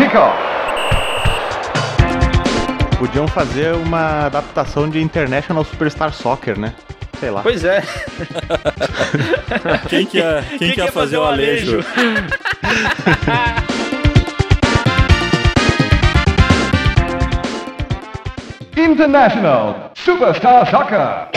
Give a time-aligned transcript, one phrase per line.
[0.00, 0.34] kickoff.
[2.98, 6.74] Podiam fazer uma adaptação de International Superstar Soccer, né?
[7.18, 7.42] Sei lá.
[7.42, 7.82] Pois é.
[9.88, 11.80] Quem que ia, quem que ia fazer o Alejo?
[18.76, 21.28] International Superstar Soccer.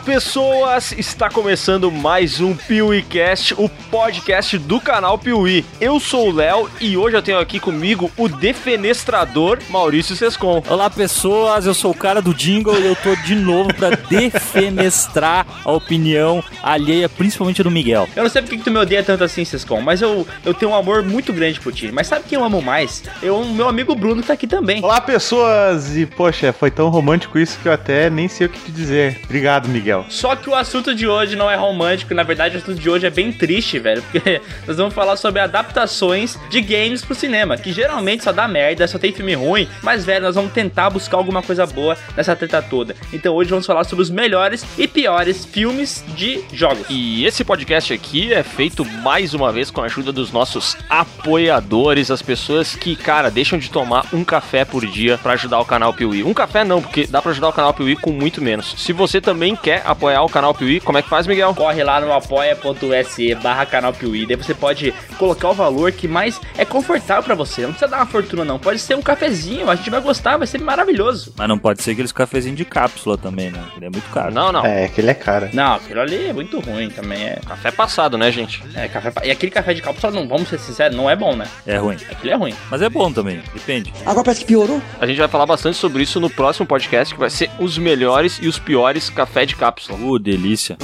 [0.00, 0.92] Pessoas!
[0.92, 5.64] Está começando mais um PeeWeeCast, o podcast do canal Piuí.
[5.80, 10.62] Eu sou o Léo e hoje eu tenho aqui comigo o defenestrador Maurício Sescon.
[10.68, 11.66] Olá, pessoas.
[11.66, 16.42] Eu sou o cara do jingle e eu tô de novo pra defenestrar a opinião
[16.62, 18.08] alheia, principalmente do Miguel.
[18.16, 20.72] Eu não sei porque que tu me odeia tanto assim, Sescon, mas eu, eu tenho
[20.72, 21.90] um amor muito grande por ti.
[21.92, 23.02] Mas sabe quem eu amo mais?
[23.22, 24.82] Eu amo meu amigo Bruno que tá aqui também.
[24.82, 25.96] Olá, pessoas!
[25.96, 29.20] E, poxa, foi tão romântico isso que eu até nem sei o que te dizer.
[29.24, 29.89] Obrigado, Miguel.
[30.08, 33.06] Só que o assunto de hoje não é romântico, na verdade o assunto de hoje
[33.06, 37.72] é bem triste, velho, porque nós vamos falar sobre adaptações de games pro cinema, que
[37.72, 41.42] geralmente só dá merda, só tem filme ruim, mas, velho, nós vamos tentar buscar alguma
[41.42, 42.94] coisa boa nessa treta toda.
[43.12, 46.86] Então hoje vamos falar sobre os melhores e piores filmes de jogos.
[46.88, 52.10] E esse podcast aqui é feito mais uma vez com a ajuda dos nossos apoiadores,
[52.10, 55.92] as pessoas que, cara, deixam de tomar um café por dia pra ajudar o canal
[55.92, 56.22] Piuí.
[56.22, 58.74] Um café não, porque dá pra ajudar o canal Piuí com muito menos.
[58.78, 61.54] Se você também quer apoiar o canal Piuí, como é que faz, Miguel?
[61.54, 66.40] Corre lá no apoia.se barra canal Piuí, daí você pode colocar o valor que mais
[66.56, 67.62] é confortável pra você.
[67.62, 70.46] Não precisa dar uma fortuna não, pode ser um cafezinho, a gente vai gostar, vai
[70.46, 71.32] ser maravilhoso.
[71.36, 73.62] Mas não pode ser aqueles cafezinhos de cápsula também, né?
[73.76, 74.32] Ele é muito caro.
[74.32, 74.64] Não, não.
[74.64, 75.50] É, que ele é cara.
[75.52, 77.40] Não, aquilo ali é muito ruim também, é...
[77.46, 78.62] Café passado, né, gente?
[78.74, 79.12] É, café...
[79.24, 81.46] E aquele café de cápsula, não, vamos ser sinceros, não é bom, né?
[81.66, 81.96] É ruim.
[82.10, 82.54] Aquilo é ruim.
[82.70, 83.92] Mas é bom também, depende.
[84.04, 84.80] Agora parece que piorou.
[85.00, 88.38] A gente vai falar bastante sobre isso no próximo podcast, que vai ser os melhores
[88.42, 89.69] e os piores café de cápsula.
[89.90, 90.76] Uh, delícia.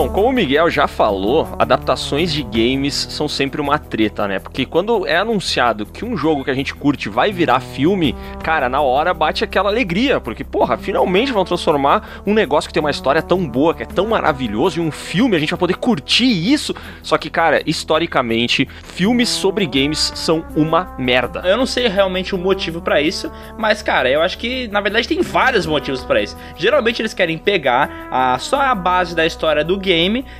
[0.00, 4.38] Bom, como o Miguel já falou, adaptações de games são sempre uma treta, né?
[4.38, 8.66] Porque quando é anunciado que um jogo que a gente curte vai virar filme, cara,
[8.66, 12.90] na hora bate aquela alegria, porque, porra, finalmente vão transformar um negócio que tem uma
[12.90, 16.50] história tão boa, que é tão maravilhoso, em um filme, a gente vai poder curtir
[16.50, 16.74] isso.
[17.02, 21.42] Só que, cara, historicamente, filmes sobre games são uma merda.
[21.44, 25.06] Eu não sei realmente o motivo pra isso, mas cara, eu acho que na verdade
[25.06, 26.38] tem vários motivos pra isso.
[26.56, 29.89] Geralmente eles querem pegar a, só a base da história do game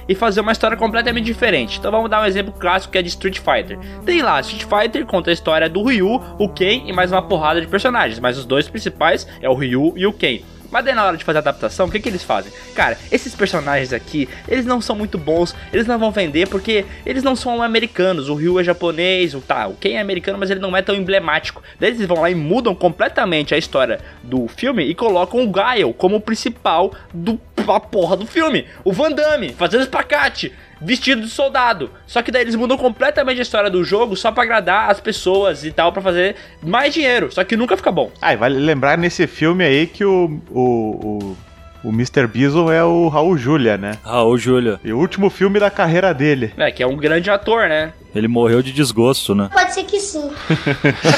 [0.09, 1.78] e fazer uma história completamente diferente.
[1.78, 3.78] Então vamos dar um exemplo clássico que é de Street Fighter.
[4.05, 7.61] Tem lá, Street Fighter conta a história do Ryu, o Ken e mais uma porrada
[7.61, 10.41] de personagens, mas os dois principais é o Ryu e o Ken.
[10.70, 12.53] Mas daí na hora de fazer a adaptação, o que, que eles fazem?
[12.75, 17.22] Cara, esses personagens aqui, eles não são muito bons, eles não vão vender porque eles
[17.22, 18.28] não são americanos.
[18.28, 20.94] O Ryu é japonês, o tá, o Ken é americano, mas ele não é tão
[20.94, 21.62] emblemático.
[21.78, 25.92] Daí eles vão lá e mudam completamente a história do filme e colocam o Gaio
[25.92, 28.66] como o principal do a porra do filme.
[28.84, 31.91] O Van Damme fazendo espacate vestido de soldado.
[32.07, 35.65] Só que daí eles mudam completamente a história do jogo só pra agradar as pessoas
[35.65, 37.31] e tal, pra fazer mais dinheiro.
[37.31, 38.11] Só que nunca fica bom.
[38.21, 41.37] Ah, e vale lembrar nesse filme aí que o, o, o,
[41.83, 42.27] o Mr.
[42.27, 43.99] Bison é o Raul Julia, né?
[44.05, 44.81] Raul Júlia.
[44.85, 46.53] E o último filme da carreira dele.
[46.57, 47.93] É, que é um grande ator, né?
[48.15, 49.49] Ele morreu de desgosto, né?
[49.53, 50.31] Pode ser que sim.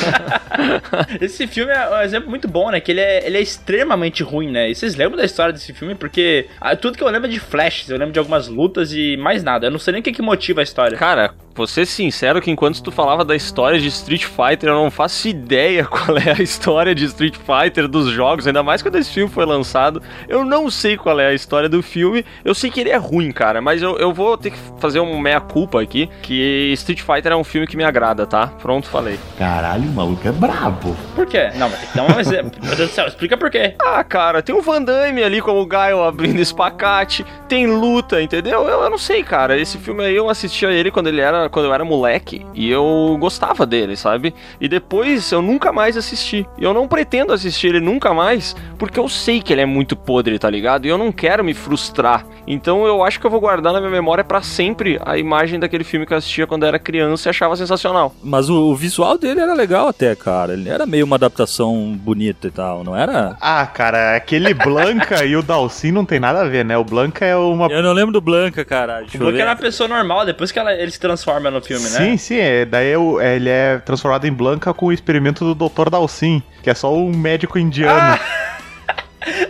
[1.20, 2.80] Esse filme é um exemplo muito bom, né?
[2.80, 4.70] Que ele é, ele é extremamente ruim, né?
[4.70, 5.94] E vocês lembram da história desse filme?
[5.94, 9.16] Porque ah, tudo que eu lembro é de flashes, eu lembro de algumas lutas e
[9.16, 9.66] mais nada.
[9.66, 10.98] Eu não sei nem o que, que motiva a história.
[10.98, 14.90] Cara, vou ser sincero que enquanto tu falava da história de Street Fighter, eu não
[14.90, 19.10] faço ideia qual é a história de Street Fighter dos jogos, ainda mais quando esse
[19.10, 20.02] filme foi lançado.
[20.28, 22.24] Eu não sei qual é a história do filme.
[22.44, 25.18] Eu sei que ele é ruim, cara, mas eu, eu vou ter que fazer um
[25.18, 28.48] meia-culpa aqui, que Street Fighter é um filme que me agrada, tá?
[28.60, 29.18] Pronto, falei.
[29.38, 30.94] Caralho, o maluco é brabo.
[31.14, 31.50] Por quê?
[31.56, 32.52] Não, mas tem que dar um exemplo.
[32.62, 33.74] Meu Deus do céu, explica por quê.
[33.80, 38.68] Ah, cara, tem o Van Damme ali como o Gaio abrindo espacate, tem luta, entendeu?
[38.68, 39.58] Eu, eu não sei, cara.
[39.58, 43.16] Esse filme aí eu assistia ele quando ele era, quando eu era moleque e eu
[43.18, 44.34] gostava dele, sabe?
[44.60, 46.46] E depois eu nunca mais assisti.
[46.58, 49.96] E eu não pretendo assistir ele nunca mais, porque eu sei que ele é muito
[49.96, 50.84] podre, tá ligado?
[50.86, 52.26] E eu não quero me frustrar.
[52.48, 55.84] Então eu acho que eu vou guardar na minha memória pra sempre a imagem daquele
[55.84, 58.12] filme que eu assistia quando eu era criança e achava sensacional.
[58.20, 60.54] Mas o, o visual dele era legal até, cara.
[60.54, 63.36] Ele era meio uma adaptação bonita e tal, não era?
[63.40, 66.76] Ah, cara, aquele Blanca e o Dalsin não tem nada a ver, né?
[66.76, 67.68] O Blanca é uma.
[67.68, 68.98] Eu não lembro do Blanca, cara.
[69.02, 69.42] Deixa O eu Brook ver.
[69.42, 71.90] era uma pessoa normal, depois que ela- ele se transforma no filme, né?
[71.90, 75.68] Sim, sim, é, daí o- é, ele é transformado em Blanca com o experimento do
[75.68, 75.88] Dr.
[75.88, 78.18] Dalsin, que é só um médico indiano.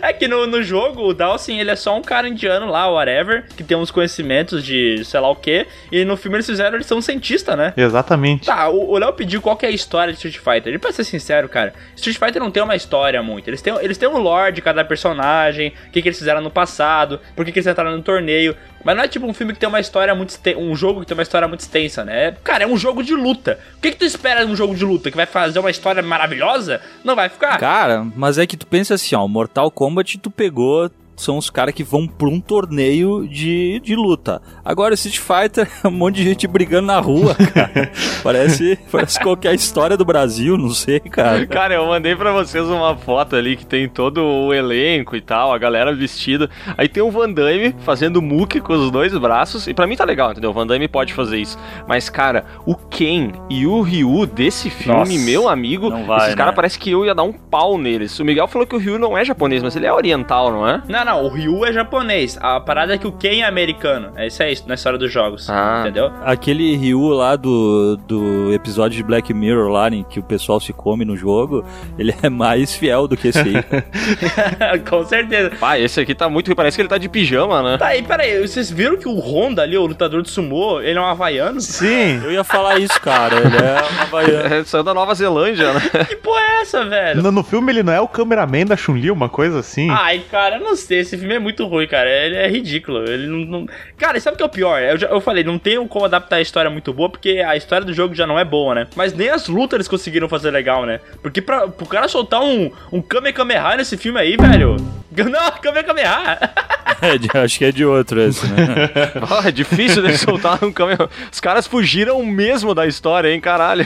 [0.05, 3.45] É que no, no jogo, o Dawson, ele é só um cara indiano lá, whatever,
[3.55, 5.65] que tem uns conhecimentos de sei lá o quê.
[5.91, 7.73] E no filme eles fizeram, eles são um cientista, né?
[7.77, 8.45] Exatamente.
[8.45, 10.73] Tá, o o Léo pediu qual que é a história de Street Fighter.
[10.73, 13.47] E pra ser sincero, cara, Street Fighter não tem uma história muito.
[13.47, 16.51] Eles têm, eles têm um lore de cada personagem, o que, que eles fizeram no
[16.51, 18.55] passado, por que, que eles entraram no torneio.
[18.83, 21.05] Mas não é tipo um filme que tem uma história muito extensa, um jogo que
[21.07, 22.27] tem uma história muito extensa, né?
[22.27, 23.57] É- Cara, é um jogo de luta.
[23.77, 25.09] O que, que tu espera de um jogo de luta?
[25.09, 26.81] Que vai fazer uma história maravilhosa?
[27.03, 27.57] Não vai ficar.
[27.57, 30.89] Cara, mas é que tu pensa assim, ó, Mortal Kombat tu pegou.
[31.15, 34.41] São os caras que vão pra um torneio de, de luta.
[34.63, 37.91] Agora, Street Fighter é um monte de gente brigando na rua, cara.
[38.23, 41.45] parece, parece qualquer história do Brasil, não sei, cara.
[41.45, 45.53] Cara, eu mandei pra vocês uma foto ali que tem todo o elenco e tal,
[45.53, 46.49] a galera vestida.
[46.77, 49.67] Aí tem o Van Damme fazendo muque com os dois braços.
[49.67, 50.49] E pra mim tá legal, entendeu?
[50.49, 51.57] O Van Damme pode fazer isso.
[51.87, 56.35] Mas, cara, o Ken e o Ryu desse filme, Nossa, meu amigo, vai, esses né?
[56.35, 58.17] caras parece que eu ia dar um pau neles.
[58.19, 60.81] O Miguel falou que o Ryu não é japonês, mas ele é oriental, não é?
[60.87, 62.37] Não, não, o Ryu é japonês.
[62.41, 64.11] A parada é que o Ken é americano.
[64.15, 65.49] É isso aí, na história dos jogos.
[65.49, 65.81] Ah.
[65.81, 66.11] Entendeu?
[66.23, 70.71] Aquele Ryu lá do, do episódio de Black Mirror lá, em que o pessoal se
[70.71, 71.65] come no jogo,
[71.97, 74.79] ele é mais fiel do que esse aí.
[74.89, 75.51] Com certeza.
[75.61, 76.55] Ah, esse aqui tá muito.
[76.55, 77.77] Parece que ele tá de pijama, né?
[77.77, 81.01] Tá aí, peraí, vocês viram que o Honda ali, o lutador de sumô, ele é
[81.01, 81.59] um havaiano?
[81.59, 82.21] Sim.
[82.23, 83.35] Eu ia falar isso, cara.
[83.37, 84.43] Ele é uma havaiana.
[84.53, 85.79] É, saiu da Nova Zelândia, né?
[86.07, 87.23] Que porra é essa, velho?
[87.23, 89.89] No, no filme ele não é o cameraman da Chun-Li, uma coisa assim?
[89.89, 92.09] Ai, cara, eu não sei, esse filme é muito ruim, cara.
[92.09, 93.03] Ele é ridículo.
[93.09, 93.39] Ele não.
[93.59, 93.67] não-
[93.97, 94.81] Cara, sabe o que é o pior?
[94.81, 97.85] Eu, já- eu falei, não tem como adaptar a história muito boa, porque a história
[97.85, 98.87] do jogo já não é boa, né?
[98.95, 100.99] Mas nem as lutas eles conseguiram fazer legal, né?
[101.21, 104.77] Porque pra, pro cara soltar um, um Kamehameha nesse filme aí, velho.
[105.15, 106.39] Não, Kamehameha!
[107.01, 108.89] É de- acho que é de outro esse, né?
[109.29, 111.09] Ó, é difícil de soltar um caminhão.
[111.29, 113.85] Os caras fugiram mesmo da história, hein, caralho.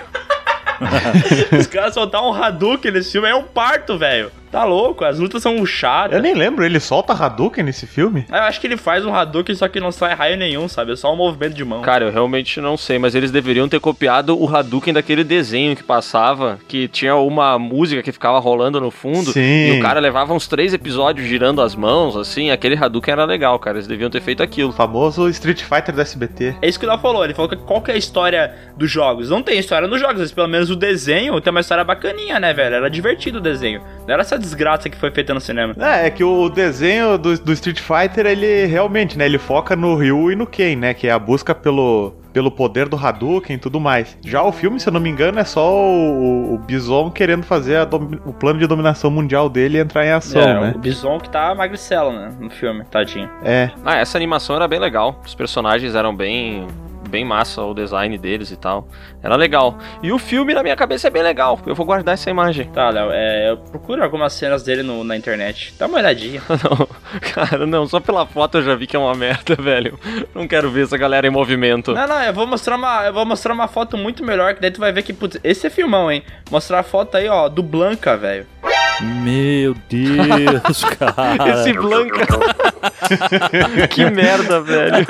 [1.60, 4.32] Os caras soltar um Hadouken nesse filme é um parto, velho.
[4.52, 6.16] Tá louco, as lutas são chatas.
[6.16, 8.26] Eu nem lembro, ele solta Hadouken nesse filme?
[8.30, 10.94] Eu acho que ele faz um Hadouken, só que não sai raio nenhum, sabe?
[10.94, 11.82] É só um movimento de mão.
[11.82, 15.84] Cara, eu realmente não sei, mas eles deveriam ter copiado o Hadouken daquele desenho que
[15.84, 19.42] passava, que tinha uma música que ficava rolando no fundo, Sim.
[19.42, 23.60] e o cara levava uns três episódios girando as mãos, assim, aquele Hadouken era legal,
[23.60, 24.70] cara, eles deviam ter feito aquilo.
[24.70, 26.56] O famoso Street Fighter do SBT.
[26.62, 28.90] É isso que o Léo falou, ele falou que qual que é a história dos
[28.90, 29.30] jogos?
[29.30, 32.54] Não tem história nos jogos, mas pelo menos o desenho tem uma história bacaninha, né,
[32.54, 32.76] velho?
[32.76, 33.82] Era divertido o desenho.
[34.08, 35.76] Não era essa desgraça que foi feita no cinema.
[35.78, 39.96] É, é que o desenho do, do Street Fighter, ele realmente, né, ele foca no
[39.96, 43.60] Ryu e no Ken, né, que é a busca pelo, pelo poder do Hadouken e
[43.60, 44.18] tudo mais.
[44.24, 47.86] Já o filme, se eu não me engano, é só o, o Bison querendo fazer
[48.26, 50.74] o plano de dominação mundial dele entrar em ação, é, né?
[50.74, 53.30] o Bison que tá magricelo, né, no filme, tadinho.
[53.44, 56.66] É, Ah, essa animação era bem legal, os personagens eram bem...
[57.08, 58.88] Bem massa o design deles e tal.
[59.24, 59.78] Era legal.
[60.04, 61.60] E o filme, na minha cabeça, é bem legal.
[61.66, 62.66] Eu vou guardar essa imagem.
[62.70, 65.74] Tá, Léo, é, eu procuro algumas cenas dele no- na internet.
[65.80, 66.42] Dá uma olhadinha.
[66.50, 66.88] Não,
[67.34, 69.98] cara, não, só pela foto eu já vi que é uma merda, velho.
[70.36, 71.94] Não quero ver essa galera em movimento.
[71.94, 74.72] Não, não, eu vou mostrar uma, eu vou mostrar uma foto muito melhor, que daí
[74.72, 76.24] tu vai ver que, putz, esse é filmão, hein?
[76.52, 78.46] Mostrar a foto aí, ó, do Blanca, velho.
[79.00, 81.50] Meu Deus, cara.
[81.62, 82.26] Esse Blanca.
[83.90, 85.06] que merda, velho.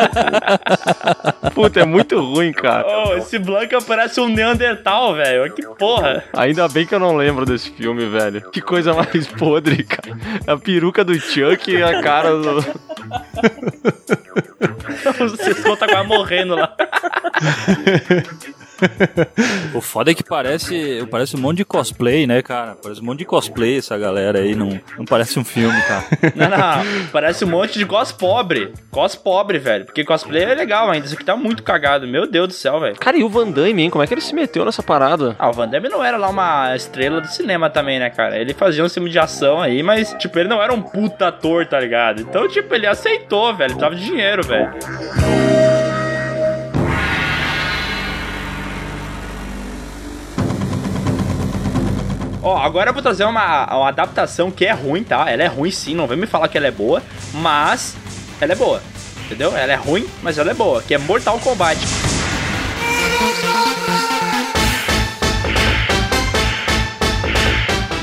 [1.55, 2.85] Puta, é muito ruim, cara.
[2.87, 5.53] Oh, esse Blanca parece um Neandertal, velho.
[5.53, 6.23] Que porra.
[6.33, 8.41] Ainda bem que eu não lembro desse filme, velho.
[8.51, 10.17] Que coisa mais podre, cara.
[10.45, 12.65] A peruca do Chuck e a cara do.
[15.17, 16.75] Vocês vão tá quase morrendo lá.
[19.73, 22.75] O foda é que parece, parece um monte de cosplay, né, cara?
[22.81, 26.05] Parece um monte de cosplay essa galera aí, não, não parece um filme, cara.
[26.35, 28.73] Não, não, parece um monte de cos pobre.
[28.91, 29.85] Cos pobre, velho.
[29.85, 31.05] Porque cosplay é legal ainda.
[31.05, 32.07] Isso aqui tá muito cagado.
[32.07, 32.95] Meu Deus do céu, velho.
[32.95, 33.89] Cara, e o Van Damme, hein?
[33.89, 35.35] Como é que ele se meteu nessa parada?
[35.39, 38.37] Ah, o Van Damme não era lá uma estrela do cinema também, né, cara?
[38.37, 41.65] Ele fazia um filme de ação aí, mas, tipo, ele não era um puta ator,
[41.65, 42.21] tá ligado?
[42.21, 43.71] Então, tipo, ele aceitou, velho.
[43.71, 44.71] Ele tava de dinheiro, velho.
[52.41, 55.29] Ó, agora eu vou trazer uma, uma adaptação que é ruim, tá?
[55.29, 57.01] Ela é ruim sim, não vem me falar que ela é boa,
[57.33, 57.95] mas
[58.39, 58.81] ela é boa.
[59.25, 59.55] Entendeu?
[59.55, 61.79] Ela é ruim, mas ela é boa, que é Mortal Kombat.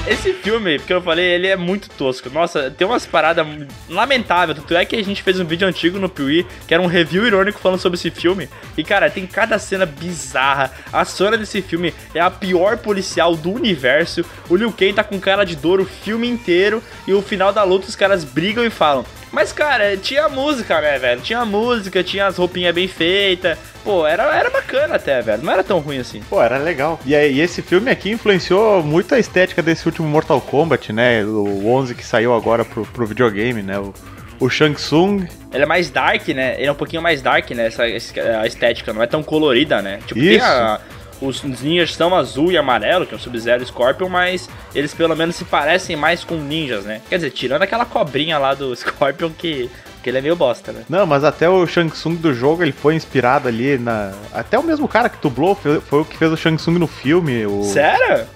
[0.06, 2.28] Esse filme, porque eu falei, ele é muito tosco.
[2.28, 3.46] Nossa, tem umas paradas
[3.88, 4.58] lamentáveis.
[4.58, 7.26] Tanto é que a gente fez um vídeo antigo no Piuí, que era um review
[7.26, 8.46] irônico falando sobre esse filme.
[8.76, 10.70] E, cara, tem cada cena bizarra.
[10.92, 14.22] A Sora desse filme é a pior policial do universo.
[14.50, 16.82] O Liu Kang tá com cara de dor o filme inteiro.
[17.06, 20.98] E o final da luta, os caras brigam e falam: Mas, cara, tinha música, né,
[20.98, 21.20] velho?
[21.20, 23.58] Tinha música, tinha as roupinhas bem feitas.
[23.82, 25.42] Pô, era, era bacana até, velho.
[25.42, 26.20] Não era tão ruim assim.
[26.30, 26.98] Pô, era legal.
[27.04, 31.24] E, aí, esse filme aqui influenciou muito a estética desse último Mortal Kombat, né?
[31.24, 33.78] O 11 que saiu agora pro, pro videogame, né?
[33.78, 33.92] O,
[34.40, 35.26] o Shang Tsung.
[35.52, 36.54] Ele é mais dark, né?
[36.56, 37.66] Ele é um pouquinho mais dark, né?
[37.66, 39.98] Essa, a estética não é tão colorida, né?
[40.06, 40.46] Tipo, tem Isso.
[40.46, 40.80] a-
[41.26, 45.16] os, ninjas são azul e amarelo, que é o Sub-Zero e Scorpion, mas eles pelo
[45.16, 47.00] menos se parecem mais com ninjas, né?
[47.08, 49.70] Quer dizer, tirando aquela cobrinha lá do Scorpion que,
[50.02, 50.84] que ele é meio bosta, né?
[50.88, 54.12] Não, mas até o Shang Tsung do jogo, ele foi inspirado ali na...
[54.32, 56.86] Até o mesmo cara que dublou foi, foi o que fez o Shang Tsung no
[56.86, 57.46] filme.
[57.46, 57.64] O...
[57.64, 58.26] Sério?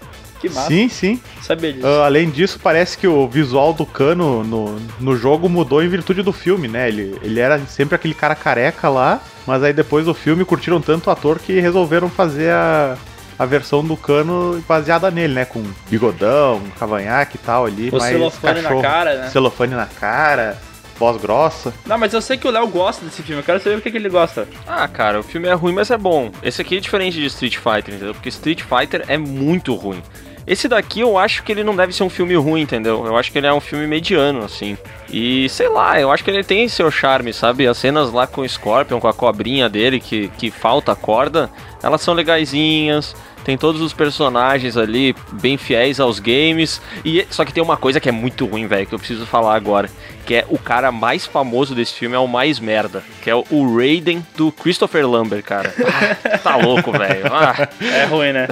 [0.41, 0.69] Que massa.
[0.69, 1.21] Sim, sim.
[1.43, 1.87] Sabia disso.
[1.87, 6.23] Ah, além disso, parece que o visual do Kano no, no jogo mudou em virtude
[6.23, 6.89] do filme, né?
[6.89, 11.07] Ele, ele era sempre aquele cara careca lá, mas aí depois do filme curtiram tanto
[11.07, 12.99] o ator que resolveram fazer a,
[13.39, 15.47] a versão do Kano baseada nele, né?
[15.47, 17.89] Com bigodão, cavanhaque e tal ali.
[17.89, 18.83] O mais celofane na cachorro.
[18.83, 19.29] cara, né?
[19.31, 20.59] Celofane na cara,
[20.99, 21.73] voz grossa.
[21.87, 23.41] Não, mas eu sei que o Léo gosta desse filme.
[23.41, 24.47] Eu quero saber o que, que ele gosta.
[24.67, 26.31] Ah, cara, o filme é ruim, mas é bom.
[26.43, 28.13] Esse aqui é diferente de Street Fighter, entendeu?
[28.13, 30.03] Porque Street Fighter é muito ruim.
[30.49, 33.05] Esse daqui eu acho que ele não deve ser um filme ruim, entendeu?
[33.05, 34.79] Eu acho que ele é um filme mediano, assim.
[35.13, 37.67] E sei lá, eu acho que ele tem seu charme, sabe?
[37.67, 41.51] As cenas lá com o Scorpion, com a cobrinha dele, que, que falta a corda,
[41.83, 43.15] elas são legaisinhas.
[43.49, 46.83] Tem todos os personagens ali bem fiéis aos games.
[47.03, 49.55] E só que tem uma coisa que é muito ruim, velho, que eu preciso falar
[49.55, 49.89] agora,
[50.27, 53.47] que é o cara mais famoso desse filme é o mais merda, que é o-
[53.75, 55.73] Raiden do Christopher Lambert, cara.
[55.83, 57.25] Ah, tá louco, velho.
[57.33, 58.49] Ah, É ruim, né?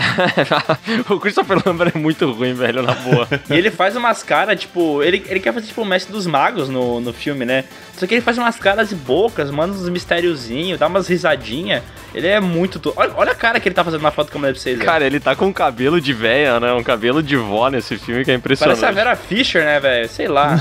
[1.11, 3.29] o Christopher Lambert é muito ruim, velho, na boa.
[3.50, 6.71] E ele faz umas caras, tipo, ele, ele quer fazer tipo o mestre dos magos
[6.71, 7.65] no, no filme, né?
[7.97, 11.83] Só que ele faz umas caras e bocas, manda uns mistériozinhos, dá umas risadinhas.
[12.15, 12.79] Ele é muito.
[12.79, 12.93] To...
[12.97, 14.79] Olha, olha a cara que ele tá fazendo na foto que eu mandei pra vocês.
[14.79, 16.73] Cara, ele tá com um cabelo de véia, né?
[16.73, 18.81] Um cabelo de vó nesse filme que é impressionante.
[18.81, 20.09] Parece a Vera Fischer, né, velho?
[20.09, 20.59] Sei lá.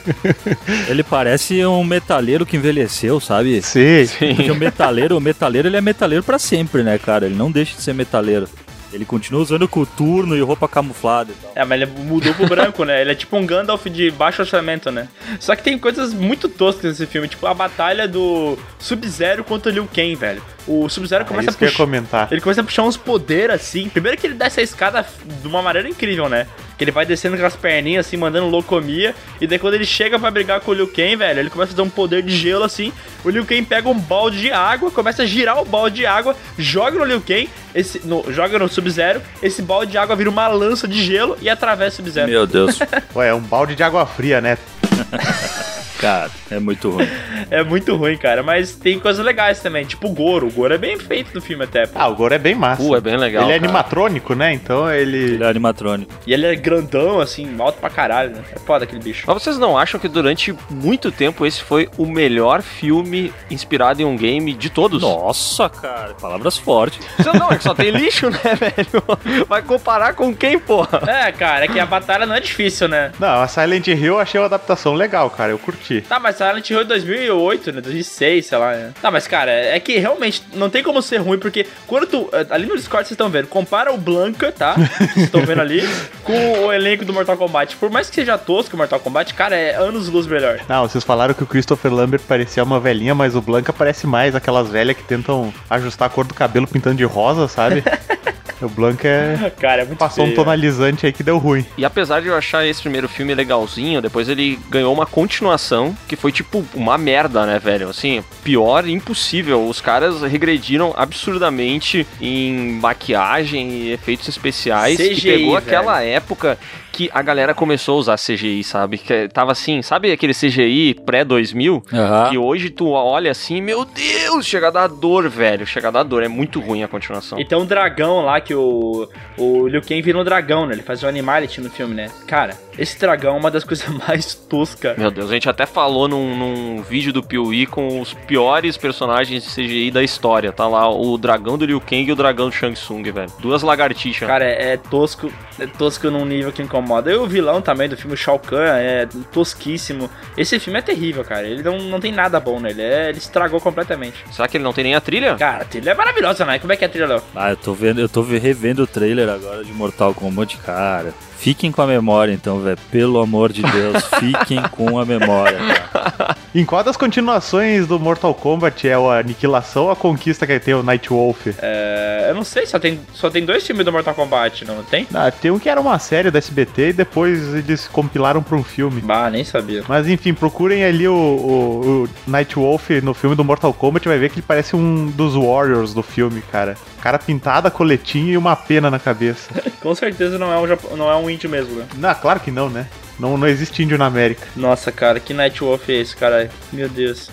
[0.88, 3.60] Ele parece um metaleiro que envelheceu, sabe?
[3.62, 4.06] Sim.
[4.18, 7.26] Porque o metaleiro, o metaleiro, ele é metaleiro pra sempre, né, cara?
[7.26, 8.48] Ele não deixa de ser metaleiro.
[8.92, 11.52] Ele continua usando coturno e roupa camuflada e tal.
[11.54, 13.00] É, mas ele mudou pro branco, né?
[13.00, 15.08] Ele é tipo um Gandalf de baixo orçamento, né?
[15.40, 19.74] Só que tem coisas muito toscas nesse filme, tipo a batalha do Sub-Zero contra o
[19.74, 20.42] Liu Kang, velho.
[20.66, 21.76] O Sub-Zero É começa a puxar.
[21.76, 22.28] comentar.
[22.30, 23.88] Ele começa a puxar uns poderes assim.
[23.88, 25.04] Primeiro que ele desce a escada
[25.40, 26.46] de uma maneira incrível, né?
[26.78, 29.14] Que ele vai descendo com as perninhas assim, mandando locomia.
[29.40, 31.76] E daí quando ele chega pra brigar com o Liu Kang, velho, ele começa a
[31.76, 32.92] fazer um poder de gelo assim.
[33.24, 36.36] O Liu Kang pega um balde de água, começa a girar o balde de água,
[36.58, 39.20] joga no Liu Kang, esse, no- joga no Sub-Zero.
[39.42, 42.28] Esse balde de água vira uma lança de gelo e atravessa o Sub-Zero.
[42.30, 42.78] Meu Deus,
[43.14, 44.56] Ué, é um balde de água fria, né?
[46.02, 47.08] cara, é muito ruim.
[47.50, 48.42] É muito ruim, cara.
[48.42, 50.48] Mas tem coisas legais também, tipo o Goro.
[50.48, 51.86] O Goro é bem feito no filme até.
[51.86, 51.92] pô.
[51.98, 52.82] Ah, o Goro é bem massa.
[52.82, 53.64] Uh, é bem legal, Ele é cara.
[53.64, 54.52] animatrônico, né?
[54.52, 55.16] Então ele.
[55.34, 56.12] Ele é animatrônico.
[56.26, 58.42] E ele é grandão, assim, alto pra caralho, né?
[58.54, 59.24] É foda aquele bicho.
[59.26, 64.04] Mas vocês não acham que durante muito tempo esse foi o melhor filme inspirado em
[64.04, 65.00] um game de todos?
[65.00, 67.06] Nossa, cara, palavras fortes.
[67.24, 69.46] Não, não, é que só tem lixo, né, velho?
[69.48, 71.00] Vai comparar com quem, porra?
[71.06, 73.12] É, cara, é que a batalha não é difícil, né?
[73.20, 75.52] Não, a Silent Hill eu achei uma adaptação legal, cara.
[75.52, 75.91] Eu curti.
[76.00, 77.80] Tá, mas Silent Hill é 2008, né?
[77.80, 78.92] 2006, sei lá, né?
[79.00, 82.30] Tá, mas cara, é que realmente não tem como ser ruim, porque quando tu.
[82.50, 84.74] Ali no Discord vocês estão vendo, compara o Blanca, tá?
[84.74, 85.82] Vocês estão vendo ali,
[86.24, 87.76] com o elenco do Mortal Kombat.
[87.76, 90.60] Por mais que seja tosco o Mortal Kombat, cara, é anos luz melhor.
[90.68, 94.34] Não, vocês falaram que o Christopher Lambert parecia uma velhinha, mas o Blanca parece mais
[94.34, 97.82] aquelas velhas que tentam ajustar a cor do cabelo pintando de rosa, sabe?
[98.66, 99.52] o Blanca é...
[99.58, 100.36] Cara, é muito passou um feio.
[100.36, 101.64] tonalizante aí que deu ruim.
[101.76, 106.16] E apesar de eu achar esse primeiro filme legalzinho, depois ele ganhou uma continuação que
[106.16, 107.88] foi tipo uma merda, né, velho?
[107.88, 109.66] Assim, pior, impossível.
[109.66, 114.96] Os caras regrediram absurdamente em maquiagem e efeitos especiais.
[114.98, 115.56] CGI, que pegou velho.
[115.56, 116.58] aquela época
[116.92, 118.98] que a galera começou a usar CGI, sabe?
[118.98, 121.82] Que tava assim, sabe aquele CGI pré-2000?
[121.92, 122.30] Aham.
[122.30, 125.66] Que hoje tu olha assim, meu Deus, chega a dar dor, velho.
[125.66, 126.22] Chega a dar dor.
[126.22, 127.40] É muito ruim a continuação.
[127.40, 129.08] E tem um dragão lá que o,
[129.38, 130.74] o Liu Kang vira um dragão, né?
[130.74, 132.10] Ele faz um animality no filme, né?
[132.26, 134.96] Cara, esse dragão é uma das coisas mais toscas.
[134.96, 139.44] Meu Deus, a gente até falou num, num vídeo do Piuí com os piores personagens
[139.44, 140.52] de CGI da história.
[140.52, 143.30] Tá lá o dragão do Liu Kang e o dragão do Shang Tsung, velho.
[143.38, 144.26] Duas lagartixas.
[144.26, 147.10] Cara, é, é tosco, é tosco num nível que incomoda.
[147.10, 150.10] E o vilão também do filme Shao Kahn é tosquíssimo.
[150.36, 151.46] Esse filme é terrível, cara.
[151.46, 152.82] Ele não, não tem nada bom nele.
[152.82, 154.24] É, ele estragou completamente.
[154.30, 155.36] Será que ele não tem nem a trilha?
[155.36, 156.58] Cara, a trilha é maravilhosa, né?
[156.58, 157.22] Como é que é a trilha, Léo?
[157.34, 161.12] Ah, eu tô vendo, eu tô revendo o trailer agora de Mortal Kombat, cara.
[161.42, 162.78] Fiquem com a memória, então, velho.
[162.88, 165.58] Pelo amor de Deus, fiquem com a memória,
[165.92, 166.36] cara.
[166.54, 170.72] Em qual das continuações do Mortal Kombat é a aniquilação ou a conquista que tem
[170.72, 171.48] o Nightwolf?
[171.60, 175.04] É, eu não sei, só tem, só tem dois filmes do Mortal Kombat, não tem?
[175.12, 178.62] Ah, tem um que era uma série da SBT e depois eles compilaram pra um
[178.62, 179.00] filme.
[179.00, 179.82] Bah, nem sabia.
[179.88, 184.30] Mas enfim, procurem ali o, o, o Nightwolf no filme do Mortal Kombat, vai ver
[184.30, 186.76] que ele parece um dos Warriors do filme, cara.
[187.02, 189.50] Cara pintado, a coletinha e uma pena na cabeça.
[189.82, 191.86] Com certeza não é um, Jap- não é um índio mesmo, né?
[191.96, 192.86] Não, claro que não, né?
[193.18, 194.46] Não, não existe índio na América.
[194.54, 196.48] Nossa, cara, que Nightwolf é esse, cara?
[196.72, 197.28] Meu Deus.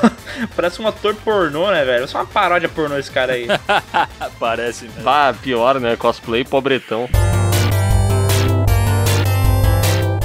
[0.54, 2.00] Parece um ator pornô, né, velho?
[2.00, 3.46] Parece uma paródia pornô esse cara aí.
[4.38, 5.02] Parece mesmo.
[5.02, 5.96] Bah, pior, né?
[5.96, 7.08] Cosplay pobretão.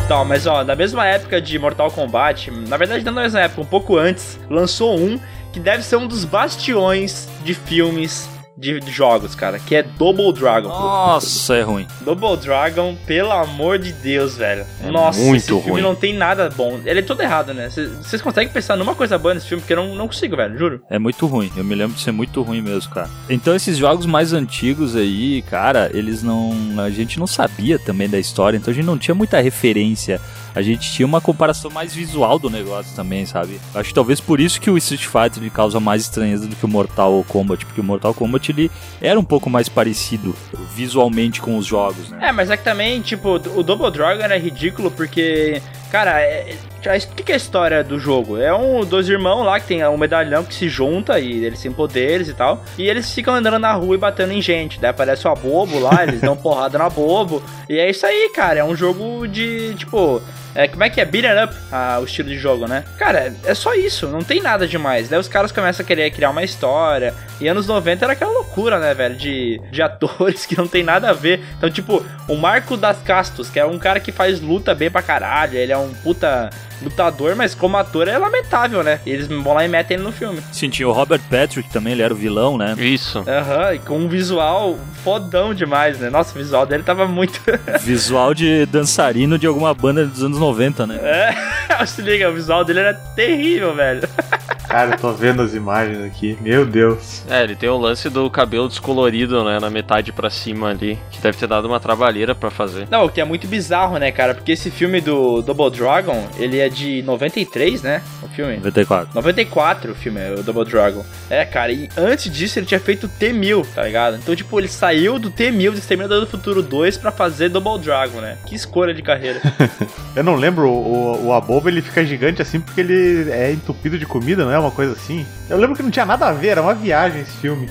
[0.05, 3.61] Então, mas ó, na mesma época de Mortal Kombat, na verdade não na mesma época,
[3.61, 5.19] um pouco antes, lançou um
[5.53, 8.27] que deve ser um dos bastiões de filmes
[8.59, 10.67] de, de jogos, cara, que é Double Dragon.
[10.67, 11.87] Nossa, é ruim.
[12.01, 14.65] Double Dragon, pelo amor de Deus, velho.
[14.83, 15.81] É Nossa, muito esse filme ruim.
[15.81, 16.79] não tem nada bom.
[16.85, 17.69] Ele é todo errado, né?
[17.69, 19.61] Cês- Vocês conseguem pensar numa coisa boa nesse filme?
[19.61, 20.81] Porque eu não, não consigo, velho, juro.
[20.89, 21.49] É muito ruim.
[21.55, 23.09] Eu me lembro de ser muito ruim mesmo, cara.
[23.29, 26.51] Então esses jogos mais antigos aí, cara, eles não.
[26.79, 30.19] A gente não sabia também da história, então a gente não tinha muita referência.
[30.55, 33.61] A gente tinha uma comparação mais visual do negócio também, sabe?
[33.73, 36.65] Acho que talvez por isso que o Street Fighter ele causa mais estranheza do que
[36.65, 40.35] o Mortal Kombat, porque o Mortal Kombat ele era um pouco mais parecido
[40.75, 42.29] visualmente com os jogos, né?
[42.29, 46.97] É, mas é que também, tipo, o Double Dragon é ridículo porque, cara, é, é-
[46.97, 48.37] o que, que é a história do jogo?
[48.37, 51.71] É um dois irmãos lá que tem um medalhão que se junta e eles têm
[51.71, 52.63] poderes e tal.
[52.77, 54.79] E eles ficam andando na rua e batendo em gente.
[54.79, 57.43] Daí aparece o Abobo lá, eles dão porrada no Abobo.
[57.67, 58.59] E é isso aí, cara.
[58.59, 60.21] É um jogo de, tipo.
[60.55, 61.05] É, como é que é?
[61.05, 62.83] Beat it up, ah, o estilo de jogo, né?
[62.97, 65.07] Cara, é só isso, não tem nada demais.
[65.07, 67.13] Daí os caras começam a querer criar uma história.
[67.39, 69.15] E anos 90 era aquela loucura, né, velho?
[69.15, 71.39] De, de atores que não tem nada a ver.
[71.55, 75.03] Então, tipo, o Marco das Castos, que é um cara que faz luta bem pra
[75.03, 76.49] caralho, ele é um puta
[76.81, 78.99] lutador, mas como ator é lamentável, né?
[79.05, 80.41] E eles vão lá e metem ele no filme.
[80.51, 82.75] Sim, tinha o Robert Patrick também, ele era o vilão, né?
[82.77, 83.23] Isso.
[83.27, 86.09] Aham, e com um visual fodão demais, né?
[86.09, 87.39] Nossa, o visual dele tava muito.
[87.81, 90.99] Visual de dançarino de alguma banda dos anos 90, né?
[91.01, 94.07] é, se liga, o visual dele era terrível, velho.
[94.69, 96.37] Cara, eu tô vendo as imagens aqui.
[96.39, 97.23] Meu Deus.
[97.27, 99.59] É, ele tem o lance do cabelo descolorido, né?
[99.59, 100.99] Na metade pra cima ali.
[101.09, 102.87] Que deve ter dado uma trabalheira pra fazer.
[102.91, 104.35] Não, o que é muito bizarro, né, cara?
[104.35, 108.03] Porque esse filme do Double Dragon, ele é de 93, né?
[108.21, 108.57] O filme.
[108.57, 109.09] 94.
[109.15, 111.03] 94 o filme, o Double Dragon.
[111.31, 114.17] É, cara, e antes disso ele tinha feito T-1000, tá ligado?
[114.17, 118.21] Então, tipo, ele saiu do T-1000 do Exterminador do Futuro 2 pra fazer Double Dragon,
[118.21, 118.37] né?
[118.45, 119.41] Que escolha de carreira.
[120.15, 124.05] Eu não lembro, o, o Abobo ele fica gigante assim porque ele é entupido de
[124.05, 125.25] comida, não é uma coisa assim?
[125.49, 127.69] Eu lembro que não tinha nada a ver, era uma viagem esse filme.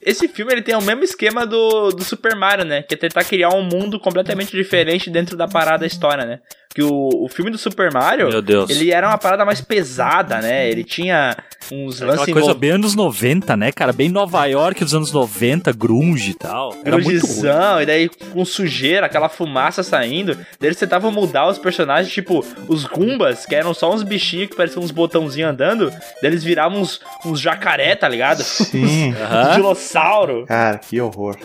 [0.00, 2.82] Esse filme ele tem o mesmo esquema do, do Super Mario, né?
[2.82, 6.40] Que é tentar criar um mundo completamente diferente dentro da parada da história, né?
[6.74, 8.68] Que o, o filme do Super Mario, Meu Deus.
[8.70, 10.68] ele era uma parada mais pesada, né?
[10.70, 11.34] Ele tinha
[11.72, 13.92] uns lances coisa envol- bem anos 90, né, cara?
[13.92, 16.72] Bem Nova York dos anos 90, grunge e tal.
[16.84, 17.18] Era muito ruim.
[17.18, 20.34] grungizão, e daí com sujeira, aquela fumaça saindo.
[20.34, 24.56] Daí eles tentavam mudar os personagens, tipo, os Gumbas, que eram só uns bichinhos que
[24.56, 25.90] pareciam uns botãozinhos andando.
[25.90, 28.42] Daí eles viravam uns, uns jacaré, tá ligado?
[28.42, 29.08] Sim.
[29.14, 29.54] Uns Aham.
[29.56, 30.44] dinossauro.
[30.46, 31.36] Cara, que horror.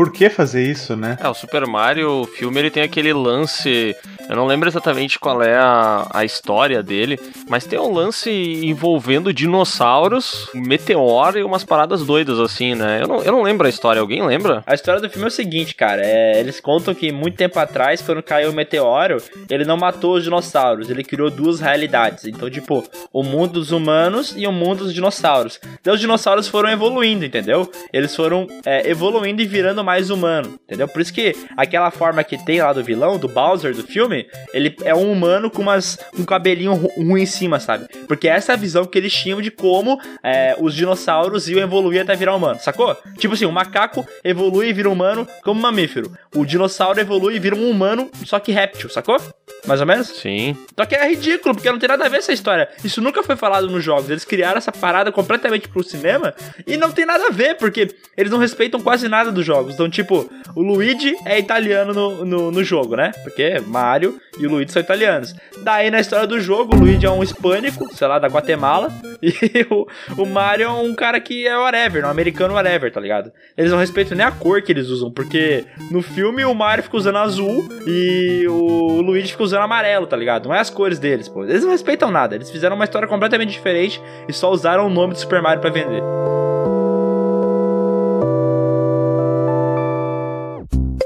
[0.00, 1.18] Por que fazer isso, né?
[1.20, 3.94] É, o Super Mario, o filme, ele tem aquele lance.
[4.26, 8.30] Eu não lembro exatamente qual é a, a história dele, mas tem um lance
[8.64, 13.02] envolvendo dinossauros, um meteoro e umas paradas doidas assim, né?
[13.02, 14.64] Eu não, eu não lembro a história, alguém lembra?
[14.66, 16.00] A história do filme é o seguinte, cara.
[16.00, 20.24] é, eles contam que muito tempo atrás, quando caiu o meteoro, ele não matou os
[20.24, 22.24] dinossauros, ele criou duas realidades.
[22.24, 22.82] Então, tipo,
[23.12, 25.60] o mundo dos humanos e o mundo dos dinossauros.
[25.78, 27.70] Então, os dinossauros foram evoluindo, entendeu?
[27.92, 30.86] Eles foram é, evoluindo e virando mais humano, entendeu?
[30.86, 34.24] Por isso que aquela forma que tem lá do vilão, do Bowser do filme,
[34.54, 37.86] ele é um humano com umas um cabelinho ru- ruim em cima, sabe?
[38.06, 42.02] Porque essa é a visão que eles tinham de como é, os dinossauros iam evoluir
[42.02, 42.96] até virar humano, sacou?
[43.18, 46.12] Tipo assim, o macaco evolui e vira humano como mamífero.
[46.36, 49.20] O dinossauro evolui e vira um humano, só que réptil, sacou?
[49.66, 50.06] Mais ou menos?
[50.06, 50.56] Sim.
[50.78, 52.68] Só que é ridículo, porque não tem nada a ver essa história.
[52.84, 54.08] Isso nunca foi falado nos jogos.
[54.08, 56.32] Eles criaram essa parada completamente pro cinema
[56.66, 59.74] e não tem nada a ver, porque eles não respeitam quase nada dos jogos.
[59.80, 63.12] Então, tipo, o Luigi é italiano no, no, no jogo, né?
[63.22, 65.34] Porque Mario e o Luigi são italianos.
[65.62, 68.92] Daí, na história do jogo, o Luigi é um hispânico, sei lá, da Guatemala,
[69.24, 69.86] e o,
[70.18, 73.32] o Mario é um cara que é whatever, um americano whatever, tá ligado?
[73.56, 76.98] Eles não respeitam nem a cor que eles usam, porque no filme o Mario fica
[76.98, 80.46] usando azul e o Luigi fica usando amarelo, tá ligado?
[80.46, 81.42] Não é as cores deles, pô.
[81.42, 82.34] Eles não respeitam nada.
[82.34, 85.70] Eles fizeram uma história completamente diferente e só usaram o nome do Super Mario pra
[85.70, 86.02] vender.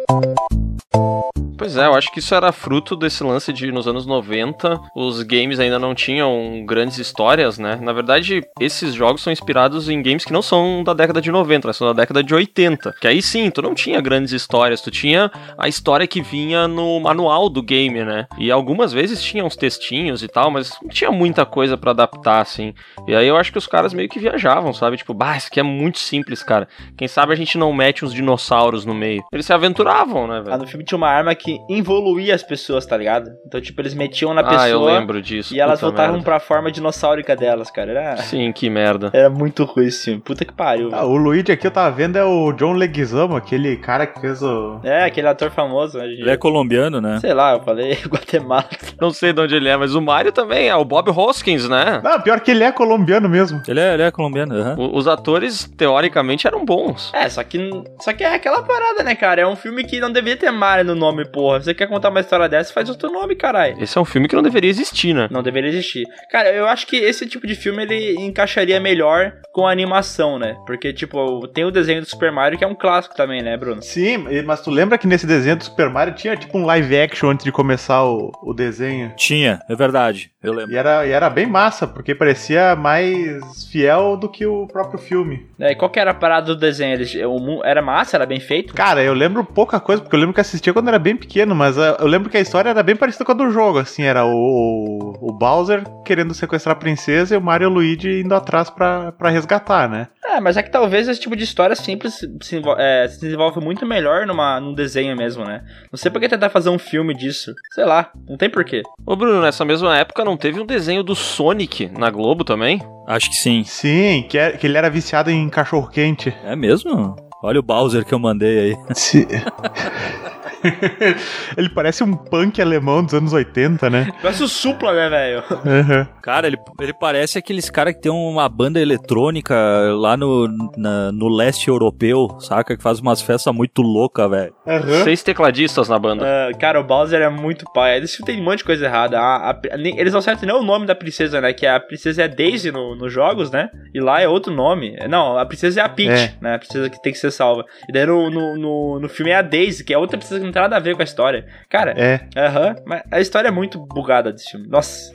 [0.08, 1.43] うん。
[1.56, 5.58] Pois é, eu acho que isso era fruto desse lance de nos anos 90 os games
[5.60, 7.78] ainda não tinham grandes histórias, né?
[7.80, 11.68] Na verdade, esses jogos são inspirados em games que não são da década de 90,
[11.68, 11.72] né?
[11.72, 12.94] são da década de 80.
[13.00, 16.98] Que aí sim, tu não tinha grandes histórias, tu tinha a história que vinha no
[17.00, 18.26] manual do game, né?
[18.38, 22.40] E algumas vezes tinha uns textinhos e tal, mas não tinha muita coisa pra adaptar,
[22.40, 22.74] assim.
[23.06, 24.96] E aí eu acho que os caras meio que viajavam, sabe?
[24.96, 26.68] Tipo, bah, isso aqui é muito simples, cara.
[26.96, 29.22] Quem sabe a gente não mete uns dinossauros no meio.
[29.32, 30.58] Eles se aventuravam, né, Ah, velho?
[30.58, 33.30] no filme tinha uma arma que involuía as pessoas, tá ligado?
[33.46, 35.54] Então, tipo, eles metiam na pessoa Ah, eu lembro disso.
[35.54, 36.24] e elas puta voltavam merda.
[36.24, 37.90] pra forma dinossáurica delas, cara.
[37.92, 39.10] Era, Sim, que merda.
[39.12, 40.20] era muito ruim esse filme.
[40.20, 43.76] Puta que pariu, Ah, o Luigi aqui eu tava vendo é o John Leguizamo, aquele
[43.76, 44.80] cara que fez o.
[44.82, 45.98] É, aquele ator famoso.
[45.98, 47.18] né, Ele é colombiano, né?
[47.20, 48.64] Sei lá, eu falei Guatemala.
[49.00, 52.00] Não sei de onde ele é, mas o Mario também é o Bob Hoskins, né?
[52.02, 53.62] Não, pior que ele é colombiano mesmo.
[53.68, 54.76] Ele é, ele é colombiano, aham.
[54.78, 57.12] O- Os atores, teoricamente, eram bons.
[57.14, 59.42] É, só que, só que é aquela parada, né, cara?
[59.42, 61.60] É um filme que não devia ter Mario no nome, porra.
[61.60, 63.82] Você quer contar uma história dessa, faz outro nome, caralho.
[63.82, 65.26] Esse é um filme que não deveria existir, né?
[65.30, 66.06] Não deveria existir.
[66.30, 70.56] Cara, eu acho que esse tipo de filme ele encaixaria melhor com a animação, né?
[70.64, 73.82] Porque, tipo, tem o desenho do Super Mario que é um clássico também, né, Bruno?
[73.82, 77.30] Sim, mas tu lembra que nesse desenho do Super Mario tinha tipo um live action
[77.30, 79.12] antes de começar o, o desenho?
[79.16, 80.30] Tinha, é verdade.
[80.44, 80.72] Eu lembro.
[80.72, 85.46] E era, e era bem massa, porque parecia mais fiel do que o próprio filme.
[85.58, 86.92] É, e qual que era a parada do desenho?
[86.92, 88.74] Eles, o era massa, era bem feito?
[88.74, 91.78] Cara, eu lembro pouca coisa, porque eu lembro que assistia quando era bem pequeno, mas
[91.78, 94.26] ah, eu lembro que a história era bem parecida com a do jogo, assim, era
[94.26, 98.68] o, o Bowser querendo sequestrar a princesa e o Mario e o Luigi indo atrás
[98.68, 100.08] pra, pra resgatar, né?
[100.24, 103.86] É, mas é que talvez esse tipo de história simples se, é, se desenvolve muito
[103.86, 105.62] melhor numa, num desenho mesmo, né?
[105.92, 107.54] Não sei por que tentar fazer um filme disso.
[107.72, 108.82] Sei lá, não tem porquê.
[109.06, 112.80] Ô, Bruno, nessa mesma época não teve um desenho do Sonic na Globo também?
[113.06, 113.62] Acho que sim.
[113.64, 116.34] Sim, que, é- que ele era viciado em cachorro-quente.
[116.44, 117.14] É mesmo?
[117.42, 118.76] Olha o Bowser que eu mandei aí.
[118.94, 119.26] Se-
[121.56, 124.08] ele parece um punk alemão dos anos 80, né?
[124.22, 125.42] Parece o Supla, né, velho?
[125.64, 126.08] Aham.
[126.22, 129.54] Cara, ele, ele parece aqueles caras que tem uma banda eletrônica
[129.96, 132.76] lá no, na- no leste europeu, saca?
[132.76, 134.54] Que faz umas festas muito loucas, velho.
[134.66, 135.04] Aham.
[135.04, 136.24] Seis tecladistas na banda.
[136.26, 137.98] Ah, cara, o Bowser é muito pai.
[137.98, 139.18] Esse filme tem um monte de coisa errada.
[139.20, 141.52] A- a- eles não acertam nem o nome da princesa, né?
[141.52, 143.68] Que a princesa é Daisy no- nos jogos, né?
[143.94, 144.96] E lá é outro nome.
[145.08, 146.34] Não, a princesa é a Peach, É.
[146.40, 146.54] né?
[146.54, 147.64] A princesa que tem que ser salva.
[147.88, 150.46] E daí no, no, no, no filme é a Daisy, que é outra princesa que
[150.46, 151.44] não tem nada a ver com a história.
[151.68, 152.20] Cara, É.
[152.36, 152.76] aham.
[152.86, 154.66] mas a história é muito bugada desse filme.
[154.68, 155.10] Nossa.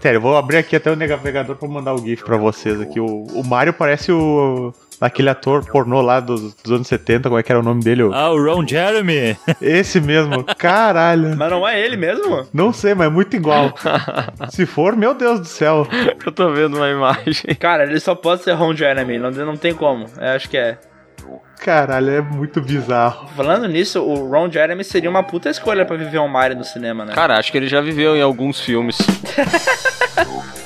[0.00, 3.00] Sério, eu vou abrir aqui até o navegador pra mandar o GIF pra vocês aqui.
[3.00, 4.72] O, o Mario parece o.
[5.00, 8.02] Aquele ator pornô lá dos, dos anos 70, como é que era o nome dele?
[8.12, 9.34] Ah, o Ron Jeremy.
[9.62, 11.34] Esse mesmo, caralho.
[11.38, 12.46] Mas não é ele mesmo?
[12.52, 13.72] Não sei, mas é muito igual.
[14.50, 15.86] Se for, meu Deus do céu.
[16.24, 17.54] Eu tô vendo uma imagem.
[17.58, 19.18] Cara, ele só pode ser Ron Jeremy.
[19.18, 20.04] Não, não tem como.
[20.18, 20.76] Eu acho que é.
[21.58, 23.28] Caralho, é muito bizarro.
[23.36, 27.04] Falando nisso, o Ron Jeremy seria uma puta escolha pra viver um Mario no cinema,
[27.04, 27.12] né?
[27.14, 28.96] Cara, acho que ele já viveu em alguns filmes.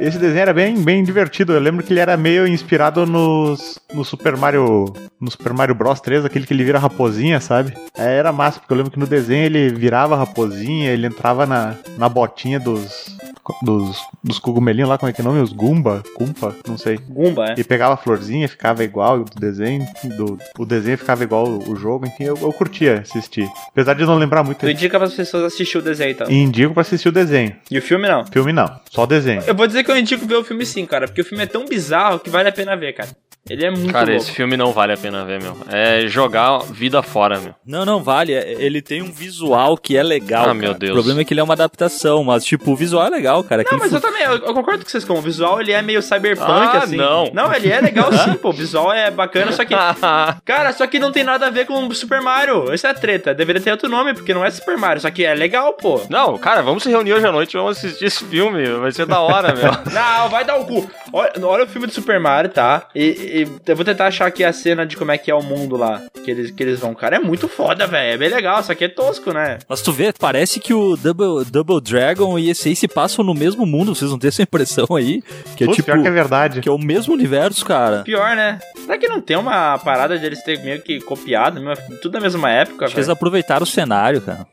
[0.00, 1.52] Esse desenho era bem, bem divertido.
[1.52, 4.92] Eu lembro que ele era meio inspirado nos, no Super Mario.
[5.20, 7.74] No Super Mario Bros 3, aquele que ele vira raposinha, sabe?
[7.94, 11.76] É, era massa, porque eu lembro que no desenho ele virava raposinha, ele entrava na,
[11.98, 13.18] na botinha dos.
[13.62, 15.40] Dos, dos cogumelinhos lá, como é que é o nome?
[15.40, 16.04] Os Gumba?
[16.16, 16.54] Gumpa?
[16.68, 16.98] Não sei.
[17.08, 17.54] Gumba, é.
[17.58, 19.84] E pegava a florzinha, ficava igual o desenho,
[20.16, 23.50] do, o desenho ficava igual o jogo, enfim, eu, eu curtia assistir.
[23.68, 24.60] Apesar de não lembrar muito.
[24.60, 26.30] Tu indica pras pessoas assistir o desenho, então.
[26.30, 27.56] E indico pra assistir o desenho.
[27.68, 28.24] E o filme não.
[28.26, 29.42] Filme não, só desenho.
[29.44, 31.46] Eu vou dizer que eu indico ver o filme sim, cara, porque o filme é
[31.46, 33.10] tão bizarro que vale a pena ver, cara.
[33.48, 34.22] Ele é muito Cara, louco.
[34.22, 35.56] esse filme não vale a pena ver, meu.
[35.70, 37.54] É jogar vida fora, meu.
[37.66, 38.32] Não, não vale.
[38.32, 40.42] É- Ele tem um visual que é legal.
[40.42, 40.54] Ah, cara.
[40.54, 40.90] meu Deus.
[40.92, 43.62] O problema é que ele é uma adaptação, mas, tipo, o visual é legal, cara.
[43.62, 45.72] Não, Aquele mas fu- eu também, eu, eu concordo com vocês com o visual, ele
[45.72, 46.96] é meio cyberpunk, Ah, assim.
[46.96, 47.30] não.
[47.32, 48.50] Não, ele é legal sim, pô.
[48.50, 49.74] O visual é bacana, só que.
[50.44, 52.70] Cara, só que não tem nada a ver com o Super Mario.
[52.72, 53.34] Essa é a treta.
[53.34, 55.00] Deveria ter outro nome, porque não é Super Mario.
[55.00, 56.00] Só que é legal, pô.
[56.10, 58.64] não, cara, vamos se reunir hoje à noite, vamos assistir esse filme.
[58.74, 59.70] Vai ser da hora, meu.
[59.92, 60.88] Não, vai dar o cu.
[61.12, 62.86] Olha, olha o filme do Super Mario, tá?
[62.94, 65.42] E, e eu vou tentar achar aqui a cena de como é que é o
[65.42, 66.02] mundo lá.
[66.24, 66.94] Que eles, que eles vão.
[66.94, 68.14] Cara, é muito foda, velho.
[68.14, 69.58] É bem legal, só que é tosco, né?
[69.68, 73.34] Mas tu vê, parece que o Double, Double Dragon e esse aí se passam no
[73.34, 73.94] mesmo mundo.
[73.94, 75.22] Vocês não têm essa impressão aí?
[75.56, 75.86] Que é Putz, tipo.
[75.86, 76.60] pior que é verdade.
[76.60, 78.02] Que é o mesmo universo, cara.
[78.02, 78.58] Pior, né?
[78.76, 81.60] Será que não tem uma parada de eles terem meio que copiado,
[82.02, 83.16] tudo na mesma época, Acho que eles velho?
[83.16, 84.46] aproveitaram o cenário, cara.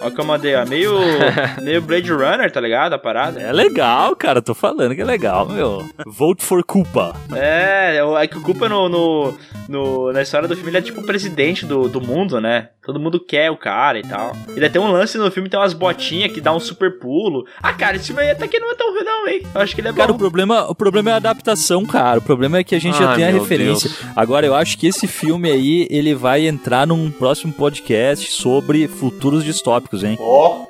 [0.00, 0.66] Olha o que eu mandei, ó.
[0.66, 0.92] Meio,
[1.62, 2.92] meio Blade Runner, tá ligado?
[2.94, 3.40] A parada.
[3.40, 4.42] É legal, cara.
[4.42, 5.86] Tô falando que é legal, meu.
[6.06, 7.14] Vote for Culpa.
[7.34, 9.34] É, é o- é que o Culpa no, no,
[9.68, 12.68] no- na história do filme ele é tipo o presidente do, do mundo, né?
[12.84, 14.36] Todo mundo quer o cara e tal.
[14.56, 17.44] E daí tem um lance no filme, tem umas botinhas que dá um super pulo.
[17.60, 19.42] Ah, cara, esse filme aí até que não é tão ruim, não, hein?
[19.54, 20.18] Eu acho que ele é Cara, o bom.
[20.18, 22.18] problema, o problema é a adaptação, cara.
[22.20, 23.88] O problema é que a gente já tem a referência.
[23.90, 24.16] Deus.
[24.16, 29.42] Agora, eu acho que esse filme aí, ele vai entrar num próximo podcast sobre futuros
[29.42, 30.16] distópicos, hein?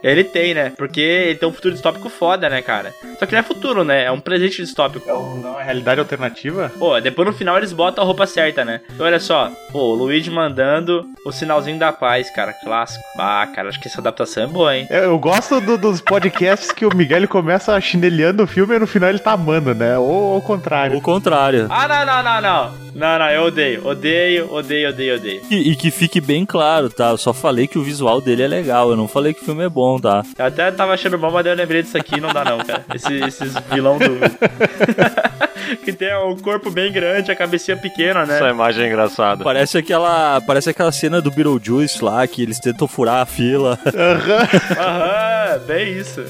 [0.02, 0.72] Ele tem, né?
[0.76, 2.94] Porque ele tem um futuro distópico foda, né, cara?
[3.18, 4.04] Só que não é futuro, né?
[4.04, 5.08] É um presente distópico.
[5.08, 6.72] É uma realidade alternativa?
[6.78, 8.80] Pô, depois no final eles botam a roupa certa, né?
[8.94, 13.04] Então olha só, pô, o Luigi mandando o sinalzinho da paz, cara, clássico.
[13.18, 14.86] Ah, cara, acho que essa adaptação é boa, hein?
[14.90, 18.78] Eu, eu gosto do- dos podcasts que o Miguel ele começa chinelhando o filme e
[18.78, 19.98] no final ele tá amando, né?
[19.98, 20.96] Ou ao contrário.
[20.96, 21.66] O contrário.
[21.70, 22.86] Ah, não, não, não, não.
[22.96, 23.86] Não, não, eu odeio.
[23.86, 25.42] Odeio, odeio, odeio, odeio.
[25.50, 27.10] E, e que fique bem claro, tá?
[27.10, 28.88] Eu só falei que o visual dele é legal.
[28.90, 30.22] Eu não falei que o filme é bom, tá?
[30.38, 32.84] Eu até tava achando bom, mas eu lembrei disso aqui não dá não, cara.
[32.94, 34.16] Esse, esses vilão do...
[35.84, 38.36] que tem o corpo bem grande, a cabecinha pequena, né?
[38.36, 39.44] Essa imagem é engraçada.
[39.44, 43.78] Parece aquela, parece aquela cena do Beetlejuice lá, que eles tentam furar a fila.
[44.78, 46.24] Aham, bem isso.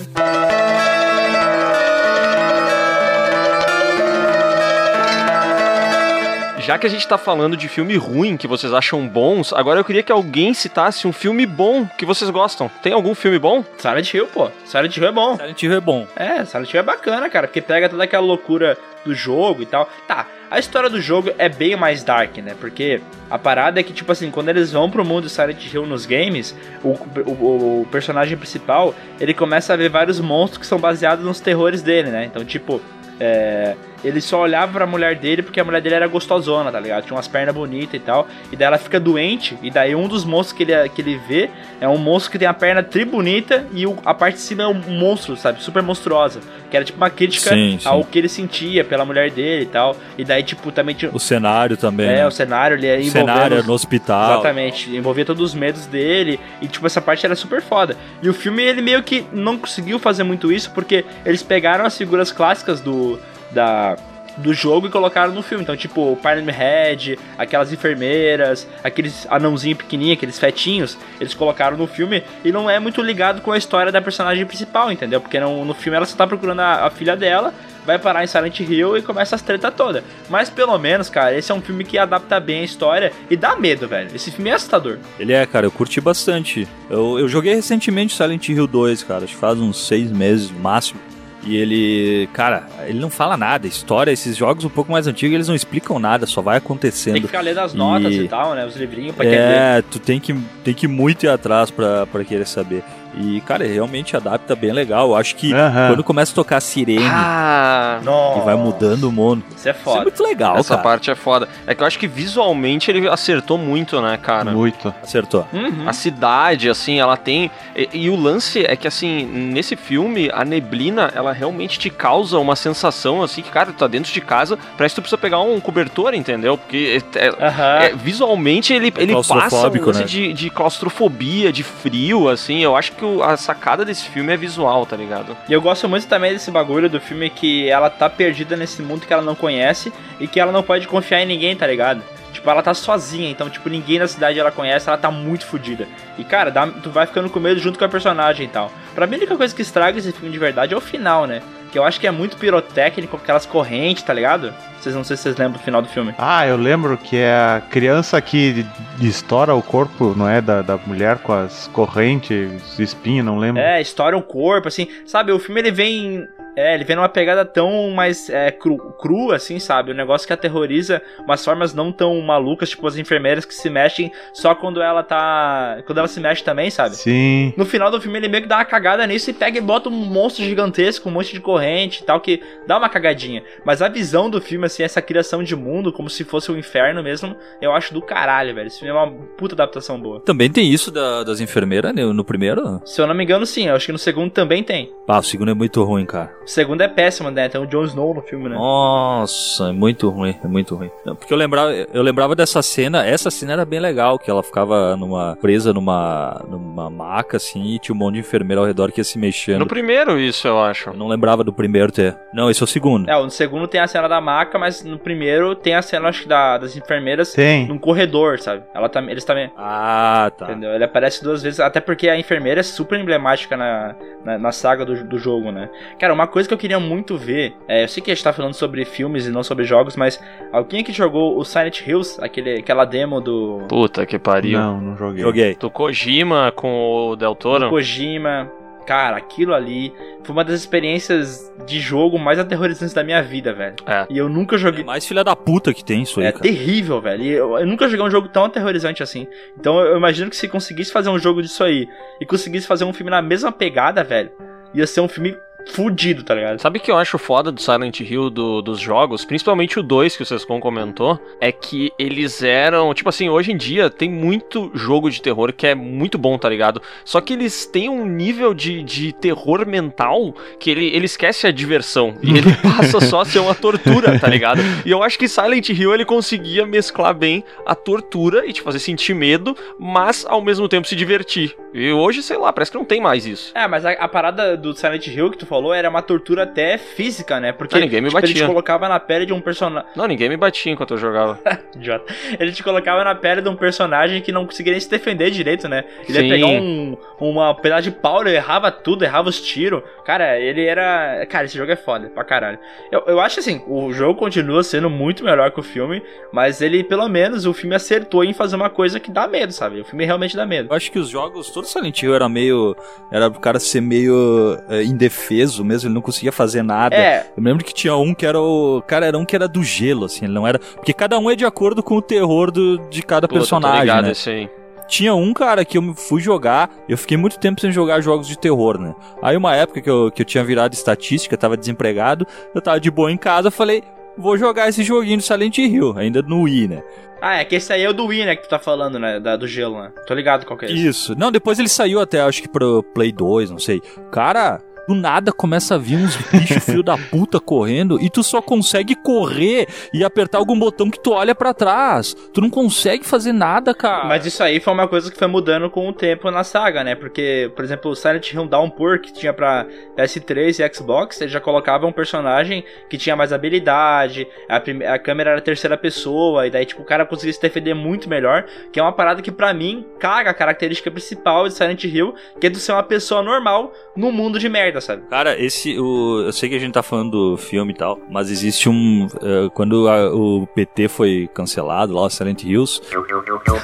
[6.66, 9.84] Já que a gente tá falando de filme ruim que vocês acham bons, agora eu
[9.84, 12.68] queria que alguém citasse um filme bom que vocês gostam.
[12.82, 13.64] Tem algum filme bom?
[13.78, 14.50] Silent Hill, pô.
[14.64, 15.36] Silent Hill é bom.
[15.36, 16.08] Silent Hill é bom.
[16.16, 19.88] É, Silent Hill é bacana, cara, porque pega toda aquela loucura do jogo e tal.
[20.08, 22.54] Tá, a história do jogo é bem mais dark, né?
[22.60, 26.06] Porque a parada é que, tipo assim, quando eles vão pro mundo Silent Hill nos
[26.06, 31.24] games, o, o, o personagem principal, ele começa a ver vários monstros que são baseados
[31.24, 32.24] nos terrores dele, né?
[32.24, 32.80] Então, tipo,
[33.18, 37.04] é, ele só olhava pra mulher dele porque a mulher dele era gostosona, tá ligado?
[37.04, 38.26] Tinha umas pernas bonitas e tal.
[38.52, 39.56] E daí ela fica doente.
[39.62, 42.46] E daí um dos monstros que ele, que ele vê é um monstro que tem
[42.48, 45.62] a perna tri bonita e o- a parte de cima é um monstro, sabe?
[45.62, 46.40] Super monstruosa.
[46.70, 47.88] Que era tipo uma crítica Sim, sim.
[47.88, 49.96] ao que ele sentia pela mulher dele e tal.
[50.18, 51.10] E daí, tipo, também tinha.
[51.14, 52.08] O cenário também.
[52.08, 52.26] É, né?
[52.26, 54.32] o cenário ele O cenário no hospital.
[54.34, 57.96] Exatamente, envolvia todos os medos dele e tipo essa parte era super foda.
[58.22, 61.96] E o filme ele meio que não conseguiu fazer muito isso porque eles pegaram as
[61.96, 63.18] figuras clássicas do
[63.50, 63.96] da
[64.36, 65.62] do jogo e colocaram no filme.
[65.62, 72.22] Então, tipo, o Head, aquelas enfermeiras, aqueles anãozinho pequenininho, aqueles fetinhos, eles colocaram no filme
[72.44, 75.20] e não é muito ligado com a história da personagem principal, entendeu?
[75.20, 77.52] Porque no, no filme ela só tá procurando a, a filha dela,
[77.84, 80.02] vai parar em Silent Hill e começa as treta toda.
[80.28, 83.56] Mas pelo menos, cara, esse é um filme que adapta bem a história e dá
[83.56, 84.10] medo, velho.
[84.14, 84.98] Esse filme é assustador.
[85.18, 86.66] Ele é, cara, eu curti bastante.
[86.90, 90.58] Eu, eu joguei recentemente Silent Hill 2, cara, acho que faz uns seis meses no
[90.58, 91.00] máximo.
[91.46, 93.66] E ele, cara, ele não fala nada.
[93.68, 96.66] História, esses jogos um pouco mais antigos, eles não explicam nada, só vai Tem que
[96.66, 97.20] acontecendo.
[97.22, 98.66] ficar lendo as notas E- e, tal, né?
[98.66, 99.34] Os livrinhos pra quem.
[99.34, 102.82] É, tu tem que, tem que muito ir atrás pra, pra querer saber.
[103.16, 105.08] E, cara, ele realmente adapta bem legal.
[105.08, 105.88] Eu acho que Aham.
[105.88, 107.98] quando começa a tocar sirene Ah,
[108.36, 109.42] e vai mudando o mundo.
[109.56, 110.02] Isso é Isso é foda.
[110.02, 110.82] muito legal, essa cara.
[110.82, 111.48] parte é foda.
[111.66, 114.50] É que eu acho que visualmente ele acertou muito, né, cara?
[114.50, 114.92] Muito.
[115.02, 115.46] Acertou.
[115.52, 115.88] Uhum.
[115.88, 117.50] A cidade, assim, ela tem.
[117.74, 122.38] E, e o lance é que, assim, nesse filme, a neblina, ela realmente te causa
[122.38, 125.40] uma sensação, assim, que, cara, tu tá dentro de casa, parece que tu precisa pegar
[125.40, 126.58] um cobertor, entendeu?
[126.58, 127.78] Porque é- é- Aham.
[127.80, 130.04] é, visualmente ele, ele passa um lance né?
[130.04, 132.62] de, de claustrofobia, de frio, assim.
[132.62, 135.36] Eu acho que o- a sacada desse filme é visual, tá ligado?
[135.48, 139.06] E eu gosto muito também desse bagulho do filme que ela tá perdida nesse mundo
[139.06, 142.02] que ela não conhece e que ela não pode confiar em ninguém, tá ligado?
[142.46, 145.88] Tipo, ela tá sozinha, então, tipo, ninguém na cidade ela conhece, ela tá muito fodida.
[146.16, 148.70] E, cara, dá- tu vai ficando com medo junto com a personagem e tal.
[148.94, 151.42] Pra mim, a única coisa que estraga esse filme de verdade é o final, né?
[151.72, 154.54] Que eu acho que é muito pirotécnico, aquelas correntes, tá ligado?
[154.80, 156.14] Vocês não sei se vocês lembram do final do filme.
[156.16, 158.64] Ah, eu lembro que é a criança que
[159.00, 160.40] estoura o corpo, não é?
[160.40, 163.60] Da, da mulher com as correntes, espinho, não lembro.
[163.60, 164.86] É, estoura um corpo, assim.
[165.04, 166.28] Sabe, o filme ele vem.
[166.56, 169.92] É, ele vem numa pegada tão mais é, cru, crua, assim, sabe?
[169.92, 174.10] Um negócio que aterroriza umas formas não tão malucas, tipo as enfermeiras que se mexem
[174.32, 175.82] só quando ela tá.
[175.86, 176.96] Quando ela se mexe também, sabe?
[176.96, 177.52] Sim.
[177.56, 179.88] No final do filme ele meio que dá uma cagada nisso e pega e bota
[179.88, 183.42] um monstro gigantesco, um monte de corrente e tal, que dá uma cagadinha.
[183.64, 187.02] Mas a visão do filme, assim, essa criação de mundo, como se fosse o inferno
[187.02, 188.66] mesmo, eu acho do caralho, velho.
[188.68, 190.20] Esse filme é uma puta adaptação boa.
[190.20, 192.80] Também tem isso da- das enfermeiras né, no primeiro?
[192.84, 193.68] Se eu não me engano, sim.
[193.68, 194.90] Eu acho que no segundo também tem.
[195.06, 196.32] Ah, o segundo é muito ruim, cara.
[196.46, 197.48] O segundo é péssimo, né?
[197.48, 198.54] Tem o Jon Snow no filme, né?
[198.54, 200.88] Nossa, é muito ruim, é muito ruim.
[201.04, 204.96] Porque eu lembrava, eu lembrava dessa cena, essa cena era bem legal, que ela ficava
[204.96, 209.00] numa presa numa, numa maca assim, e tinha um monte de enfermeira ao redor que
[209.00, 209.58] ia se mexendo.
[209.58, 210.90] No primeiro, isso, eu acho.
[210.90, 212.16] Eu não lembrava do primeiro ter.
[212.32, 213.10] Não, esse é o segundo.
[213.10, 216.22] É, no segundo tem a cena da maca, mas no primeiro tem a cena, acho
[216.22, 217.66] que, da, das enfermeiras Tem.
[217.66, 218.62] num corredor, sabe?
[218.72, 219.50] Ela tá, eles também.
[219.56, 220.44] Ah, tá.
[220.46, 220.70] Entendeu?
[220.70, 224.84] Ele aparece duas vezes, até porque a enfermeira é super emblemática na, na, na saga
[224.84, 225.68] do, do jogo, né?
[225.98, 228.30] Cara, uma coisa que eu queria muito ver, é, eu sei que a gente tá
[228.30, 230.20] falando sobre filmes e não sobre jogos, mas
[230.52, 234.58] alguém que jogou o Silent Hills, aquele, aquela demo do, Puta que pariu.
[234.58, 235.22] Não, não joguei.
[235.22, 235.54] Joguei.
[235.54, 237.70] Do Kojima com o Del do Toro.
[237.70, 238.52] Kojima.
[238.86, 239.92] Cara, aquilo ali
[240.24, 243.74] foi uma das experiências de jogo mais aterrorizantes da minha vida, velho.
[243.86, 244.06] É.
[244.10, 244.84] E eu nunca É joguei.
[244.84, 246.42] mais filha da puta que tem isso aí, É cara.
[246.42, 247.22] terrível, velho.
[247.24, 249.26] E eu, eu nunca joguei um jogo tão aterrorizante assim.
[249.58, 251.88] Então eu imagino que se conseguisse fazer um jogo disso aí
[252.20, 254.30] e conseguisse fazer um filme na mesma pegada, velho,
[254.74, 255.34] ia ser um filme
[255.68, 256.60] fudido, tá ligado?
[256.60, 260.16] Sabe o que eu acho foda do Silent Hill do- dos jogos, principalmente o 2
[260.16, 264.70] que o Sescon comentou, é que eles eram, tipo assim, hoje em dia tem muito
[264.74, 266.80] jogo de terror que é muito bom, tá ligado?
[267.04, 271.50] Só que eles têm um nível de, de terror mental que ele, ele esquece a
[271.50, 274.60] diversão e ele passa só a ser uma tortura, tá ligado?
[274.84, 278.78] E eu acho que Silent Hill ele conseguia mesclar bem a tortura e te fazer
[278.78, 281.56] sentir medo, mas ao mesmo tempo se divertir.
[281.74, 283.52] E hoje, sei lá, parece que não tem mais isso.
[283.54, 286.78] É, mas a, a parada do Silent Hill que tu falou era uma tortura até
[286.78, 287.52] física, né?
[287.52, 288.46] Porque Ah, ninguém me tipo, ele te batia.
[288.46, 289.88] colocava na pele de um personagem.
[289.96, 291.38] Não, ninguém me batia enquanto eu jogava.
[291.74, 292.12] Idiota.
[292.38, 295.68] Ele te colocava na pele de um personagem que não conseguia nem se defender direito,
[295.68, 295.84] né?
[296.08, 296.24] Ele Sim.
[296.26, 299.82] ia pegar um, uma pedaço de pau, ele errava tudo, errava os tiros.
[300.04, 301.24] Cara, ele era.
[301.28, 302.58] Cara, esse jogo é foda pra caralho.
[302.90, 306.82] Eu, eu acho assim, o jogo continua sendo muito melhor que o filme, mas ele,
[306.84, 309.80] pelo menos, o filme acertou em fazer uma coisa que dá medo, sabe?
[309.80, 310.68] O filme realmente dá medo.
[310.70, 312.76] Eu acho que os jogos, todo Silent Hill era meio.
[313.10, 316.94] Era pro cara ser meio é, indefeso mesmo, ele não conseguia fazer nada.
[316.96, 318.82] É, Eu me lembro que tinha um que era o.
[318.86, 320.58] Cara, era um que era do gelo, assim, ele não era.
[320.58, 323.80] Porque cada um é de acordo com o terror do, de cada tô personagem.
[323.80, 324.12] ligado, né?
[324.26, 324.50] aí.
[324.88, 328.38] Tinha um, cara, que eu fui jogar, eu fiquei muito tempo sem jogar jogos de
[328.38, 328.94] terror, né?
[329.20, 332.88] Aí uma época que eu, que eu tinha virado estatística, tava desempregado, eu tava de
[332.88, 333.82] boa em casa, eu falei,
[334.16, 336.82] vou jogar esse joguinho do Silent Hill, ainda no Wii, né?
[337.20, 339.18] Ah, é que esse aí é o do Wii, né, que tu tá falando, né,
[339.18, 339.90] da, do gelo, né?
[340.06, 340.86] Tô ligado qual que é esse.
[340.86, 341.18] Isso.
[341.18, 343.80] Não, depois ele saiu até, acho que pro Play 2, não sei.
[344.12, 348.40] Cara, do nada começa a vir uns bichos filho da puta correndo e tu só
[348.40, 352.14] consegue correr e apertar algum botão que tu olha pra trás.
[352.32, 354.04] Tu não consegue fazer nada, cara.
[354.04, 356.94] Mas isso aí foi uma coisa que foi mudando com o tempo na saga, né?
[356.94, 361.40] Porque, por exemplo, o Silent Hill Downpour, que tinha pra PS3 e Xbox, ele já
[361.40, 366.50] colocava um personagem que tinha mais habilidade, a, prime- a câmera era terceira pessoa, e
[366.50, 369.52] daí, tipo, o cara conseguia se defender muito melhor, que é uma parada que, pra
[369.52, 373.72] mim, caga a característica principal de Silent Hill, que é de ser uma pessoa normal
[373.96, 375.02] num mundo de merda, sabe?
[375.08, 375.78] Cara, esse.
[375.78, 379.06] O, eu sei que a gente tá falando do filme e tal, mas existe um.
[379.22, 382.80] eh, quando a- o PT foi cancelado lá, o Silent Hills.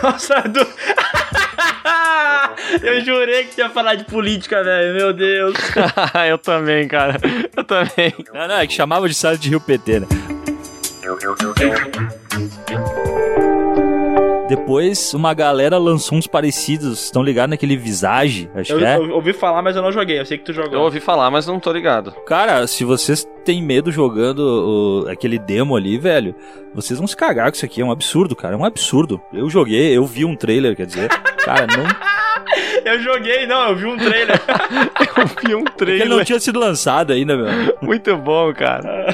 [0.02, 0.60] Nossa, do...
[2.82, 5.54] Eu jurei que ia falar de política, velho, meu Deus.
[6.28, 7.16] eu também, cara.
[7.56, 8.14] Eu também.
[8.32, 10.06] Não, não, é que chamava de Silent Hill PT, né?
[14.56, 17.04] Depois, uma galera lançou uns parecidos.
[17.04, 18.50] Estão ligados naquele Visage?
[18.54, 18.96] Acho Eu, que é.
[18.98, 20.20] eu ouvi falar, mas eu não joguei.
[20.20, 20.74] Eu sei que tu jogou.
[20.74, 22.12] Eu ouvi falar, mas não tô ligado.
[22.26, 24.40] Cara, se vocês têm medo jogando
[25.06, 26.34] o- aquele demo ali, velho,
[26.74, 27.80] vocês vão se cagar com isso aqui.
[27.80, 28.54] É um absurdo, cara.
[28.54, 29.18] É um absurdo.
[29.32, 31.08] Eu joguei, eu vi um trailer, quer dizer.
[31.42, 32.92] Cara, não.
[32.92, 34.38] Eu joguei, não, eu vi um trailer.
[35.16, 36.24] Eu vi um Porque ele não trailer.
[36.26, 37.48] tinha sido lançado ainda, meu.
[37.80, 39.06] Muito bom, cara.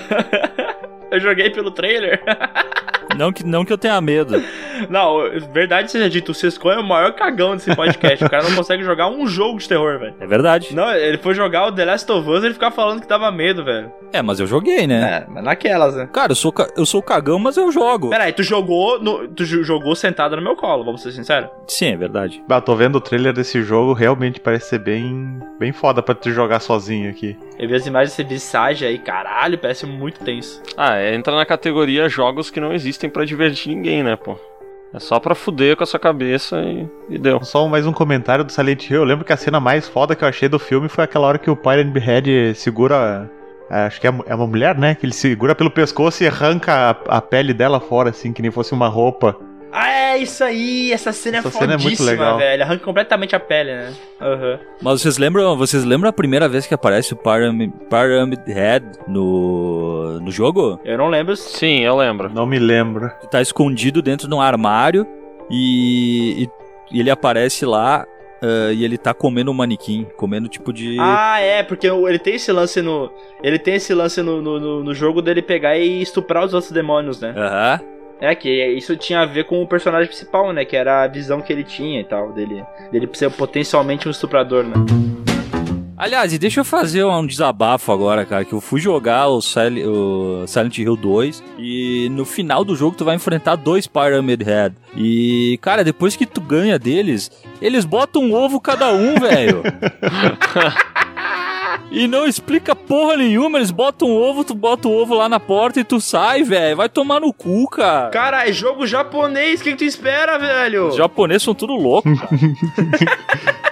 [1.12, 2.20] eu joguei pelo trailer.
[3.18, 4.40] Não que, não que eu tenha medo.
[4.88, 5.18] Não,
[5.52, 8.24] verdade seja dito, o Sescon é o maior cagão desse podcast.
[8.24, 10.14] o cara não consegue jogar um jogo de terror, velho.
[10.20, 10.74] É verdade.
[10.74, 13.31] Não, ele foi jogar o The Last of Us e ele ficava falando que dava
[13.33, 13.90] medo, velho.
[14.12, 15.24] É, mas eu joguei, né?
[15.26, 16.09] É, mas naquelas, né?
[16.12, 18.11] Cara, eu sou, eu sou cagão, mas eu jogo.
[18.11, 21.50] Peraí, tu jogou, no, tu jo- jogou sentado no meu colo, vamos ser sinceros.
[21.66, 22.40] Sim, é verdade.
[22.48, 26.31] Bah, tô vendo o trailer desse jogo, realmente parece ser bem, bem foda pra tu
[26.31, 27.37] jogar sozinho aqui.
[27.59, 30.62] Eu vi as imagens desse visagem aí, caralho, parece muito tenso.
[30.76, 34.37] Ah, é, entra na categoria jogos que não existem pra divertir ninguém, né, pô?
[34.92, 37.42] É só pra fuder com a sua cabeça e, e deu.
[37.44, 39.01] Só mais um comentário do Silent Hill.
[39.01, 41.38] Eu lembro que a cena mais foda que eu achei do filme foi aquela hora
[41.38, 43.31] que o Pyron Behead segura.
[43.68, 44.94] Acho que é é uma mulher, né?
[44.94, 48.51] Que ele segura pelo pescoço e arranca a, a pele dela fora, assim, que nem
[48.51, 49.37] fosse uma roupa.
[49.72, 52.38] Ah, é isso aí, essa cena Essa é cena é muito fodíssima, legal.
[52.38, 52.62] velho.
[52.62, 53.92] Arranca completamente a pele, né?
[54.20, 54.59] Aham.
[54.83, 60.20] Mas vocês lembram, vocês lembram a primeira vez que aparece o Pyramid, Pyramid Head no,
[60.20, 60.81] no jogo?
[60.85, 61.37] Eu não lembro.
[61.37, 62.31] Sim, eu lembro.
[62.33, 63.11] Não me lembro.
[63.31, 65.07] Tá escondido dentro de um armário
[65.50, 66.50] e, e-
[66.96, 68.07] e ele aparece lá
[68.42, 70.96] ah, e ele tá comendo um manequim, comendo tipo de...
[71.00, 73.11] Ah, é, porque ele tem esse lance no.
[73.42, 76.72] Ele tem esse lance no, no, no- no jogo dele pegar e estuprar os outros
[76.72, 77.35] demônios, né?
[77.37, 77.81] Aham.
[78.20, 80.64] É, que isso tinha a ver com o personagem principal, né?
[80.64, 84.64] Que era a visão que ele tinha e tal, dele, dele ser potencialmente um estuprador,
[84.64, 84.74] né?
[85.96, 89.83] Aliás, e deixa eu fazer um desabafo agora, cara, que eu fui jogar o, Sil-
[89.90, 94.76] o Silent Hill 2 e no final do jogo tu vai enfrentar dois Pyramid Head.
[94.96, 99.62] E, cara, depois que tu ganha deles, eles botam um ovo cada um, velho.
[101.90, 105.40] E não explica porra nenhuma, eles botam um ovo, tu bota o ovo lá na
[105.40, 106.77] porta e tu sai, velho.
[106.77, 108.11] Vai tomar no cu, cara.
[108.11, 110.88] Cara, é jogo japonês, o que, que tu espera, velho?
[110.88, 112.29] Os japoneses são tudo louco, cara.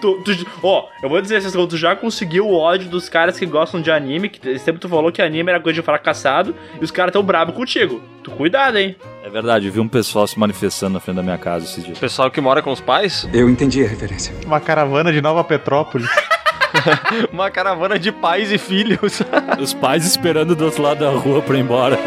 [0.00, 3.38] Tu, tu- ó, eu vou dizer essas coisas, tu já conseguiu o ódio dos caras
[3.38, 6.84] que gostam de anime, que sempre tu falou que anime era coisa de fracassado, e
[6.84, 8.02] os caras tão bravos contigo.
[8.24, 8.96] Tu cuidado, hein?
[9.24, 11.96] É verdade, eu vi um pessoal se manifestando na frente da minha casa esses dias.
[11.98, 14.34] Pessoal que mora com os pais, Eu entendi a referência.
[14.44, 16.08] Uma caravana de Nova Petrópolis.
[17.32, 19.22] uma caravana de pais e filhos.
[19.60, 21.98] Os pais esperando do outro lado da rua pra ir embora.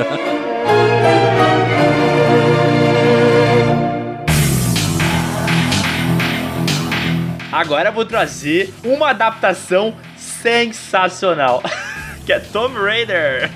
[7.51, 11.61] Agora eu vou trazer uma adaptação sensacional.
[12.25, 13.49] que é Tomb Raider.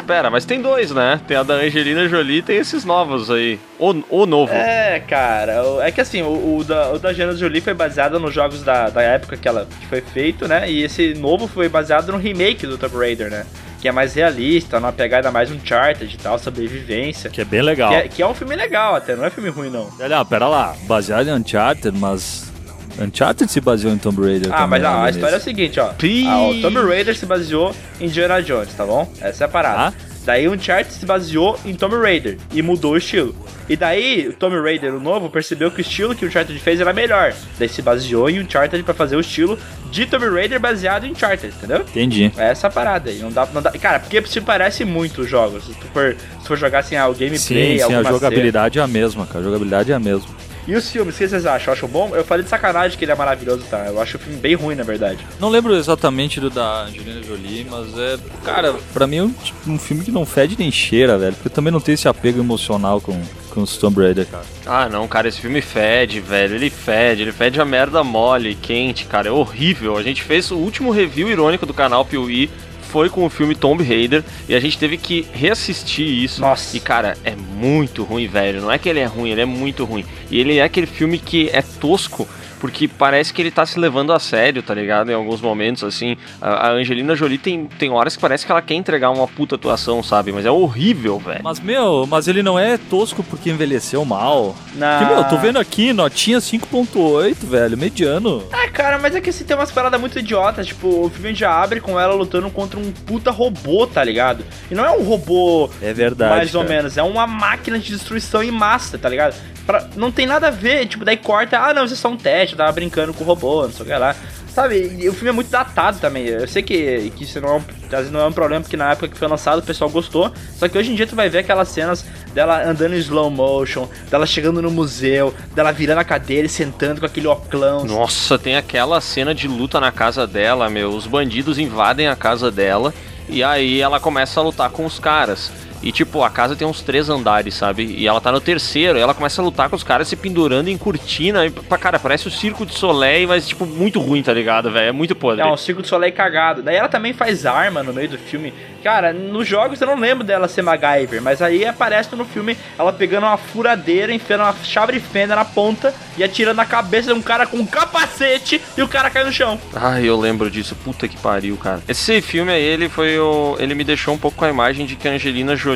[0.00, 1.20] Pera, mas tem dois, né?
[1.26, 3.58] Tem a da Angelina Jolie e tem esses novos aí.
[3.78, 4.52] O, o novo.
[4.52, 8.32] É, cara, é que assim, o, o da, o da Angelina Jolie foi baseado nos
[8.32, 10.70] jogos da, da época que ela que foi feito, né?
[10.70, 13.44] E esse novo foi baseado no remake do Tomb Raider, né?
[13.80, 17.28] Que é mais realista, numa pegada mais Uncharted e tal, sobrevivência.
[17.28, 17.90] Que é bem legal.
[17.90, 19.90] Que é, que é um filme legal até, não é filme ruim não.
[19.98, 20.76] Olha, pera lá.
[20.84, 22.51] Baseado em Uncharted, mas.
[23.00, 24.52] Uncharted se baseou em Tomb Raider.
[24.52, 25.44] Ah, também, mas a, né, a história é o Vinícius?
[25.44, 25.88] seguinte, ó.
[25.94, 29.10] Pi- Ah, o Tomb Raider se baseou em Indiana Jones, tá bom?
[29.20, 29.88] Essa é a parada.
[29.88, 29.92] Ah.
[30.24, 33.34] Daí o Uncharted se baseou em Tomb Raider e mudou o estilo.
[33.68, 36.80] E daí o Tomb Raider, o novo, percebeu que o estilo que o Uncharted fez
[36.80, 37.32] era melhor.
[37.58, 39.58] Daí se baseou em Uncharted pra fazer o estilo
[39.90, 41.80] de Tomb Raider baseado em Uncharted, entendeu?
[41.80, 42.30] Entendi.
[42.36, 43.18] É essa parada aí.
[43.18, 43.72] Não dá, não dá.
[43.72, 45.64] Cara, porque se parece muito os jogos.
[45.64, 48.82] Se tu for, se for jogar assim, ah, o gameplay, Sim, sim, a jogabilidade é
[48.82, 49.40] a mesma, cara.
[49.40, 50.28] A jogabilidade é a mesma.
[50.66, 51.72] E os filmes, o que vocês acham?
[51.72, 52.14] Acham bom?
[52.14, 53.86] Eu falei de sacanagem que ele é maravilhoso, tá?
[53.86, 55.18] Eu acho o filme bem ruim, na verdade.
[55.40, 58.16] Não lembro exatamente do da Angelina Jolie, mas é.
[58.44, 61.34] Cara, pra mim é um, tipo, um filme que não fede nem cheira, velho.
[61.34, 64.44] Porque eu também não tenho esse apego emocional com, com os Tomb Raider, cara.
[64.64, 66.54] Ah, não, cara, esse filme fede, velho.
[66.54, 69.28] Ele fede, ele fede a merda mole, quente, cara.
[69.28, 69.96] É horrível.
[69.96, 72.48] A gente fez o último review irônico do canal Piuí.
[72.92, 76.42] Foi com o filme Tomb Raider e a gente teve que reassistir isso.
[76.42, 76.76] Nossa.
[76.76, 78.60] E cara, é muito ruim, velho.
[78.60, 80.04] Não é que ele é ruim, ele é muito ruim.
[80.30, 82.28] E ele é aquele filme que é tosco
[82.62, 85.10] porque parece que ele tá se levando a sério, tá ligado?
[85.10, 86.16] Em alguns momentos, assim.
[86.40, 90.00] A, Angelina Jolie tem, tem horas que parece que ela quer entregar uma puta atuação,
[90.00, 90.30] sabe?
[90.30, 91.40] Mas é horrível, velho.
[91.42, 94.54] Mas, meu, mas ele não é tosco porque envelheceu mal.
[94.76, 94.98] Na...
[95.00, 98.44] Que, meu, tô vendo aqui, notinha 5.8, velho, mediano.
[98.52, 100.68] Ah, cara, mas é que assim, tem umas paradas muito idiotas.
[100.68, 104.44] Tipo, o filme já abre com ela lutando contra um puta robô, tá ligado?
[104.70, 106.30] E não é um robô É verdade.
[106.36, 106.76] mais ou cara.
[106.76, 109.34] menos, é uma máquina de destruição em massa, tá ligado?
[109.66, 112.16] Pra- não tem nada a ver, tipo, daí corta, ah não, isso é só um
[112.16, 114.14] teste, eu tava brincando com o robô, não sei o que lá.
[114.54, 116.26] Sabe, e o filme é muito datado também.
[116.26, 119.08] Eu sei que, que isso não é, um, não é um problema, porque na época
[119.08, 120.30] que foi lançado o pessoal gostou.
[120.58, 123.88] Só que hoje em dia tu vai ver aquelas cenas dela andando em slow motion,
[124.10, 127.86] dela chegando no museu, dela virando a cadeira e sentando com aquele oclão.
[127.86, 130.90] Nossa, tem aquela cena de luta na casa dela, meu.
[130.90, 132.92] Os bandidos invadem a casa dela
[133.30, 135.50] e aí ela começa a lutar com os caras.
[135.82, 137.84] E tipo, a casa tem uns três andares, sabe?
[137.84, 140.68] E ela tá no terceiro, e ela começa a lutar com os caras se pendurando
[140.68, 141.44] em cortina.
[141.46, 144.88] E, cara, parece o Circo de Soleil, mas tipo, muito ruim, tá ligado, velho?
[144.88, 145.42] É muito podre.
[145.42, 146.62] É um Circo de Soleil cagado.
[146.62, 148.52] Daí ela também faz arma no meio do filme.
[148.82, 152.92] Cara, nos jogos eu não lembro dela ser MacGyver, mas aí aparece no filme ela
[152.92, 157.18] pegando uma furadeira, enfiando uma chave de fenda na ponta e atirando na cabeça de
[157.18, 159.58] um cara com um capacete e o cara cai no chão.
[159.74, 160.74] Ai, eu lembro disso.
[160.84, 161.80] Puta que pariu, cara.
[161.88, 163.56] Esse filme aí, ele foi o.
[163.58, 165.71] Ele me deixou um pouco com a imagem de que a Angelina Jolie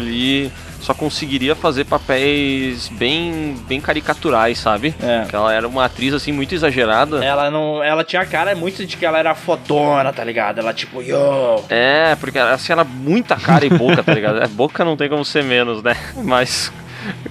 [0.80, 4.94] só conseguiria fazer papéis bem, bem caricaturais, sabe?
[5.03, 5.26] É.
[5.28, 7.24] Que ela era uma atriz assim muito exagerada.
[7.24, 7.82] Ela não.
[7.82, 10.59] Ela tinha a cara muito de que ela era fodona, tá ligado?
[10.59, 11.64] Ela tipo, yo.
[11.68, 14.42] É, porque assim, era muita cara e boca, tá ligado?
[14.42, 15.97] É, boca não tem como ser menos, né?
[16.22, 16.72] Mas,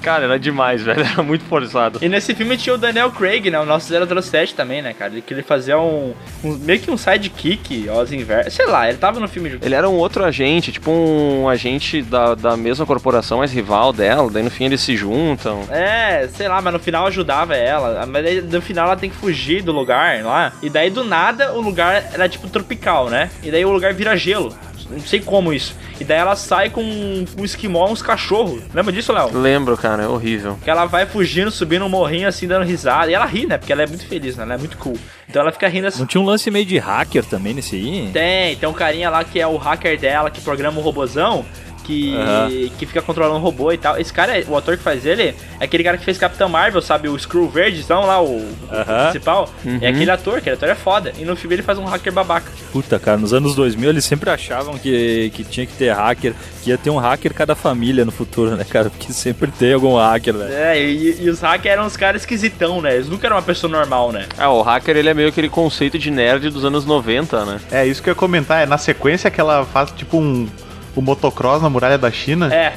[0.02, 1.02] cara, era demais, velho.
[1.02, 2.00] Era muito forçado.
[2.02, 3.60] E nesse filme tinha o Daniel Craig, né?
[3.60, 5.12] O nosso 007 também, né, cara?
[5.22, 6.14] Que ele fazia um,
[6.44, 8.54] um- meio que um sidekick aos inversos.
[8.54, 9.66] Sei lá, ele tava no filme junto.
[9.66, 14.30] Ele era um outro agente, tipo um agente da, da mesma corporação, mas rival dela.
[14.30, 15.62] Daí no fim eles se juntam.
[15.70, 18.06] É, sei lá, mas no final ajudava ela.
[18.06, 20.54] Mas daí, no final ela tem que fugir do lugar lá.
[20.62, 23.30] E daí do nada o lugar era tipo tropical, né?
[23.44, 24.56] E daí o lugar vira gelo.
[24.90, 25.76] Não sei como isso.
[26.00, 28.62] E daí ela sai com um esquimó, uns cachorros.
[28.74, 29.36] Lembra disso, Léo?
[29.38, 30.58] Lembro, cara, é horrível.
[30.64, 33.10] Que ela vai fugindo, subindo um morrinho assim, dando risada.
[33.10, 33.58] E ela ri, né?
[33.58, 34.44] Porque ela é muito feliz, né?
[34.44, 34.98] Ela é muito cool.
[35.28, 36.00] Então ela fica rindo assim.
[36.00, 38.10] Não tinha um lance meio de hacker também nesse aí?
[38.12, 41.46] Tem, tem um carinha lá que é o hacker dela, que programa o robozão.
[41.86, 42.50] Que, Aham.
[42.78, 43.98] que fica controlando um robô e tal.
[43.98, 45.24] Esse cara, o ator que faz ele,
[45.60, 47.08] é aquele cara que fez Capitão Marvel, sabe?
[47.08, 49.04] O Screw Verdezão lá, o, o Aham.
[49.12, 49.50] principal.
[49.82, 51.14] É aquele ator, aquele ator é foda.
[51.18, 52.52] E no filme ele faz um hacker babaca.
[52.72, 56.34] Puta, cara, nos anos 2000 eles sempre achavam que, que tinha que ter hacker,
[56.64, 58.90] que ia ter um hacker cada família no futuro, né, cara?
[58.90, 60.54] Porque sempre tem algum hacker, velho.
[60.54, 62.96] É, e, e os hackers eram uns caras esquisitão, né?
[62.96, 64.26] Eles nunca eram uma pessoa normal, né?
[64.38, 67.60] É, o hacker ele é meio aquele conceito de nerd dos anos 90, né?
[67.72, 68.64] É isso que eu ia comentar.
[68.64, 70.48] É na sequência que ela faz tipo um,
[70.96, 72.54] um motocross na muralha da China.
[72.54, 72.74] É,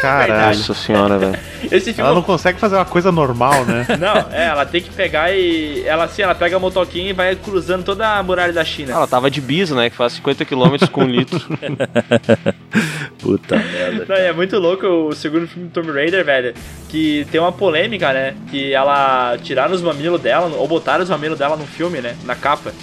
[0.00, 0.58] Caralho.
[0.58, 1.38] Nossa senhora, velho.
[1.64, 3.86] Esse filme Ela não consegue fazer uma coisa normal, né?
[3.98, 5.82] Não, é, ela tem que pegar e.
[5.86, 8.92] Ela assim, ela pega a motoquinha e vai cruzando toda a muralha da China.
[8.92, 9.90] Ela tava de bis, né?
[9.90, 11.40] Que faz 50 km com um litro.
[13.18, 14.06] Puta merda.
[14.08, 16.54] Não, e é muito louco o segundo filme do Tomb Raider, velho.
[16.88, 18.34] Que tem uma polêmica, né?
[18.50, 22.16] Que ela tiraram os mamilos dela, ou botaram os mamilos dela no filme, né?
[22.24, 22.72] Na capa.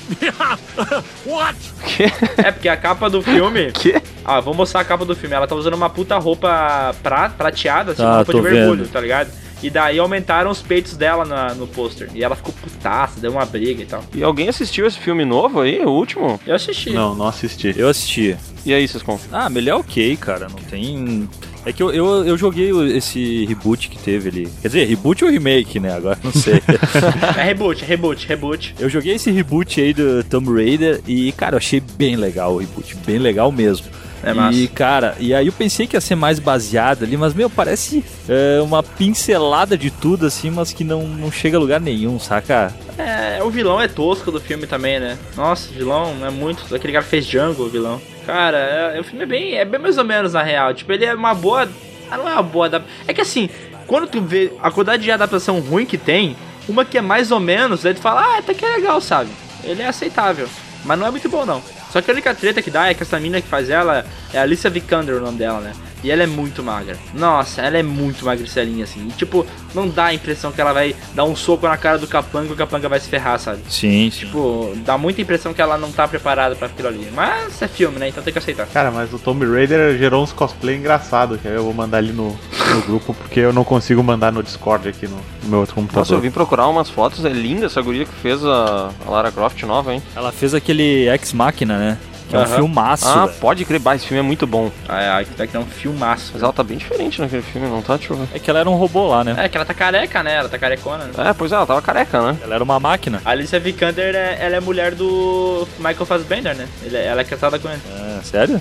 [1.85, 2.03] Que?
[2.37, 3.71] É, porque a capa do filme.
[3.71, 4.01] Que?
[4.25, 5.35] Ah, vou mostrar a capa do filme.
[5.35, 8.87] Ela tá usando uma puta roupa pra, prateada, assim, Ah, roupa tô de mergulho, vendo.
[8.91, 9.29] tá ligado?
[9.61, 12.09] E daí aumentaram os peitos dela na- no pôster.
[12.13, 14.03] E ela ficou putaça, deu uma briga e tal.
[14.13, 16.37] E alguém assistiu esse filme novo aí, o último?
[16.45, 16.89] Eu assisti.
[16.89, 17.73] Não, não assisti.
[17.77, 18.35] Eu assisti.
[18.65, 19.17] E aí, Sescon?
[19.31, 20.49] Ah, ele é ok, cara.
[20.49, 21.29] Não tem.
[21.65, 24.49] É que eu, eu, eu joguei esse reboot que teve ali.
[24.61, 25.93] Quer dizer, reboot ou remake, né?
[25.95, 26.55] Agora não sei.
[27.39, 28.75] É reboot, reboot, reboot.
[28.77, 32.57] eu joguei esse reboot aí do Tomb Raider e, cara, eu achei bem legal o
[32.57, 32.97] reboot.
[33.05, 33.85] Bem legal mesmo.
[34.23, 34.57] É massa.
[34.57, 38.03] E, cara, e aí eu pensei que ia ser mais baseado ali, mas, meu, parece
[38.29, 42.73] é, uma pincelada de tudo, assim, mas que não, não chega a lugar nenhum, saca?
[42.97, 45.17] É, o vilão é tosco do filme também, né?
[45.35, 46.73] Nossa, o vilão é muito.
[46.73, 48.01] Aquele cara fez Django, o vilão.
[48.25, 50.73] Cara, é- o filme é bem, é bem mais ou menos na real.
[50.73, 51.67] Tipo, ele é uma boa.
[52.09, 53.03] Ah, não é uma boa adaptação.
[53.07, 53.49] É que assim,
[53.87, 56.35] quando tu vê a quantidade de adaptação ruim que tem,
[56.69, 59.29] uma que é mais ou menos, aí tu fala, ah, até que é legal, sabe?
[59.63, 60.47] Ele é aceitável.
[60.85, 61.61] Mas não é muito bom, não.
[61.93, 64.39] Só que a única treta que dá é que essa mina que faz ela é
[64.39, 65.73] a Alicia Vikander, o nome dela, né?
[66.03, 66.97] E ela é muito magra.
[67.13, 69.07] Nossa, ela é muito magricelinha, assim.
[69.07, 72.07] E, tipo, não dá a impressão que ela vai dar um soco na cara do
[72.07, 73.59] Capanga e o Capanga vai se ferrar, sabe?
[73.69, 74.25] Sim, sim.
[74.25, 77.07] Tipo, dá muita impressão que ela não tá preparada pra aquilo ali.
[77.15, 78.09] Mas é filme, né?
[78.09, 78.67] Então tem que aceitar.
[78.67, 82.11] Cara, mas o Tomb Raider gerou uns cosplay engraçados, que aí eu vou mandar ali
[82.11, 85.75] no, no grupo, porque eu não consigo mandar no Discord aqui no, no meu outro
[85.75, 86.21] Nossa, eu computador.
[86.21, 89.93] vim procurar umas fotos, é linda essa guria que fez a, a Lara Croft nova,
[89.93, 90.03] hein?
[90.15, 91.97] Ela fez aquele Ex Machina, né?
[92.33, 92.55] Que é um Aham.
[92.55, 93.07] filmaço.
[93.07, 93.37] Ah, velho.
[93.39, 94.71] pode crer, bah, esse filme é muito bom.
[94.89, 96.31] Ah, é, tá aqui é um filmaço.
[96.33, 97.95] Mas ela tá bem diferente naquele filme, não tá?
[97.95, 98.27] Deixa eu ver.
[98.33, 99.35] É que ela era um robô lá, né?
[99.37, 100.33] É que ela tá careca, né?
[100.37, 101.11] Ela tá carecona, né?
[101.29, 102.37] É, pois é, ela tava careca, né?
[102.41, 103.21] Ela era uma máquina.
[103.23, 106.67] A Alicia Vikander, é, ela é mulher do Michael Fassbender, né?
[106.81, 107.81] Ele- ela é casada com ele.
[108.17, 108.59] É, sério?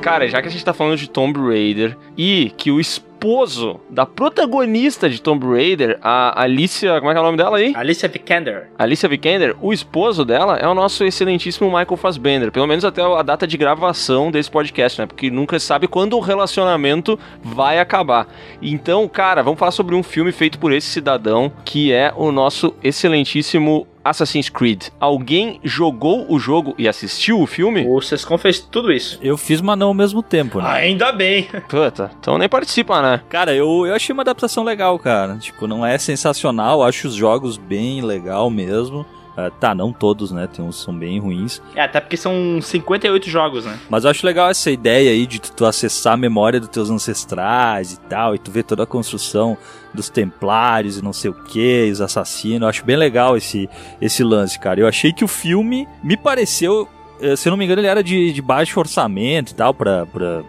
[0.00, 2.80] Cara, já que a gente tá falando de Tomb Raider e que o
[3.18, 7.56] esposo da protagonista de Tomb Raider, a Alicia, como é que é o nome dela
[7.56, 7.72] aí?
[7.74, 8.70] Alicia Vikander.
[8.78, 13.22] Alicia Vikander, o esposo dela é o nosso excelentíssimo Michael Fassbender, pelo menos até a
[13.22, 15.06] data de gravação desse podcast, né?
[15.06, 18.28] Porque nunca se sabe quando o relacionamento vai acabar.
[18.62, 22.72] Então, cara, vamos falar sobre um filme feito por esse cidadão, que é o nosso
[22.84, 24.84] excelentíssimo Assassin's Creed.
[24.98, 27.86] Alguém jogou o jogo e assistiu o filme?
[27.88, 29.18] O Sescon fez tudo isso.
[29.22, 30.68] Eu fiz, mas não ao mesmo tempo, né?
[30.68, 31.48] Ainda bem.
[31.68, 33.20] Puta, então nem participa, né?
[33.28, 35.36] Cara, eu, eu achei uma adaptação legal, cara.
[35.36, 39.04] Tipo, não é sensacional, acho os jogos bem legal mesmo.
[39.40, 40.48] Ah, tá, não todos, né?
[40.48, 41.62] Tem uns que são bem ruins.
[41.76, 43.78] É, até porque são 58 jogos, né?
[43.88, 47.92] Mas eu acho legal essa ideia aí de tu acessar a memória dos teus ancestrais
[47.92, 49.56] e tal, e tu ver toda a construção
[49.94, 52.62] dos templários e não sei o que, os assassinos.
[52.62, 53.70] Eu acho bem legal esse,
[54.00, 54.80] esse lance, cara.
[54.80, 56.88] Eu achei que o filme me pareceu,
[57.20, 60.04] eh, se eu não me engano, ele era de, de baixo orçamento e tal, pra,
[60.04, 60.42] pra,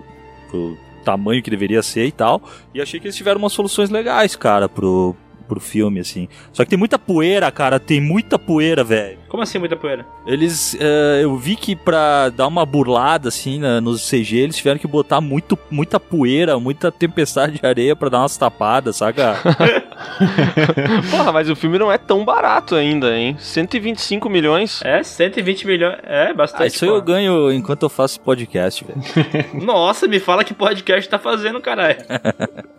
[0.49, 0.75] pro
[1.05, 2.41] tamanho que deveria ser e tal.
[2.73, 5.15] E achei que eles tiveram umas soluções legais, cara, pro,
[5.49, 6.27] pro filme, assim.
[6.53, 9.17] Só que tem muita poeira, cara, tem muita poeira, velho.
[9.27, 10.05] Como assim muita poeira?
[10.25, 14.79] Eles, eh, eu vi que pra dar uma burlada assim na- nos CG, eles tiveram
[14.79, 19.35] que botar muito, muita poeira, muita tempestade de areia pra dar umas tapadas, saca?
[21.11, 23.35] Porra, mas o filme não é tão barato ainda, hein?
[23.39, 24.81] 125 milhões.
[24.83, 25.97] É, 120 milhões.
[26.03, 26.63] É, bastante.
[26.63, 28.99] Ah, isso aí eu ganho enquanto eu faço podcast, velho.
[29.65, 31.97] Nossa, me fala que podcast tá fazendo, caralho.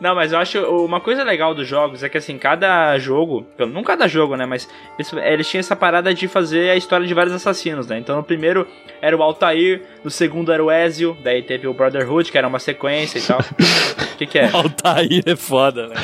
[0.00, 3.82] Não, mas eu acho uma coisa legal dos jogos é que assim, cada jogo, não
[3.82, 7.34] cada jogo, né, mas eles, eles tinham essa parada de fazer a história de vários
[7.34, 7.98] assassinos, né?
[7.98, 8.66] Então no primeiro
[9.00, 12.58] era o Altair, no segundo era o Ezio, daí teve o Brotherhood, que era uma
[12.58, 13.40] sequência e tal.
[13.40, 14.50] O que que é?
[14.52, 15.94] Altair é foda, né?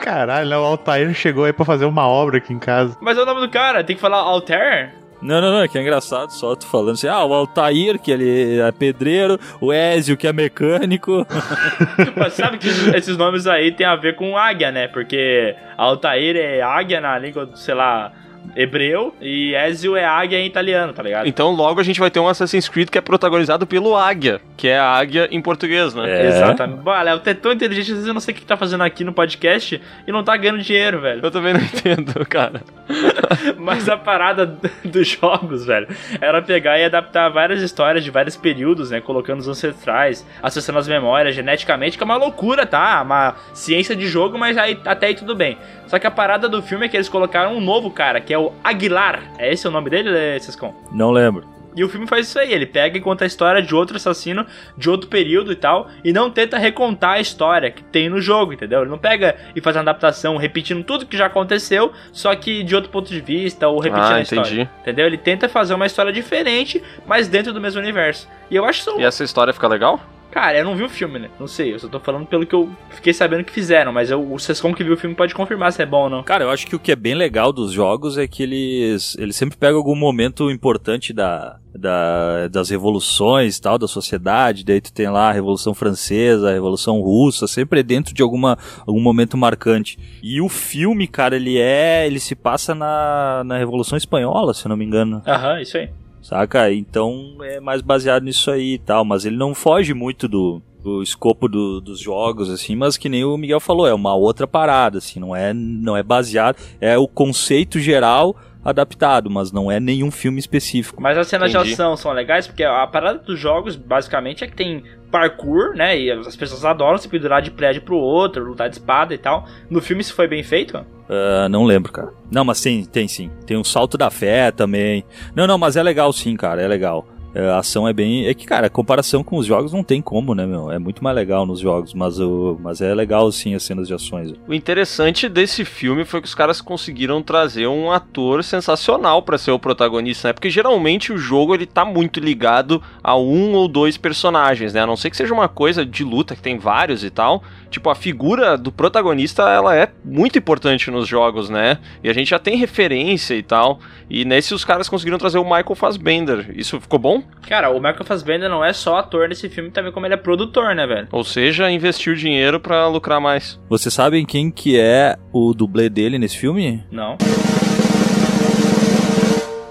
[0.00, 2.96] Caralho, né, o Altair chegou aí pra fazer uma obra aqui em casa.
[3.00, 5.05] Mas é o nome do cara, tem que falar Altair?
[5.20, 8.10] Não, não, não, é que é engraçado só tu falando assim, ah, o Altair, que
[8.10, 11.26] ele é pedreiro, o Ezio, que é mecânico.
[12.14, 14.88] Mas sabe que esses nomes aí tem a ver com águia, né?
[14.88, 18.12] Porque Altair é águia na língua, sei lá,
[18.54, 21.26] hebreu e Ezio é águia em italiano, tá ligado?
[21.26, 24.68] Então logo a gente vai ter um Assassin's Creed que é protagonizado pelo Águia, que
[24.68, 26.08] é a águia em português, né?
[26.08, 26.26] É.
[26.28, 26.82] Exatamente.
[26.82, 28.82] Bah, Léo, tu é tão inteligente, às vezes eu não sei o que tá fazendo
[28.82, 31.20] aqui no podcast e não tá ganhando dinheiro, velho.
[31.22, 32.62] Eu também não entendo, cara.
[33.58, 34.46] Mas a parada
[34.84, 35.88] dos jogos, velho,
[36.20, 39.00] era pegar e adaptar várias histórias de vários períodos, né?
[39.00, 43.02] Colocando os ancestrais, acessando as memórias geneticamente, que é uma loucura, tá?
[43.02, 45.58] Uma ciência de jogo, mas aí, até aí tudo bem.
[45.86, 48.35] Só que a parada do filme é que eles colocaram um novo cara, que é
[48.38, 49.22] o Aguilar.
[49.38, 50.74] É esse o nome dele, Sescon?
[50.92, 51.56] Não lembro.
[51.74, 54.46] E o filme faz isso aí, ele pega e conta a história de outro assassino
[54.78, 58.54] de outro período e tal, e não tenta recontar a história que tem no jogo,
[58.54, 58.80] entendeu?
[58.80, 62.74] Ele não pega e faz uma adaptação repetindo tudo que já aconteceu, só que de
[62.74, 64.48] outro ponto de vista, ou repetindo Ah, a história.
[64.48, 64.68] entendi.
[64.80, 65.04] Entendeu?
[65.06, 68.26] Ele tenta fazer uma história diferente, mas dentro do mesmo universo.
[68.50, 68.98] E eu acho isso.
[68.98, 70.00] E essa história fica legal?
[70.36, 71.30] Cara, eu não vi o filme, né?
[71.40, 74.20] Não sei, eu só tô falando pelo que eu fiquei sabendo que fizeram, mas eu,
[74.20, 76.22] o Sescom que viu o filme pode confirmar se é bom ou não.
[76.22, 79.34] Cara, eu acho que o que é bem legal dos jogos é que eles, eles
[79.34, 84.62] sempre pegam algum momento importante da, da, das revoluções e tal, da sociedade.
[84.62, 88.58] Daí tu tem lá a Revolução Francesa, a Revolução Russa, sempre é dentro de alguma,
[88.86, 89.98] algum momento marcante.
[90.22, 92.06] E o filme, cara, ele é.
[92.06, 95.22] Ele se passa na, na Revolução Espanhola, se eu não me engano.
[95.26, 95.88] Aham, isso aí.
[96.26, 96.72] Saca?
[96.72, 99.04] Então é mais baseado nisso aí e tal.
[99.04, 103.24] Mas ele não foge muito do, do escopo do- dos jogos, assim, mas que nem
[103.24, 106.56] o Miguel falou, é uma outra parada, assim, não é, não é baseado.
[106.80, 111.00] É o conceito geral adaptado, mas não é nenhum filme específico.
[111.00, 111.68] Mas as cenas Entendi.
[111.68, 114.82] de ação são legais, porque a parada dos jogos, basicamente, é que tem
[115.16, 115.98] parkour, né?
[115.98, 119.46] E as pessoas adoram se pendurar de prédio pro outro, lutar de espada e tal.
[119.70, 120.84] No filme isso foi bem feito?
[121.08, 122.12] Ah, não lembro, cara.
[122.30, 123.30] Não, mas tem, tem sim.
[123.46, 125.04] Tem um salto da fé também.
[125.34, 127.06] Não, não, mas é legal sim, cara, é legal.
[127.36, 128.26] É, a ação é bem.
[128.26, 130.72] É que, cara, a comparação com os jogos não tem como, né, meu?
[130.72, 132.58] É muito mais legal nos jogos, mas, o...
[132.62, 134.32] mas é legal sim as cenas de ações.
[134.48, 139.50] O interessante desse filme foi que os caras conseguiram trazer um ator sensacional pra ser
[139.50, 140.32] o protagonista, né?
[140.32, 144.80] Porque geralmente o jogo ele tá muito ligado a um ou dois personagens, né?
[144.80, 147.42] A não ser que seja uma coisa de luta que tem vários e tal.
[147.68, 151.80] Tipo, a figura do protagonista ela é muito importante nos jogos, né?
[152.02, 153.78] E a gente já tem referência e tal.
[154.08, 156.54] E nesse os caras conseguiram trazer o Michael Fassbender.
[156.56, 157.25] Isso ficou bom?
[157.48, 160.74] Cara, o Michael Fassbender não é só ator nesse filme, também como ele é produtor,
[160.74, 161.06] né, velho?
[161.12, 163.60] Ou seja, investiu dinheiro pra lucrar mais.
[163.68, 166.84] Vocês sabem quem que é o dublê dele nesse filme?
[166.90, 167.16] Não.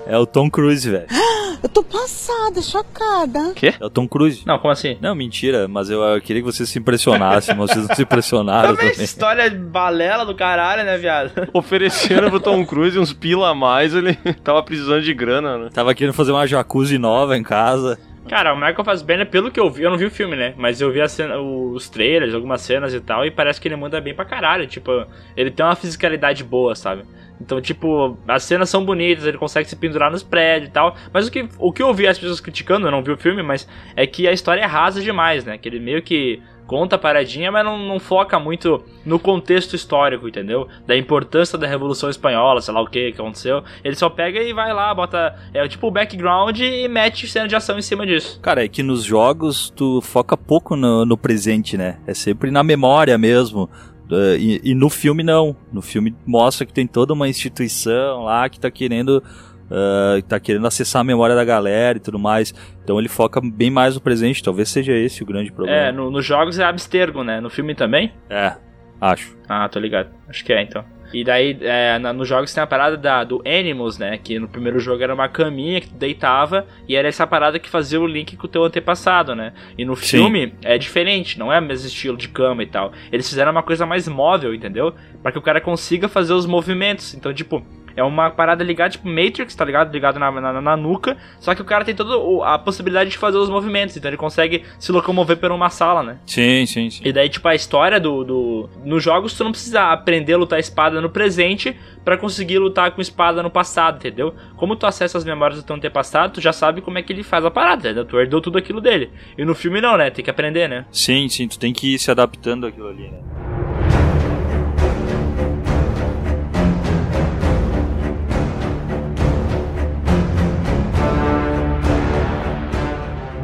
[0.08, 1.08] É o Tom Cruise, velho.
[1.64, 3.54] Eu tô passada, chocada.
[3.62, 4.44] É o Tom Cruise.
[4.46, 4.98] Não, como assim?
[5.02, 8.76] Não, mentira, mas eu, eu queria que vocês se impressionassem, mas vocês não se impressionaram
[8.76, 9.06] Também também.
[9.06, 11.32] história balela do caralho, né, viado?
[11.54, 15.70] Ofereceram pro Tom Cruise uns pila a mais, ele tava precisando de grana, né?
[15.74, 17.98] Tava querendo fazer uma jacuzzi nova em casa.
[18.28, 20.54] Cara, o Michael Fassbender, pelo que eu vi, eu não vi o filme, né?
[20.58, 24.02] Mas eu vi cena- os trailers, algumas cenas e tal, e parece que ele manda
[24.02, 24.66] bem pra caralho.
[24.66, 25.06] Tipo,
[25.38, 27.04] ele tem uma fisicalidade boa, sabe?
[27.40, 30.96] Então, tipo, as cenas são bonitas, ele consegue se pendurar nos prédios e tal.
[31.14, 33.44] Mas o que, o que eu vi as pessoas criticando, eu não vi o filme,
[33.44, 35.58] mas é que a história é rasa demais, né?
[35.58, 40.28] Que ele meio que conta a paradinha, mas não, não foca muito no contexto histórico,
[40.28, 40.68] entendeu?
[40.86, 43.64] Da importância da Revolução Espanhola, sei lá o que que aconteceu.
[43.84, 47.56] Ele só pega e vai lá, bota é tipo o background e mete cena de
[47.56, 48.40] ação em cima disso.
[48.42, 52.00] Cara, é que nos jogos tu foca pouco no, no presente, né?
[52.08, 53.70] É sempre na memória mesmo.
[54.10, 55.56] Uh, e, e no filme não.
[55.72, 59.24] No filme mostra que tem toda uma instituição lá que tá querendo.
[59.70, 62.54] Uh, tá querendo acessar a memória da galera e tudo mais.
[62.84, 64.44] Então ele foca bem mais no presente.
[64.44, 65.92] Talvez seja esse o grande É, problema.
[65.92, 67.40] no- nos jogos é abstergo, né?
[67.42, 68.12] No filme também?
[68.30, 68.54] É,
[69.02, 69.36] acho.
[69.48, 70.10] Ah, tô ligado.
[70.30, 70.84] Acho que é, então.
[71.14, 74.18] E daí, é, na- nos jogos tem a parada da, do Animals, né?
[74.18, 77.70] Que no primeiro jogo era uma caminha que tu deitava e era essa parada que
[77.70, 79.54] fazia o link com o teu antepassado, né?
[79.78, 80.18] E no Sim.
[80.18, 82.92] filme é diferente, não é o mesmo estilo de cama e tal.
[83.12, 84.94] Eles fizeram uma coisa mais móvel, entendeu?
[85.22, 87.14] Pra que o cara consiga fazer os movimentos.
[87.14, 87.64] Então, tipo,
[87.96, 89.92] é uma parada ligada, tipo Matrix, tá ligado?
[89.92, 91.18] Ligado na, na, na nuca.
[91.40, 92.16] Só que o cara tem toda
[92.46, 93.96] a possibilidade de fazer os movimentos.
[93.96, 96.18] Então ele consegue se locomover por uma sala, né?
[96.26, 97.02] Sim, sim, sim.
[97.06, 98.70] E daí, tipo, a história do, do.
[98.84, 103.02] Nos jogos, tu não precisa aprender a lutar espada no presente pra conseguir lutar com
[103.02, 104.34] espada no passado, entendeu?
[104.56, 107.24] Como tu acessa as memórias do teu antepassado, tu já sabe como é que ele
[107.24, 108.06] faz a parada, entendeu?
[108.06, 109.10] Tu herdou tudo aquilo dele.
[109.38, 110.10] E no filme não, né?
[110.10, 110.86] Tem que aprender, né?
[110.92, 113.55] Sim, sim, tu tem que ir se adaptando àquilo ali, né?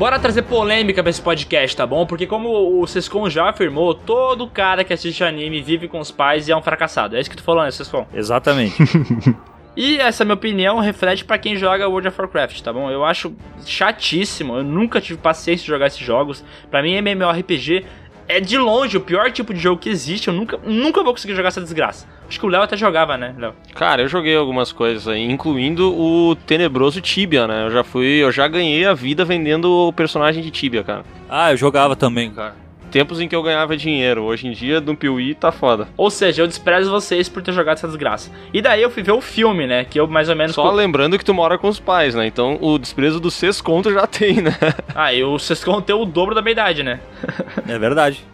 [0.02, 2.08] Bora trazer polêmica pra esse podcast, tá bom?
[2.08, 6.48] Porque como o Sescon já afirmou, todo cara que assiste anime vive com os pais
[6.48, 7.16] e é um fracassado.
[7.16, 8.08] É isso que tu falou, né, Sescon?
[8.12, 8.76] Exatamente.
[9.74, 12.92] E essa minha opinião reflete pra quem joga World of Warcraft, tá bom?
[12.92, 13.34] Eu acho
[13.66, 16.44] chatíssimo, eu nunca tive paciência de jogar esses jogos.
[16.70, 17.86] Pra mim, MMORPG
[18.32, 20.28] é de longe o pior tipo de jogo que existe.
[20.28, 22.08] Eu nunca, nunca vou conseguir jogar essa desgraça.
[22.28, 23.54] Acho que o Léo até jogava, né, Léo?
[23.76, 27.66] Cara, eu joguei algumas coisas aí, incluindo o tenebroso Tibia, né?
[27.66, 31.04] Eu já fui, eu já ganhei a vida vendendo o personagem de Tibia, cara.
[31.30, 32.61] Ah, eu jogava também, cara.
[32.92, 34.24] Tempos em que eu ganhava dinheiro.
[34.24, 35.88] Hoje em dia, no Piuí, tá foda.
[35.96, 38.30] Ou seja, eu desprezo vocês por ter jogado essa desgraça.
[38.54, 39.86] E daí eu fui ver o filme, né?
[39.86, 40.54] Que eu mais ou menos.
[40.54, 42.28] Só lembrando que tu mora com os pais, né?
[42.28, 44.52] Então o desprezo do Sesconto já tem, né?
[44.94, 47.00] Ah, eu vocês contei o dobro da minha idade, né?
[47.66, 48.26] É verdade.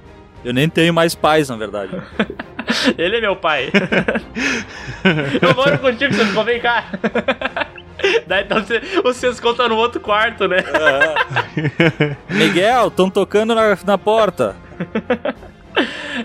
[0.43, 1.91] Eu nem tenho mais pais, na verdade.
[2.97, 3.71] Ele é meu pai.
[5.41, 6.85] eu moro contigo, vocês vão vem cá.
[8.27, 10.57] Daí então você- vocês contam no outro quarto, né?
[12.29, 14.55] Miguel, estão tocando na, na porta.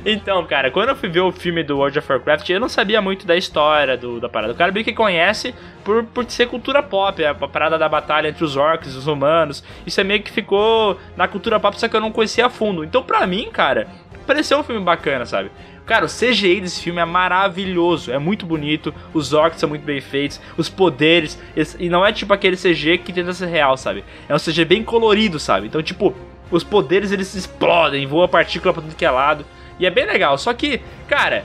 [0.07, 3.03] Então, cara, quando eu fui ver o filme do World of Warcraft, eu não sabia
[3.03, 4.55] muito da história do, da parada.
[4.55, 5.55] O cara meio que conhece
[5.85, 9.07] por, por ser cultura pop, a, a parada da batalha entre os orcs e os
[9.07, 9.63] humanos.
[9.87, 12.83] Isso é meio que ficou na cultura pop, só que eu não conhecia a fundo.
[12.83, 13.87] Então, pra mim, cara,
[14.27, 15.51] pareceu um filme bacana, sabe?
[15.93, 20.01] Cara, o CGI desse filme é maravilhoso, é muito bonito, os orcs são muito bem
[20.01, 21.39] feitos, os poderes,
[21.79, 24.03] e não é tipo aquele CG que tenta ser real, sabe?
[24.27, 25.67] É um CG bem colorido, sabe?
[25.67, 26.15] Então, tipo,
[26.51, 29.45] os poderes eles explodem, voa partícula pra tudo que é lado.
[29.79, 30.39] E é bem legal.
[30.39, 31.45] Só que, cara,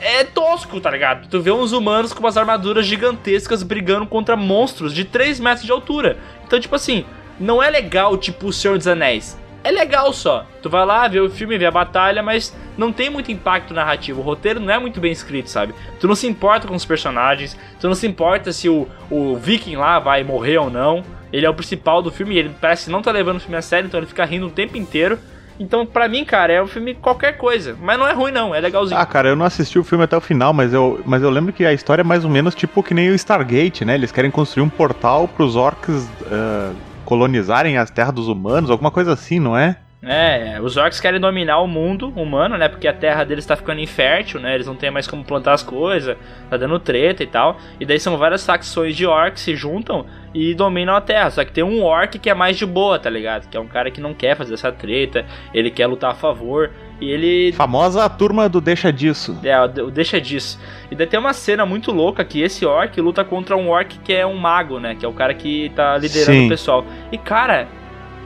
[0.00, 1.28] é tosco, tá ligado?
[1.28, 5.72] Tu vê uns humanos com umas armaduras gigantescas brigando contra monstros de 3 metros de
[5.72, 6.16] altura.
[6.46, 7.04] Então, tipo assim,
[7.38, 9.38] não é legal, tipo, o Senhor dos Anéis.
[9.64, 10.46] É legal só.
[10.62, 14.20] Tu vai lá, vê o filme, vê a batalha, mas não tem muito impacto narrativo.
[14.20, 15.74] O roteiro não é muito bem escrito, sabe?
[15.98, 19.76] Tu não se importa com os personagens, tu não se importa se o, o Viking
[19.76, 21.02] lá vai morrer ou não.
[21.32, 23.62] Ele é o principal do filme e ele parece não tá levando o filme a
[23.62, 25.18] sério, então ele fica rindo o tempo inteiro.
[25.58, 27.76] Então, pra mim, cara, é um filme qualquer coisa.
[27.80, 28.54] Mas não é ruim, não.
[28.54, 29.00] É legalzinho.
[29.00, 31.52] Ah, cara, eu não assisti o filme até o final, mas eu, mas eu lembro
[31.52, 33.94] que a história é mais ou menos tipo que nem o Stargate, né?
[33.94, 36.72] Eles querem construir um portal pros orcs ah,
[37.04, 39.76] colonizarem as terras dos humanos, alguma coisa assim, não é?
[40.06, 42.68] É, os orcs querem dominar o mundo humano, né?
[42.68, 44.54] Porque a terra deles tá ficando infértil, né?
[44.54, 46.16] Eles não têm mais como plantar as coisas,
[46.50, 47.56] tá dando treta e tal.
[47.80, 51.30] E daí são várias facções de orcs se juntam e dominam a terra.
[51.30, 53.48] Só que tem um orc que é mais de boa, tá ligado?
[53.48, 55.24] Que é um cara que não quer fazer essa treta,
[55.54, 56.70] ele quer lutar a favor.
[57.00, 59.36] E ele Famosa turma do Deixa Disso.
[59.42, 60.58] é, o- deixa disso.
[60.90, 64.12] E daí tem uma cena muito louca que esse orc luta contra um orc que
[64.12, 64.94] é um mago, né?
[64.94, 66.46] Que é o cara que tá liderando Sim.
[66.46, 66.84] o pessoal.
[67.10, 67.66] E cara,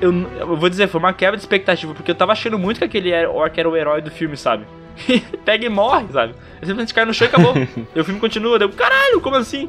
[0.01, 2.85] eu, eu vou dizer, foi uma quebra de expectativa, porque eu tava achando muito que
[2.85, 4.65] aquele era- orc era o herói do filme, sabe?
[5.45, 6.35] Pega e morre, sabe?
[6.59, 7.55] Ele simplesmente cai no chão e acabou.
[7.97, 9.69] e o filme continua, deu, caralho, como assim?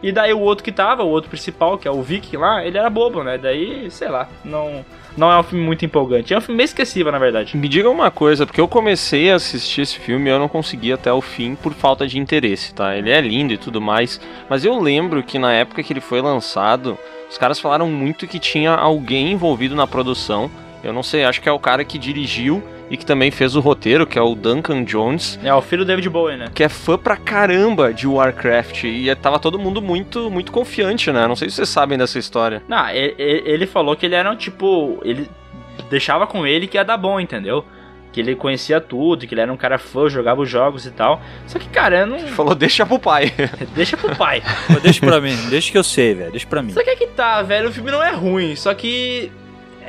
[0.00, 2.78] E daí o outro que tava, o outro principal, que é o Viking lá, ele
[2.78, 3.36] era bobo, né?
[3.36, 4.84] Daí, sei lá, não,
[5.18, 6.32] não é um filme muito empolgante.
[6.32, 7.56] É um filme meio esquecível, na verdade.
[7.56, 10.92] Me diga uma coisa, porque eu comecei a assistir esse filme e eu não consegui
[10.92, 12.96] até o fim por falta de interesse, tá?
[12.96, 16.22] Ele é lindo e tudo mais, mas eu lembro que na época que ele foi
[16.22, 16.96] lançado,
[17.28, 20.50] os caras falaram muito que tinha alguém envolvido na produção.
[20.82, 23.60] Eu não sei, acho que é o cara que dirigiu e que também fez o
[23.60, 26.46] roteiro, que é o Duncan Jones, É o filho do David Bowie, né?
[26.54, 31.26] que é fã pra caramba de Warcraft e tava todo mundo muito muito confiante, né?
[31.26, 32.62] Não sei se vocês sabem dessa história.
[32.68, 35.00] Não, ele falou que ele era um tipo.
[35.04, 35.28] Ele
[35.90, 37.64] deixava com ele que ia dar bom, entendeu?
[38.12, 41.20] Que ele conhecia tudo, que ele era um cara fã, jogava os jogos e tal.
[41.46, 42.18] Só que, cara, eu não.
[42.28, 43.32] Falou, deixa pro pai.
[43.76, 44.42] Deixa pro pai.
[44.82, 46.30] Deixa pra mim, deixa que eu sei, velho.
[46.30, 46.72] Deixa pra mim.
[46.72, 49.30] Só que é que tá, velho, o filme não é ruim, só que.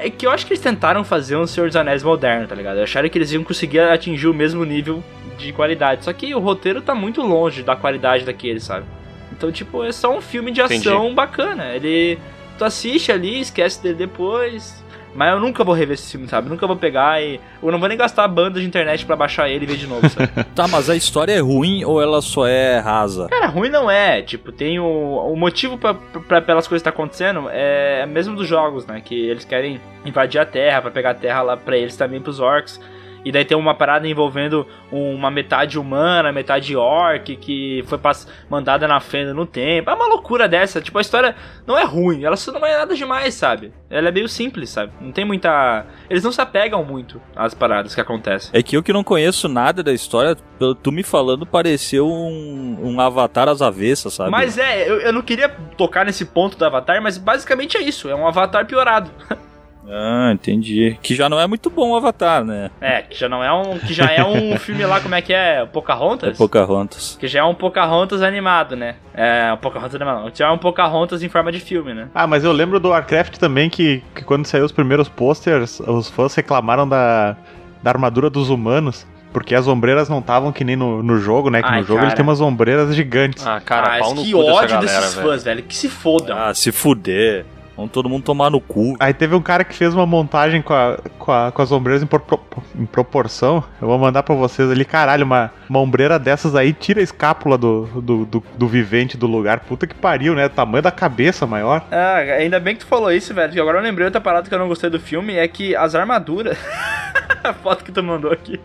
[0.01, 2.79] É que eu acho que eles tentaram fazer um Senhor dos Anéis moderno, tá ligado?
[2.79, 5.03] Acharam que eles iam conseguir atingir o mesmo nível
[5.37, 6.05] de qualidade.
[6.05, 8.85] Só que o roteiro tá muito longe da qualidade daquele, sabe?
[9.31, 10.87] Então, tipo, é só um filme de Entendi.
[10.87, 11.73] ação bacana.
[11.75, 12.17] Ele.
[12.57, 14.78] Tu assiste ali, esquece dele depois.
[15.19, 16.47] Mas eu nunca vou rever esse filme, sabe?
[16.47, 17.41] Nunca vou pegar e.
[17.61, 20.07] Eu não vou nem gastar banda de internet pra baixar ele e ver de novo,
[20.07, 20.29] sabe?
[20.55, 23.27] Tá, mas a história é ruim ou ela só é rasa?
[23.27, 24.21] Cara, ruim não é.
[24.21, 28.47] Tipo, tem o, o motivo pra, pra, pelas coisas que tá acontecendo é mesmo dos
[28.47, 29.01] jogos, né?
[29.03, 32.39] Que eles querem invadir a Terra pra pegar a Terra lá pra eles também, pros
[32.39, 32.79] orcs.
[33.25, 38.87] E daí tem uma parada envolvendo uma metade humana, metade orc, que foi pass- mandada
[38.87, 39.89] na fenda no tempo.
[39.89, 40.79] É uma loucura dessa.
[40.81, 41.35] Tipo, a história
[41.67, 43.73] não é ruim, ela só não é nada demais, sabe?
[43.89, 44.91] Ela é meio simples, sabe?
[45.01, 45.85] Não tem muita.
[46.09, 48.51] Eles não se apegam muito às paradas que acontecem.
[48.53, 50.37] É que eu que não conheço nada da história,
[50.81, 54.31] tu me falando, pareceu um, um avatar às avessas, sabe?
[54.31, 58.09] Mas é, eu, eu não queria tocar nesse ponto do Avatar, mas basicamente é isso,
[58.09, 59.09] é um Avatar piorado.
[59.87, 60.97] Ah, entendi.
[61.01, 62.69] Que já não é muito bom o avatar, né?
[62.79, 65.33] É, que já não é um, que já é um filme lá como é que
[65.33, 66.37] é, É Pocahontas?
[66.37, 67.17] Pocahontas.
[67.19, 68.95] Que já é um Pocahontas animado, né?
[69.13, 72.07] É, um Pocahontas animado, não, já é um Pocahontas em forma de filme, né?
[72.13, 76.09] Ah, mas eu lembro do Warcraft também que, que quando saiu os primeiros posters, os
[76.09, 77.35] fãs reclamaram da,
[77.81, 79.07] da armadura dos humanos.
[79.31, 81.61] Porque as ombreiras não estavam que nem no, no jogo, né?
[81.61, 82.07] Que Ai, no jogo cara.
[82.07, 83.45] eles têm umas ombreiras gigantes.
[83.45, 85.27] Ah, cara, Mas pau no que cu dessa ódio galera, desses velho.
[85.27, 86.35] fãs, velho, que se fodam.
[86.35, 87.45] Ah, se fuder.
[87.79, 88.97] Vamos todo mundo tomar no cu.
[88.99, 92.03] Aí teve um cara que fez uma montagem com, a, com, a- com as ombreiras
[92.03, 92.41] em, propor-
[92.77, 93.63] em proporção.
[93.81, 97.57] Eu vou mandar pra vocês ali, caralho, uma, uma ombreira dessas aí tira a escápula
[97.57, 99.61] do, do, do, do vivente do lugar.
[99.61, 100.47] Puta que pariu, né?
[100.47, 101.81] O tamanho da cabeça maior.
[101.89, 103.47] Ah, ainda bem que tu falou isso, velho.
[103.47, 105.95] Porque agora eu lembrei outra parada que eu não gostei do filme é que as
[105.95, 106.57] armaduras.
[107.41, 108.59] a foto que tu mandou aqui.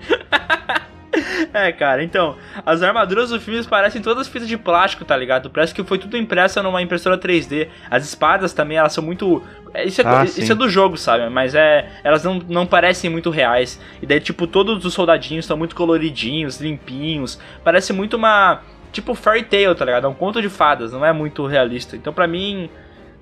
[1.52, 2.36] É, cara, então,
[2.66, 5.50] as armaduras do filme parecem todas feitas de plástico, tá ligado?
[5.50, 7.68] Parece que foi tudo impressa numa impressora 3D.
[7.90, 9.42] As espadas também, elas são muito.
[9.72, 11.28] é, Isso é, Ah, isso é do jogo, sabe?
[11.30, 11.88] Mas é.
[12.02, 13.80] Elas não, não parecem muito reais.
[14.02, 17.38] E daí, tipo, todos os soldadinhos estão muito coloridinhos, limpinhos.
[17.62, 18.60] Parece muito uma.
[18.92, 20.06] Tipo, fairy tale, tá ligado?
[20.06, 21.96] É um conto de fadas, não é muito realista.
[21.96, 22.70] Então, pra mim,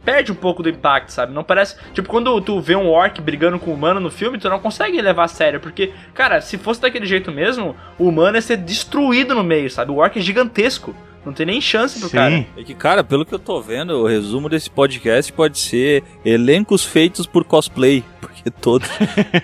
[0.05, 1.33] perde um pouco do impacto, sabe?
[1.33, 1.77] Não parece.
[1.93, 5.01] Tipo, quando tu vê um orc brigando com um humano no filme, tu não consegue
[5.01, 5.61] levar a sério.
[5.61, 9.91] Porque, cara, se fosse daquele jeito mesmo, o humano ia ser destruído no meio, sabe?
[9.91, 10.95] O orc é gigantesco.
[11.25, 12.37] Não tem nem chance pro cara.
[12.37, 12.47] Sim.
[12.57, 16.85] É que, cara, pelo que eu tô vendo, o resumo desse podcast pode ser elencos
[16.85, 18.03] feitos por cosplay.
[18.21, 18.89] Porque todos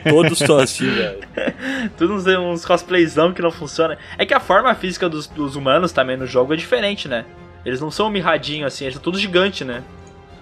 [0.09, 1.21] todos estão assim, velho.
[1.97, 3.97] Tudo uns, uns cosplayzão que não funciona.
[4.17, 7.25] É que a forma física dos, dos humanos também no jogo é diferente, né?
[7.65, 9.85] Eles não são mirradinhos assim, eles são todos gigantes, né?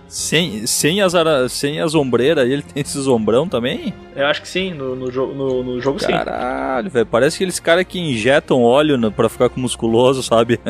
[0.08, 3.92] Sem, sem, as, ara- sem as ombreiras, ele tem esses ombrão também?
[4.14, 6.06] Eu acho que sim, no, no, jo- no, no jogo sim.
[6.12, 7.06] Caralho, velho.
[7.06, 10.60] Parece aqueles caras que injetam óleo no, pra ficar com musculoso, sabe?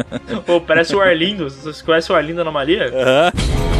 [0.47, 1.51] Pô, parece o Arlindo.
[1.51, 2.87] Vocês conhecem o Arlindo Anomalia?
[2.95, 3.33] Aham.
[3.35, 3.76] Vamos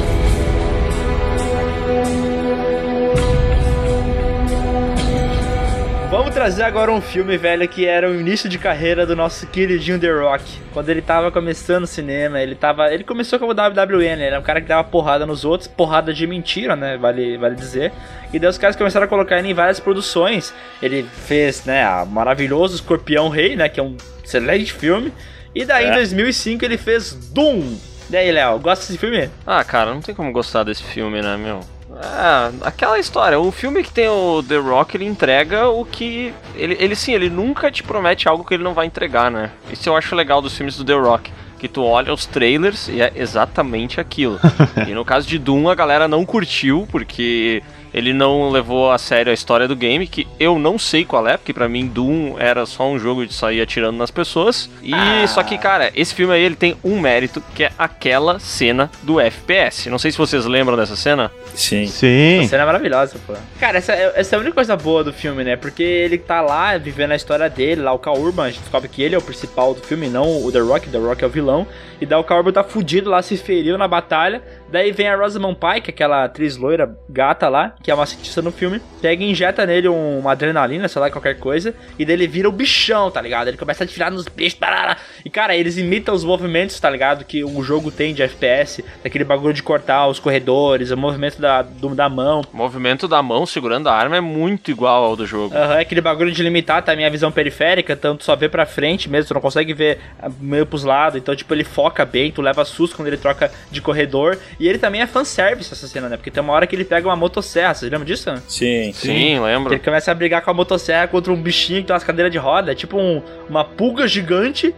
[6.37, 10.11] trazer agora um filme, velho, que era o início de carreira do nosso queridinho The
[10.11, 10.45] Rock.
[10.71, 12.93] Quando ele tava começando o cinema, ele tava.
[12.93, 14.13] Ele começou como WWE, né?
[14.13, 16.99] Ele era um cara que dava porrada nos outros, porrada de mentira, né?
[16.99, 17.91] Vale, vale dizer.
[18.35, 20.53] E daí os caras começaram a colocar ele em várias produções.
[20.83, 23.71] Ele fez, né, a maravilhoso Escorpião Rei, né?
[23.71, 25.15] Que é um excelente filme.
[25.55, 27.79] E daí em 2005 ele fez Doom.
[28.11, 29.31] E aí, Léo, gosta desse filme?
[29.47, 31.61] Ah, cara, não tem como gostar desse filme, né, meu?
[32.03, 36.33] É, aquela história, o filme que tem o The Rock, ele entrega o que.
[36.55, 39.51] Ele, ele sim, ele nunca te promete algo que ele não vai entregar, né?
[39.71, 41.33] Isso eu acho legal dos filmes do The Rock.
[41.59, 44.39] Que tu olha os trailers e é exatamente aquilo.
[44.87, 47.63] e no caso de Doom, a galera não curtiu, porque
[47.93, 51.37] ele não levou a sério a história do game, que eu não sei qual é,
[51.37, 54.69] porque pra mim Doom era só um jogo de sair atirando nas pessoas.
[54.83, 54.93] E
[55.29, 59.21] só que, cara, esse filme aí ele tem um mérito, que é aquela cena do
[59.21, 59.89] FPS.
[59.91, 61.31] Não sei se vocês lembram dessa cena.
[61.55, 61.85] Sim.
[61.85, 62.47] A Sim.
[62.49, 63.35] cena é maravilhosa, pô.
[63.59, 65.57] Cara, essa, é- essa é a única coisa boa do filme, né?
[65.57, 68.89] Porque ele tá lá vivendo a história dele, lá o Cal Urban, a gente descobre
[68.89, 71.31] que ele é o principal do filme, não o The Rock, The Rock é o
[71.31, 71.67] vilão.
[72.01, 74.43] E daí o Cal Urban tá fudido lá, se feriu na batalha.
[74.71, 78.51] Daí vem a Rosamund Pike, aquela atriz loira gata lá, que é uma cientista no
[78.51, 82.27] filme, pega e injeta nele um- uma adrenalina, sei lá, qualquer coisa, e daí ele
[82.27, 83.49] vira o bichão, tá ligado?
[83.49, 84.97] Ele começa a atirar nos bichos, parará.
[85.25, 87.25] e cara, eles imitam os movimentos, tá ligado?
[87.25, 91.63] Que o jogo tem de FPS, daquele bagulho de cortar os corredores, o movimento da,
[91.63, 95.27] do- da mão, O movimento da mão segurando a arma é muito igual ao do
[95.27, 95.55] jogo.
[95.57, 99.29] Aham, aquele bagulho de limitar também a visão periférica, tu só vê pra frente mesmo,
[99.29, 102.65] tu não consegue ver ah, meio pros lados, então tipo, ele foca bem, tu leva
[102.65, 106.31] susto quando ele troca de corredor, e ele também é fanservice essa cena, né, porque
[106.31, 108.31] tem uma hora que ele pega uma motosserra, vocês lembram disso?
[108.49, 108.93] Sim.
[108.93, 109.73] Sim, Que lembro.
[109.73, 112.39] ele começa a brigar com a motosserra contra um bichinho que tem umas cadeiras de
[112.39, 114.75] roda, é tipo um- uma pulga gigante,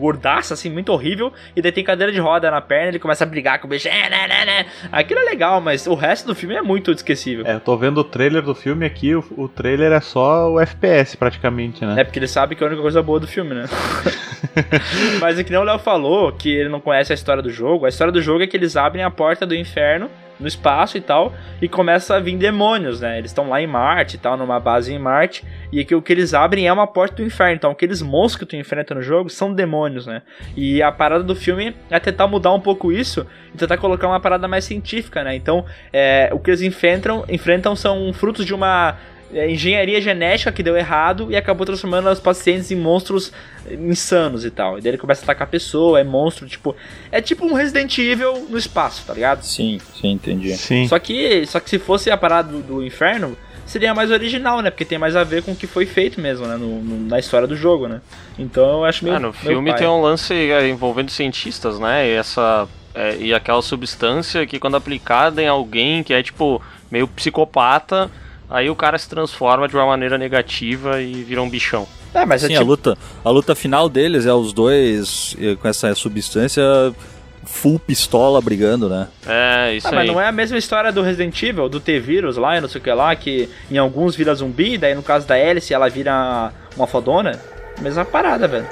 [0.00, 3.26] gordaça, assim, muito horrível, e daí tem cadeira de roda na perna, ele começa a
[3.26, 4.66] brigar com o bicho, é, né, né, né.
[4.90, 7.46] aquilo é legal, mas o resto do filme é muito esquecível.
[7.46, 10.58] É, eu tô vendo o trailer do filme aqui, o, o trailer é só o
[10.60, 12.00] FPS praticamente, né?
[12.00, 13.66] É porque ele sabe que é a única coisa boa do filme, né?
[15.20, 17.86] Mas o que nem o Léo falou, que ele não conhece a história do jogo,
[17.86, 20.08] a história do jogo é que eles abrem a porta do inferno
[20.38, 23.18] no espaço e tal, e começa a vir demônios, né?
[23.18, 26.12] Eles estão lá em Marte e tal, numa base em Marte, e que o que
[26.12, 27.56] eles abrem é uma porta do inferno.
[27.56, 30.22] Então, aqueles monstros que tu enfrenta no jogo são demônios, né?
[30.56, 34.20] E a parada do filme é tentar mudar um pouco isso e tentar colocar uma
[34.20, 35.34] parada mais científica, né?
[35.34, 38.96] Então, é, o que eles enfrentam, enfrentam são frutos de uma
[39.32, 43.32] é, engenharia genética que deu errado e acabou transformando os pacientes em monstros
[43.70, 44.78] insanos e tal.
[44.78, 46.74] E daí ele começa a atacar a pessoa, é monstro, tipo.
[47.12, 49.42] É tipo um Resident Evil no espaço, tá ligado?
[49.42, 50.56] Sim, sim, entendi.
[50.56, 50.86] Sim.
[50.88, 54.70] Só que, só que se fosse a parada do, do inferno, seria mais original, né?
[54.70, 56.56] Porque tem mais a ver com o que foi feito mesmo, né?
[56.56, 58.00] No- no- na história do jogo, né?
[58.38, 59.16] Então eu acho meio.
[59.16, 59.78] Ah, no filme pai.
[59.80, 62.06] tem um lance é, envolvendo cientistas, né?
[62.08, 62.66] E essa.
[62.94, 68.10] é, e aquela substância que quando aplicada em alguém que é tipo meio psicopata,
[68.50, 71.86] aí o cara se transforma de uma maneira negativa e vira um bichão.
[72.14, 72.70] É, mas é Sim, a tipo.
[72.70, 76.62] luta, a luta final deles é os dois eh, com essa substância
[77.44, 79.08] full pistola brigando, né?
[79.26, 79.96] É, isso Ah, aí.
[79.96, 82.80] mas não é a mesma história do Resident Evil, do T-Vírus lá e não sei
[82.80, 86.52] o que lá, que em alguns vira zumbi, daí no caso da Alice ela vira
[86.76, 87.38] uma fodona.
[87.80, 88.66] Mesma parada, velho.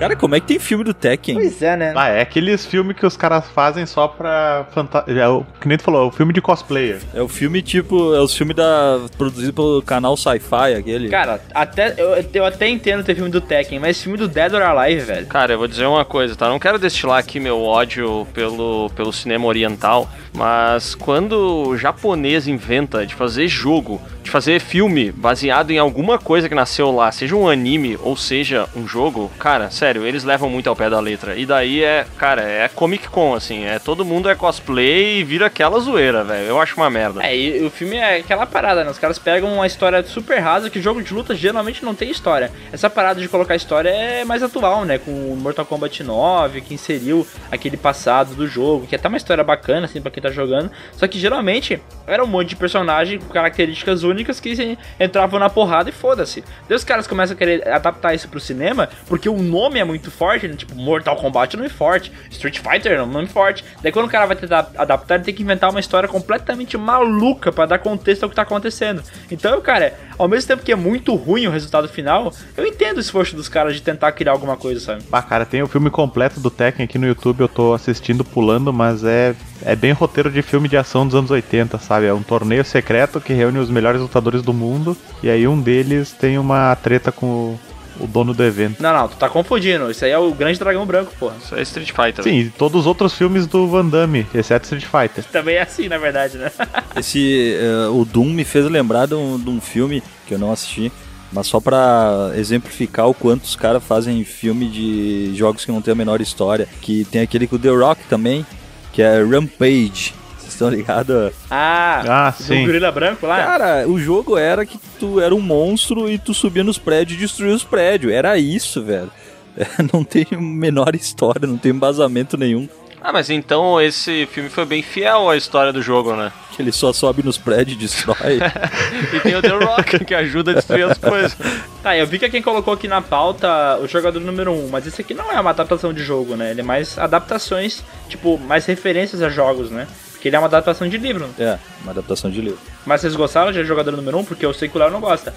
[0.00, 1.34] Cara, como é que tem filme do Tekken?
[1.34, 1.92] Pois é, né?
[1.94, 4.66] Ah, é aqueles filmes que os caras fazem só pra.
[4.72, 5.04] Fanta...
[5.06, 7.00] É, o que nem tu falou, é o filme de cosplayer.
[7.12, 11.10] É o filme tipo, é o filme da produzido pelo canal Sci-Fi, aquele.
[11.10, 14.62] Cara, até, eu, eu até entendo ter filme do Tekken, mas filme do Dead or
[14.62, 15.26] Alive, velho.
[15.26, 16.48] Cara, eu vou dizer uma coisa, tá?
[16.48, 23.04] Não quero destilar aqui meu ódio pelo, pelo cinema oriental, mas quando o japonês inventa
[23.04, 27.48] de fazer jogo, de fazer filme baseado em alguma coisa que nasceu lá, seja um
[27.48, 31.36] anime ou seja um jogo, cara, sério, eles levam muito ao pé da letra.
[31.36, 35.46] E daí é, cara, é Comic Con, assim, é todo mundo é cosplay e vira
[35.46, 36.46] aquela zoeira, velho.
[36.46, 37.24] Eu acho uma merda.
[37.24, 38.90] É, e o filme é aquela parada, né?
[38.90, 42.52] Os caras pegam uma história super rasa, que jogo de luta geralmente não tem história.
[42.72, 44.98] Essa parada de colocar história é mais atual, né?
[44.98, 49.42] Com Mortal Kombat 9, que inseriu aquele passado do jogo, que é até uma história
[49.42, 50.70] bacana, assim, pra quem tá jogando.
[50.92, 55.90] Só que geralmente era um monte de personagem com características únicas que entravam na porrada
[55.90, 56.42] e foda-se.
[56.68, 60.10] Daí os caras começam a querer adaptar isso pro cinema, porque o nome é muito
[60.10, 60.54] forte, né?
[60.54, 63.64] Tipo, Mortal Kombat é um nome forte, Street Fighter é um nome forte.
[63.82, 67.52] Daí quando o cara vai tentar adaptar, ele tem que inventar uma história completamente maluca
[67.52, 69.02] pra dar contexto ao que tá acontecendo.
[69.30, 73.00] Então, cara, ao mesmo tempo que é muito ruim o resultado final, eu entendo o
[73.00, 75.04] esforço dos caras de tentar criar alguma coisa, sabe?
[75.10, 78.72] Ah, cara, tem o filme completo do Tekken aqui no YouTube, eu tô assistindo pulando,
[78.72, 82.06] mas é, é bem roteiro de filme de ação dos anos 80, sabe?
[82.06, 86.12] É um torneio secreto que reúne os melhores lutadores do mundo, e aí um deles
[86.12, 87.58] tem uma treta com
[87.98, 88.82] o, dono do evento.
[88.82, 89.90] Não, não, tu tá confundindo.
[89.90, 91.36] Isso aí é o Grande Dragão Branco, porra.
[91.42, 92.24] Isso é Street Fighter.
[92.24, 95.24] Sim, e todos os outros filmes do Van Damme, exceto Street Fighter.
[95.30, 96.50] Também é assim, na verdade, né?
[96.96, 100.50] Esse, eh, o Doom me fez lembrar de um, de um filme que eu não
[100.50, 100.90] assisti,
[101.32, 105.92] mas só pra exemplificar o quanto os caras fazem filme de jogos que não tem
[105.92, 108.44] a menor história, que tem aquele com o The Rock também,
[108.92, 110.14] que é Rampage.
[110.38, 111.32] Vocês estão ligados?
[111.50, 112.64] Ah, Ah, do sim.
[112.66, 113.36] gorila branco lá?
[113.44, 117.20] Cara, o jogo era que tu era um monstro e tu subia nos prédios e
[117.22, 118.12] destruía os prédios.
[118.12, 119.10] Era isso, velho.
[119.92, 122.68] Não tem menor história, não tem embasamento nenhum.
[123.02, 126.30] Ah, mas então esse filme foi bem fiel à história do jogo, né?
[126.52, 128.38] Que ele só sobe nos prédios e destrói.
[129.14, 131.36] E tem o The Rock que ajuda a destruir as coisas.
[131.82, 134.86] Tá, eu vi que quem colocou aqui na pauta o jogador número 1, um, mas
[134.86, 136.50] esse aqui não é uma adaptação de jogo, né?
[136.50, 139.88] Ele é mais adaptações, tipo, mais referências a jogos, né?
[140.12, 141.26] Porque ele é uma adaptação de livro.
[141.38, 142.58] é, uma adaptação de livro.
[142.84, 144.20] Mas vocês gostaram de jogador número 1?
[144.20, 144.24] Um?
[144.26, 145.32] Porque eu sei que o Léo não gosta.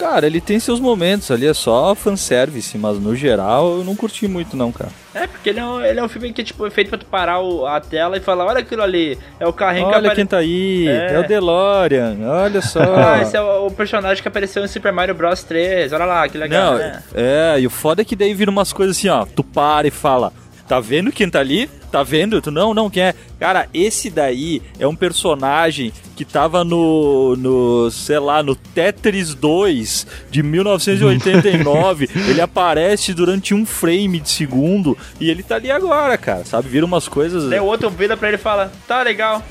[0.00, 4.26] Cara, ele tem seus momentos ali, é só fanservice, mas no geral eu não curti
[4.26, 4.90] muito não, cara.
[5.14, 7.04] É, porque ele é um, ele é um filme que tipo, é feito pra tu
[7.06, 10.24] parar o- a tela e falar, olha aquilo ali, é o carrinho que Olha quem
[10.24, 11.14] tá aí, É.
[11.14, 12.80] é, o DeLorean, olha só.
[12.94, 16.28] Ah, esse é o, o personagem que apareceu em Super Mario Bros 3, olha lá,
[16.28, 17.02] que legal, Não, né?
[17.14, 19.90] é, e o foda é que daí vira umas coisas assim, ó, tu para e
[19.90, 20.32] fala,
[20.70, 21.68] tá vendo quem tá ali?
[21.90, 22.40] Tá vendo?
[22.40, 23.14] Tu não, não, quem é?
[23.40, 30.06] Cara, esse daí é um personagem que tava no, no sei lá, no Tetris 2
[30.30, 32.08] de 1989.
[32.30, 36.68] ele aparece durante um frame de segundo e ele tá ali agora, cara, sabe?
[36.68, 37.50] Vira umas coisas...
[37.50, 39.42] Daí o outro vira pra ele e fala, tá legal.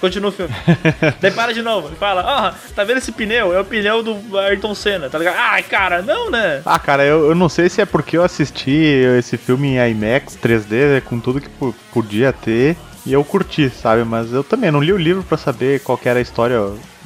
[0.00, 0.54] Continua o filme.
[1.20, 1.88] Daí para de novo.
[1.96, 3.52] Fala, ah, tá vendo esse pneu?
[3.54, 5.36] É o pneu do Ayrton Senna, tá ligado?
[5.38, 6.62] Ai, cara, não, né?
[6.64, 8.70] Ah, cara, eu, eu não sei se é porque eu assisti
[9.18, 14.04] esse filme em IMAX 3D, com tudo que po- podia ter, e eu curti, sabe?
[14.04, 16.60] Mas eu também não li o livro pra saber qual era a história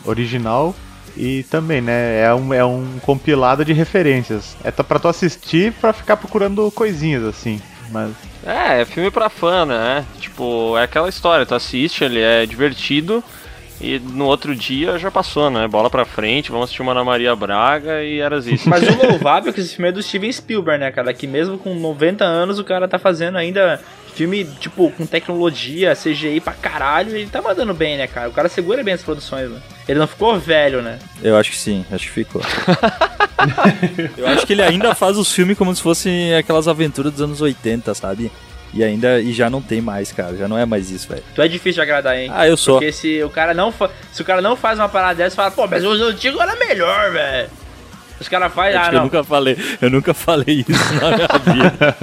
[0.05, 0.75] original.
[1.15, 4.57] E também, né, é um, é um compilado de referências.
[4.65, 7.61] É pra tu assistir pra ficar procurando coisinhas, assim.
[7.93, 8.13] Mas
[8.45, 10.05] É, é filme pra fã, né?
[10.19, 13.23] Tipo, é aquela história, tu assiste, ele é divertido
[13.81, 15.67] e no outro dia já passou, né?
[15.67, 18.67] Bola pra frente, vamos assistir uma Ana Maria Braga e era isso.
[18.71, 21.13] Mas o louvável é que esse filme é do Steven Spielberg, né, cara?
[21.13, 23.81] Que mesmo com 90 anos o cara tá fazendo ainda
[24.15, 28.29] filme, tipo, com tecnologia, CGI pra caralho, ele tá mandando bem, né, cara?
[28.29, 29.61] O cara segura bem as produções, né?
[29.89, 30.99] Ele não ficou velho, né?
[31.23, 32.43] Eu acho que sim, acho que ficou.
[34.17, 37.41] eu acho que ele ainda faz os filmes como se fossem aquelas aventuras dos anos
[37.41, 38.31] 80, sabe?
[38.75, 40.37] E ainda e já não tem mais, cara.
[40.37, 41.23] Já não é mais isso, velho.
[41.35, 42.31] Tu é difícil de agradar, hein?
[42.33, 42.77] Ah, eu sou.
[42.77, 43.91] Porque se o cara não fa...
[44.11, 47.13] se o cara não faz uma parada dessa, fala, pô, mas os antigos era melhor,
[47.13, 47.51] velho.
[48.23, 51.29] Os caras fazem, Acho ah, eu nunca falei, eu nunca falei isso na minha
[51.69, 51.97] vida.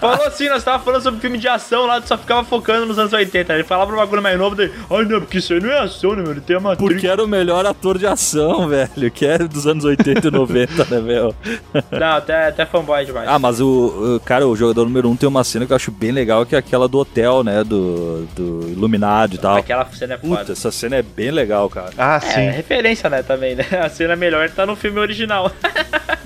[0.00, 2.98] Falou assim, nós tava falando sobre filme de ação lá, tu só ficava focando nos
[2.98, 3.52] anos 80.
[3.54, 6.14] Ele falava um bagulho mais novo, daí, ai não, porque isso aí não é ação,
[6.14, 6.32] né, meu?
[6.32, 9.10] Ele tem uma Porque era o melhor ator de ação, velho.
[9.10, 11.34] Que era dos anos 80 e 90, né, velho?
[11.90, 13.28] Não, até, até fanboy demais.
[13.28, 15.90] Ah, mas o, o- cara, o jogador número um tem uma cena que eu acho
[15.90, 17.64] bem legal, que é aquela do hotel, né?
[17.64, 19.56] Do, do Iluminado e tal.
[19.56, 20.36] Aquela cena é foda.
[20.40, 21.90] Puta, essa cena é bem legal, cara.
[21.96, 22.50] Ah, É, sim.
[22.50, 23.64] referência, né, também, né?
[23.82, 25.50] A cena melhor tá no filme original.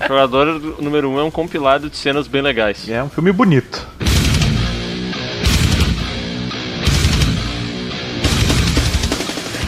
[0.07, 2.89] Jogador número 1 um é um compilado de cenas bem legais.
[2.89, 3.87] É um filme bonito.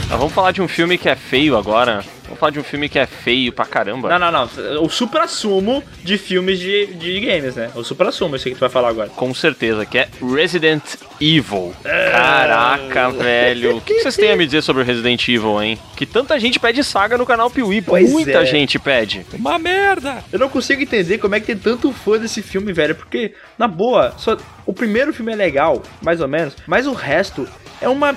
[0.10, 2.04] Ah, vamos falar de um filme que é feio agora.
[2.44, 4.10] Falar de um filme que é feio pra caramba.
[4.10, 4.84] Não, não, não.
[4.84, 7.72] O supra-sumo de filmes de, de games, né?
[7.74, 9.08] O supra-sumo, esse que tu vai falar agora.
[9.08, 10.84] Com certeza, que é Resident
[11.22, 11.74] Evil.
[11.82, 13.78] Caraca, velho.
[13.78, 15.80] O que vocês têm a me dizer sobre Resident Evil, hein?
[15.96, 17.82] Que tanta gente pede saga no canal Piuí.
[17.82, 18.46] Pois Muita é.
[18.46, 19.26] gente pede.
[19.32, 20.22] Uma merda!
[20.30, 22.94] Eu não consigo entender como é que tem tanto fã desse filme, velho.
[22.94, 24.36] Porque, na boa, só
[24.66, 27.48] o primeiro filme é legal, mais ou menos, mas o resto
[27.84, 28.16] é uma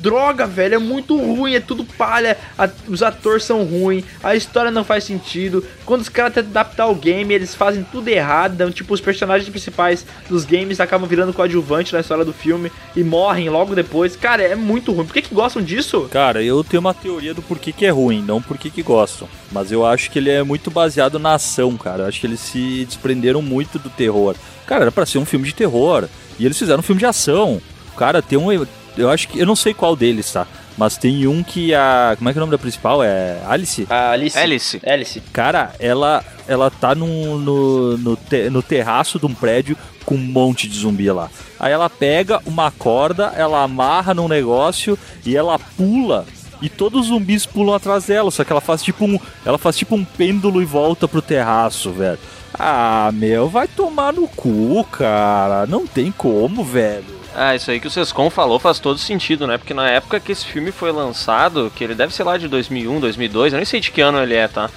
[0.00, 0.74] droga, velho.
[0.74, 2.36] É muito ruim, é tudo palha.
[2.58, 5.64] a- os atores são ruins, a história não faz sentido.
[5.84, 8.54] Quando os caras tentam adaptar o game, eles fazem tudo errado.
[8.54, 13.02] Então, tipo, os personagens principais dos games acabam virando coadjuvante na história do filme e
[13.02, 14.16] morrem logo depois.
[14.16, 15.04] Cara, é muito ruim.
[15.06, 16.08] Por que, que gostam disso?
[16.10, 19.28] Cara, eu tenho uma teoria do porquê que é ruim, não porquê que gostam.
[19.52, 22.02] Mas eu acho que ele é muito baseado na ação, cara.
[22.04, 24.34] Eu acho que eles se desprenderam muito do terror.
[24.66, 26.08] Cara, era pra ser um filme de terror.
[26.38, 27.60] E eles fizeram um filme de ação.
[27.96, 28.66] Cara, tem um.
[28.96, 29.38] Eu acho que.
[29.38, 30.46] Eu não sei qual deles, tá?
[30.78, 32.14] Mas tem um que a.
[32.18, 33.02] Como é que é o nome da principal?
[33.02, 33.86] É Alice?
[33.90, 34.38] A Alice.
[34.38, 34.80] Alice.
[34.86, 35.20] Alice.
[35.32, 40.18] Cara, ela, ela tá num- no, no, te- no terraço de um prédio com um
[40.18, 41.30] monte de zumbi lá.
[41.58, 46.24] Aí ela pega uma corda, ela amarra num negócio e ela pula.
[46.62, 49.76] E todos os zumbis pulam atrás dela, só que ela faz tipo um, ela faz
[49.76, 52.18] tipo um pêndulo e volta pro terraço, velho.
[52.58, 55.66] Ah, meu, vai tomar no cu, cara.
[55.66, 57.15] Não tem como, velho.
[57.38, 59.58] Ah, isso aí que o Sescon falou faz todo sentido, né?
[59.58, 62.98] Porque na época que esse filme foi lançado, que ele deve ser lá de 2001,
[62.98, 64.70] 2002, eu nem sei de que ano ele é, tá?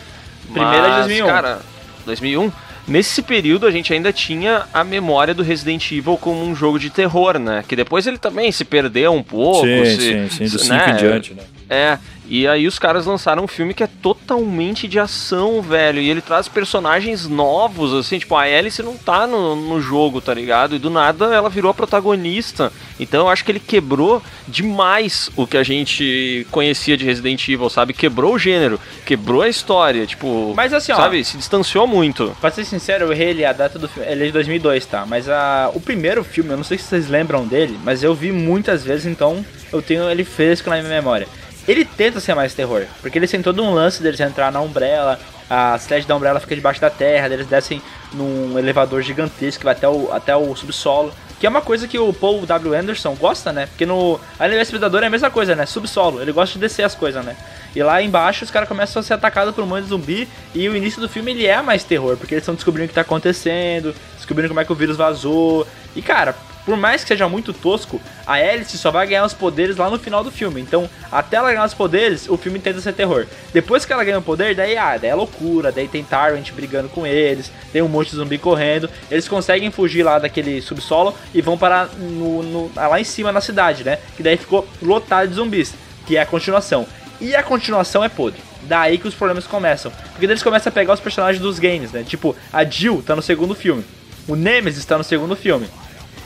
[0.51, 1.25] Primeiro é de Mas, 2001.
[1.27, 1.59] Cara,
[2.05, 2.51] 2001?
[2.87, 6.89] Nesse período a gente ainda tinha a memória do Resident Evil como um jogo de
[6.89, 7.63] terror, né?
[7.67, 9.61] Que depois ele também se perdeu um pouco.
[9.65, 10.89] se, do se- 5 né?
[10.91, 11.43] em diante, né?
[11.69, 11.99] É,
[12.29, 15.99] e aí os caras lançaram um filme que é totalmente de ação, velho.
[15.99, 20.31] E ele traz personagens novos, assim, tipo, a Alice não tá no, no jogo, tá
[20.31, 20.75] ligado?
[20.75, 22.71] E do nada ela virou a protagonista.
[22.99, 27.69] Então eu acho que ele quebrou demais o que a gente conhecia de Resident Evil,
[27.69, 27.93] sabe?
[27.93, 30.53] Quebrou o gênero, quebrou a história, tipo.
[30.55, 30.97] Mas assim, ó.
[30.97, 31.23] Sabe?
[31.23, 32.35] Se distanciou muito.
[32.39, 34.07] Pra ser sincero, eu errei ali a data do filme.
[34.07, 35.03] Ele é de 2002, tá?
[35.03, 38.31] Mas a, o primeiro filme, eu não sei se vocês lembram dele, mas eu vi
[38.31, 39.43] muitas vezes, então
[39.73, 41.27] eu tenho ele fresco na minha memória.
[41.69, 45.19] Ele tenta ser mais terror, porque eles têm todo um lance deles entrar na Umbrella,
[45.47, 47.79] a cidade da Umbrella fica debaixo da terra, eles descem
[48.11, 51.13] num elevador gigantesco que vai até o, até o subsolo.
[51.39, 52.73] Que é uma coisa que o Paul W.
[52.73, 53.67] Anderson gosta, né?
[53.67, 55.67] Porque no Aliás Predador é a mesma coisa, né?
[55.67, 56.19] Subsolo.
[56.19, 57.37] Ele gosta de descer as coisas, né?
[57.75, 60.27] E lá embaixo os caras começam a ser atacados por um monte de zumbi.
[60.55, 62.95] E o início do filme ele é mais terror, porque eles estão descobrindo o que
[62.95, 65.67] tá acontecendo, descobrindo como é que o vírus vazou.
[65.95, 69.77] E cara, por mais que seja muito tosco, a Alice só vai ganhar os poderes
[69.77, 70.61] lá no final do filme.
[70.61, 73.25] Então, até ela ganhar os poderes, o filme tenta ser terror.
[73.51, 76.89] Depois que ela ganha o poder, daí, ah, daí é loucura, daí tem Tyrant brigando
[76.89, 78.89] com eles, tem um monte de zumbi correndo.
[79.09, 83.41] Eles conseguem fugir lá daquele subsolo e vão parar no, no- lá em cima na
[83.41, 83.97] cidade, né?
[84.15, 85.73] Que daí ficou lotado de zumbis,
[86.05, 86.85] que é a continuação.
[87.19, 88.39] E a continuação é podre.
[88.63, 89.91] Daí que os problemas começam.
[90.11, 92.03] Porque eles começam a pegar os personagens dos games, né?
[92.07, 93.83] Tipo, a Jill tá no segundo filme.
[94.27, 95.67] O Nemesis tá no segundo filme.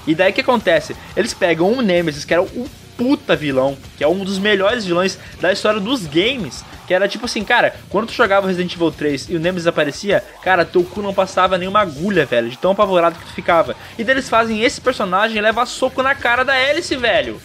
[0.05, 0.95] E daí o que acontece?
[1.15, 5.17] Eles pegam um Nemesis, que era um puta vilão, que é um dos melhores vilões
[5.41, 6.63] da história dos games.
[6.87, 10.23] Que era tipo assim, cara, quando tu jogava Resident Evil 3 e o Nemesis aparecia,
[10.43, 13.75] cara, teu cu não passava nenhuma agulha, velho, de tão apavorado que tu ficava.
[13.97, 17.39] E daí eles fazem esse personagem levar soco na cara da Alice, velho.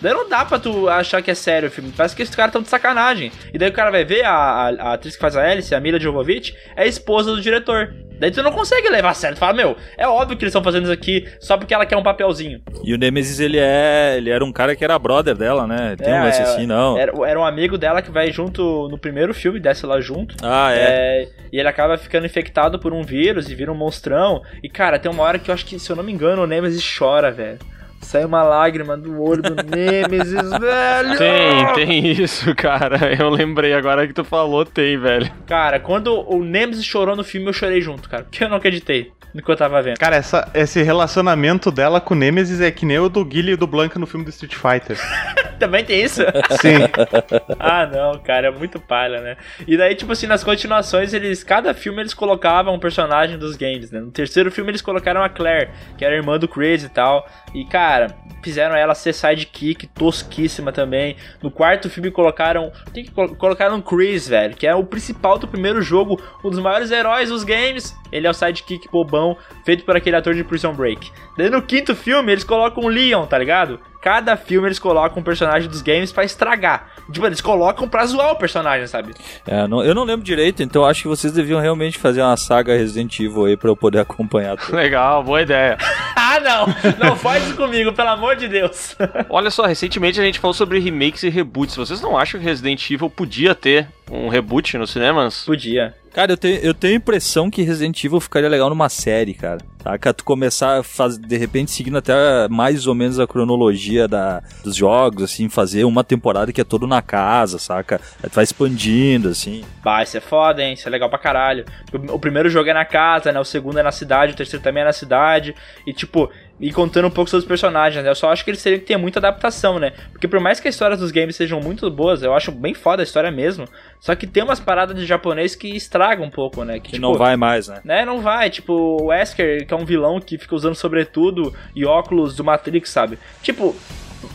[0.00, 1.92] Daí não dá pra tu achar que é sério o filme.
[1.96, 3.32] Parece que esses caras tão de sacanagem.
[3.52, 5.80] E daí o cara vai ver a, a, a atriz que faz a Alice, a
[5.80, 7.94] Mila Jovovich, é a esposa do diretor.
[8.18, 9.36] Daí tu não consegue levar a sério.
[9.36, 11.96] Tu fala, meu, é óbvio que eles estão fazendo isso aqui só porque ela quer
[11.96, 12.62] um papelzinho.
[12.82, 14.14] E o Nemesis, ele é.
[14.16, 15.96] Ele era um cara que era brother dela, né?
[15.96, 16.96] Tem um É, lance é, assim, não.
[16.96, 20.34] Era, era um amigo dela que vai junto no primeiro filme, desce lá junto.
[20.42, 20.78] Ah, é.
[20.78, 24.42] É, e ele acaba ficando infectado por um vírus e vira um monstrão.
[24.62, 26.46] E cara, tem uma hora que eu acho que, se eu não me engano, o
[26.46, 27.58] Nemesis chora, velho.
[28.06, 31.18] Sai uma lágrima do olho do Nemesis, velho.
[31.18, 33.12] Tem, tem isso, cara.
[33.18, 35.28] Eu lembrei agora que tu falou, tem, velho.
[35.44, 38.22] Cara, quando o Nemesis chorou no filme, eu chorei junto, cara.
[38.22, 39.98] Porque eu não acreditei no que eu tava vendo.
[39.98, 43.56] Cara, essa, esse relacionamento dela com o Nemesis é que nem o do Guile e
[43.56, 44.96] do Blanca no filme do Street Fighter.
[45.60, 46.22] Também tem isso?
[46.60, 46.78] Sim.
[47.58, 49.36] ah, não, cara, é muito palha, né?
[49.66, 51.42] E daí, tipo assim, nas continuações, eles.
[51.42, 54.00] Cada filme eles colocavam um personagem dos games, né?
[54.00, 57.26] No terceiro filme eles colocaram a Claire, que era irmã do Chris e tal.
[57.54, 61.16] E, cara, fizeram ela ser sidekick, tosquíssima também.
[61.42, 62.70] No quarto filme colocaram.
[62.92, 66.50] Tem que col- colocaram o Chris, velho, que é o principal do primeiro jogo, um
[66.50, 67.94] dos maiores heróis dos games.
[68.12, 71.10] Ele é o sidekick bobão, feito por aquele ator de Prison Break.
[71.36, 73.80] Daí no quinto filme eles colocam o Leon, tá ligado?
[74.00, 76.90] Cada filme eles colocam um personagem dos games pra estragar.
[77.12, 79.14] Tipo, eles colocam pra zoar o personagem, sabe?
[79.46, 82.76] É, não- eu não lembro direito, então acho que vocês deviam realmente fazer uma saga
[82.76, 84.76] Resident Evil aí pra eu poder acompanhar tudo.
[84.76, 85.76] Legal, boa ideia.
[86.16, 86.66] ah, não!
[87.08, 88.96] Não faz isso comigo, pelo amor de Deus.
[89.28, 91.76] Olha só, recentemente a gente falou sobre remakes e reboots.
[91.76, 95.44] Vocês não acham que Resident Evil podia ter um reboot nos cinemas?
[95.44, 95.94] Podia.
[96.16, 99.58] Cara, eu tenho, eu tenho a impressão que Resident Evil ficaria legal numa série, cara.
[99.82, 100.14] Saca?
[100.14, 104.74] Tu começar a fazer, de repente, seguindo até mais ou menos a cronologia da, dos
[104.74, 108.00] jogos, assim, fazer uma temporada que é todo na casa, saca?
[108.22, 109.62] Aí tu vai expandindo, assim.
[109.84, 110.72] Vai, isso é foda, hein?
[110.72, 111.66] Isso é legal pra caralho.
[111.92, 113.38] O o primeiro jogo é na casa, né?
[113.38, 115.54] O segundo é na cidade, o terceiro também é na cidade.
[115.86, 118.10] E, tipo, e contando um pouco sobre os personagens, né?
[118.10, 119.92] Eu só acho que eles teriam que ter muita adaptação, né?
[120.12, 123.02] Porque por mais que a história dos games sejam muito boas, eu acho bem foda
[123.02, 123.66] a história mesmo.
[124.00, 126.80] Só que tem umas paradas de japonês que estragam um pouco, né?
[126.80, 127.80] Que tipo, não vai mais, né?
[127.84, 128.48] né, não vai.
[128.48, 132.88] Tipo, o Wesker, que é um vilão que fica usando sobretudo e óculos do Matrix,
[132.90, 133.18] sabe?
[133.42, 133.76] Tipo,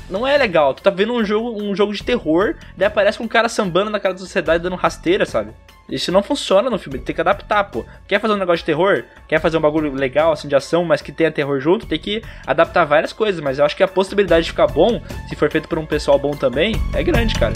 [0.10, 0.74] não é legal.
[0.74, 4.00] Tu tá vendo um jogo, um jogo de terror, daí aparece um cara sambando na
[4.00, 5.52] cara da sociedade dando rasteira, sabe?
[5.92, 7.86] Isso não funciona no filme, tem que adaptar, pô.
[8.08, 9.04] Quer fazer um negócio de terror?
[9.28, 11.86] Quer fazer um bagulho legal, assim, de ação, mas que tenha terror junto?
[11.86, 15.36] Tem que adaptar várias coisas, mas eu acho que a possibilidade de ficar bom, se
[15.36, 17.54] for feito por um pessoal bom também, é grande, cara.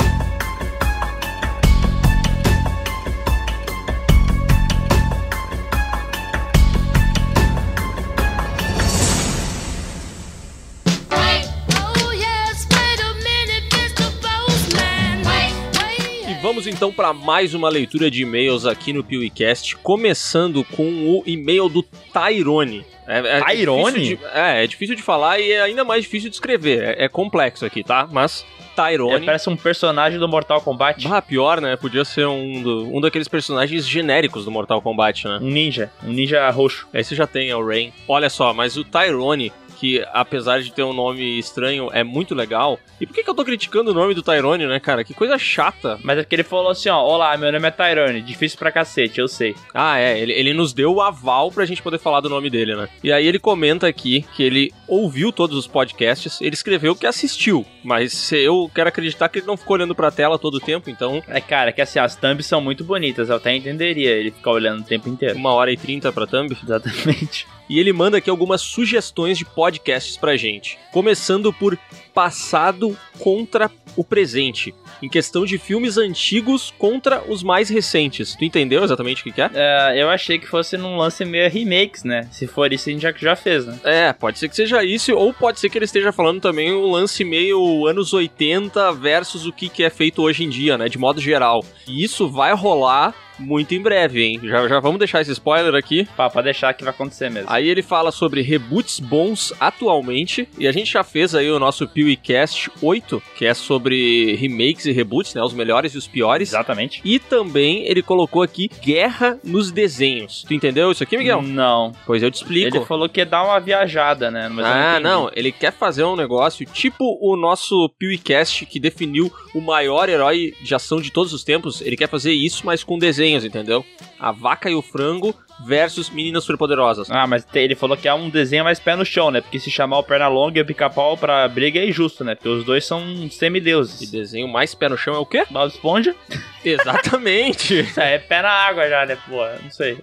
[16.56, 21.68] Vamos então para mais uma leitura de e-mails aqui no PeeWeeCast, começando com o e-mail
[21.68, 22.86] do Tyrone.
[23.06, 24.16] É, é Tyrone?
[24.16, 26.82] de- é, é difícil de falar e é ainda mais difícil de escrever.
[26.82, 28.08] É, é complexo aqui, tá?
[28.10, 29.26] Mas Tyrone.
[29.26, 31.06] parece um personagem do Mortal Kombat.
[31.12, 31.76] Ah, pior, né?
[31.76, 35.40] Podia ser um, do- um daqueles personagens genéricos do Mortal Kombat, né?
[35.42, 36.88] Um ninja, um ninja roxo.
[36.94, 37.92] Esse já tem, é o Rain.
[38.08, 42.80] Olha só, mas o Tyrone, que apesar de ter um nome estranho, é muito legal.
[43.00, 45.04] E por que, que eu tô criticando o nome do Tyrone, né, cara?
[45.04, 46.00] Que coisa chata.
[46.04, 49.20] Mas é porque ele falou assim, ó, olá, meu nome é Tyrone, difícil pra cacete,
[49.20, 49.56] eu sei.
[49.74, 52.76] Ah, é, ele, ele nos deu o aval pra gente poder falar do nome dele,
[52.76, 52.88] né?
[53.04, 57.66] E aí ele comenta aqui que ele ouviu todos os podcasts, ele escreveu que assistiu,
[57.84, 60.90] mas se eu quero acreditar que ele não ficou olhando pra tela todo o tempo,
[60.90, 64.52] então É, cara, que assim, as thumbs são muito bonitas, eu até entenderia ele ficar
[64.52, 65.38] olhando o tempo inteiro.
[65.38, 66.56] uma hora e trinta pra thumb.
[66.64, 67.48] Exatamente.
[67.70, 70.78] E ele manda aqui algumas sugestões de podcasts pra gente.
[70.92, 71.78] Começando por
[72.14, 74.74] passado contra o presente.
[75.02, 78.36] Em questão de filmes antigos contra os mais recentes.
[78.36, 79.50] Tu entendeu exatamente o que que é?
[79.54, 82.28] É, eu achei que fosse num lance meio remakes, né?
[82.32, 83.80] Se for isso, a gente já, já fez, né?
[83.84, 86.92] É, pode ser que seja isso, ou pode ser que ele esteja falando também um
[86.92, 90.88] lance meio anos 80 versus o que, que é feito hoje em dia, né?
[90.88, 91.64] De modo geral.
[91.88, 94.40] E isso vai rolar muito em breve, hein?
[94.44, 96.08] Já, já vamos deixar esse spoiler aqui.
[96.16, 97.50] Pá, pra deixar que vai acontecer mesmo.
[97.52, 101.88] Aí ele fala sobre reboots bons atualmente, e a gente já fez aí o nosso
[101.88, 105.42] PeeWeeCast 8, que é sobre remakes e reboots, né?
[105.42, 106.50] Os melhores e os piores.
[106.50, 107.02] Exatamente.
[107.04, 110.44] E também ele colocou aqui guerra nos desenhos.
[110.48, 111.42] Tu entendeu isso aqui, Miguel?
[111.42, 111.92] Não.
[112.06, 112.78] Pois eu te explico.
[112.78, 114.50] Ele falou que ia dar uma viajada, né?
[114.50, 115.04] Mas ah, entendi.
[115.04, 120.54] não, ele quer fazer um negócio tipo o nosso PewCast que definiu o maior herói
[120.62, 121.82] de ação de todos os tempos.
[121.82, 123.84] Ele quer fazer isso, mas com desenhos, entendeu?
[124.20, 127.10] A vaca e o frango versus meninas superpoderosas.
[127.10, 129.42] Ah, mas ele falou que é um desenho mais pé no chão, né?
[129.42, 132.36] Porque se chamar o Pernalonga e o Pica-Pau pra briga é injusto, né?
[132.36, 134.10] Porque os dois são E semideuses.
[134.12, 135.44] desenho mais pé no chão é o quê?
[135.50, 136.16] Bob Esponja?
[136.66, 137.80] Exatamente.
[137.82, 139.18] Isso aí é pé na água já, né?
[139.28, 139.98] Pô, não sei.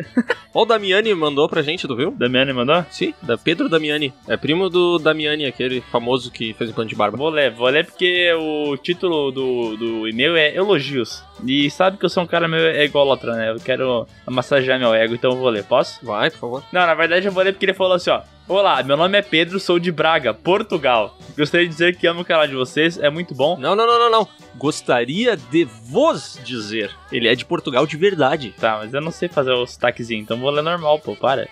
[0.54, 2.10] O Damiani mandou pra gente, tu viu?
[2.10, 2.84] Damiani mandou?
[2.90, 4.12] Sim, da Pedro Damiani.
[4.28, 7.16] É primo do Damiani, aquele famoso que fez implante de barba.
[7.16, 11.22] Vou ler, vou ler porque o título do, do e-mail é elogios.
[11.46, 13.50] E sabe que eu sou um cara meio ególatra, né?
[13.50, 15.64] Eu quero massagear meu ego, então eu vou ler.
[15.64, 16.04] Posso?
[16.04, 16.64] Vai, por favor.
[16.72, 18.22] Não, na verdade eu vou ler porque ele falou assim, ó.
[18.48, 21.16] Olá, meu nome é Pedro, sou de Braga, Portugal.
[21.36, 23.56] Gostaria de dizer que amo o canal de vocês, é muito bom.
[23.56, 24.28] Não, não, não, não, não.
[24.56, 26.90] Gostaria de vos dizer.
[27.10, 28.54] Ele é de Portugal de verdade.
[28.58, 31.48] Tá, mas eu não sei fazer o sotaquezinho, então vou ler normal, pô, para.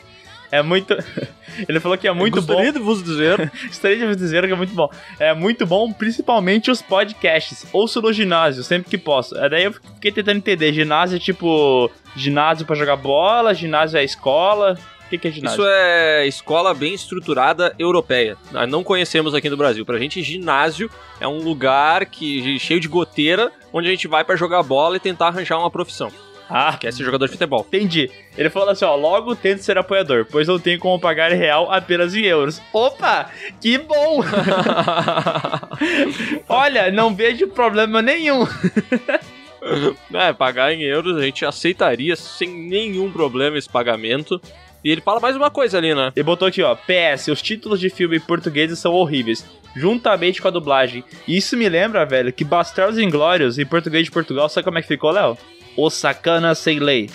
[0.51, 0.97] É muito.
[1.69, 2.55] Ele falou que é muito bom.
[2.55, 3.51] Gostaria de vos dizer.
[3.67, 4.89] Gostaria de vos dizer que é muito bom.
[5.19, 7.67] É muito bom, principalmente os podcasts.
[7.73, 9.37] Ouço no ginásio, sempre que posso.
[9.39, 10.73] É, Daí eu fiquei tentando entender.
[10.73, 11.91] Ginásio é tipo.
[12.17, 14.77] Ginásio pra jogar bola, ginásio é escola.
[15.07, 15.61] O que, que é ginásio?
[15.61, 18.37] Isso é escola bem estruturada europeia.
[18.53, 19.85] Nós não conhecemos aqui no Brasil.
[19.85, 20.89] Pra gente, ginásio
[21.21, 25.01] é um lugar que cheio de goteira, onde a gente vai pra jogar bola e
[25.01, 26.13] tentar arranjar uma profissão.
[26.51, 27.65] Ah, Que é ser jogador de futebol.
[27.69, 28.11] entendi.
[28.37, 31.71] Ele falou assim: ó, logo tento ser apoiador, pois não tenho como pagar em real
[31.73, 32.61] apenas em euros.
[32.73, 34.21] Opa, que bom!
[36.49, 38.47] Olha, não vejo problema nenhum.
[40.15, 44.41] é, pagar em euros a gente aceitaria sem nenhum problema esse pagamento.
[44.83, 46.11] E ele fala mais uma coisa ali, né?
[46.17, 49.45] Ele botou aqui, ó, PS, os títulos de filme portugueses são horríveis,
[49.77, 51.05] juntamente com a dublagem.
[51.29, 54.89] Isso me lembra, velho, que Bastardos Inglórios em português de Portugal, sabe como é que
[54.89, 55.37] ficou, Léo?
[55.77, 57.09] O sacana sem lei.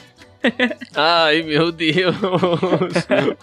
[0.95, 2.15] Ai, meu Deus.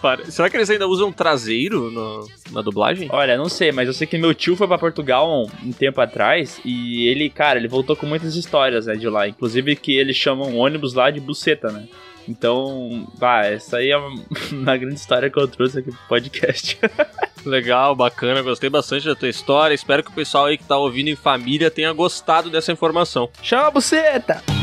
[0.01, 3.09] Para- Será que eles ainda usam traseiro no- na dublagem?
[3.11, 5.99] Olha, não sei, mas eu sei que meu tio foi pra Portugal um, um tempo
[5.99, 9.27] atrás e ele, cara, ele voltou com muitas histórias, né, de lá.
[9.27, 11.87] Inclusive que eles chamam ônibus lá de buceta, né?
[12.25, 14.15] Então, bah, essa aí é uma,
[14.53, 16.79] uma grande história que eu trouxe aqui pro podcast.
[17.45, 19.73] Legal, bacana, gostei bastante da tua história.
[19.75, 23.29] Espero que o pessoal aí que tá ouvindo em família tenha gostado dessa informação.
[23.41, 24.62] Chama a buceta!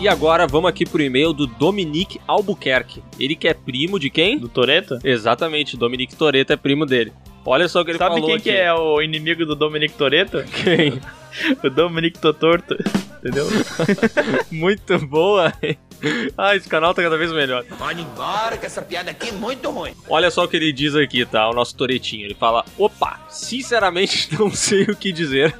[0.00, 3.02] E agora vamos aqui pro e-mail do Dominique Albuquerque.
[3.18, 4.38] Ele que é primo de quem?
[4.38, 4.98] Do Toreto?
[5.04, 7.12] Exatamente, Dominique Toretto é primo dele.
[7.44, 8.44] Olha só o que ele Sabe falou quem aqui.
[8.44, 10.44] que é o inimigo do Dominic Toreto?
[10.44, 11.00] Quem?
[11.64, 12.76] o Dominic Totorto.
[13.18, 13.46] Entendeu?
[14.50, 15.52] Muito boa.
[16.36, 17.64] ah, esse canal tá cada vez melhor.
[17.78, 19.92] Pode ir embora, que essa piada aqui é muito ruim.
[20.08, 21.48] Olha só o que ele diz aqui, tá?
[21.50, 22.24] O nosso Toretinho.
[22.24, 25.54] Ele fala: Opa, sinceramente não sei o que dizer.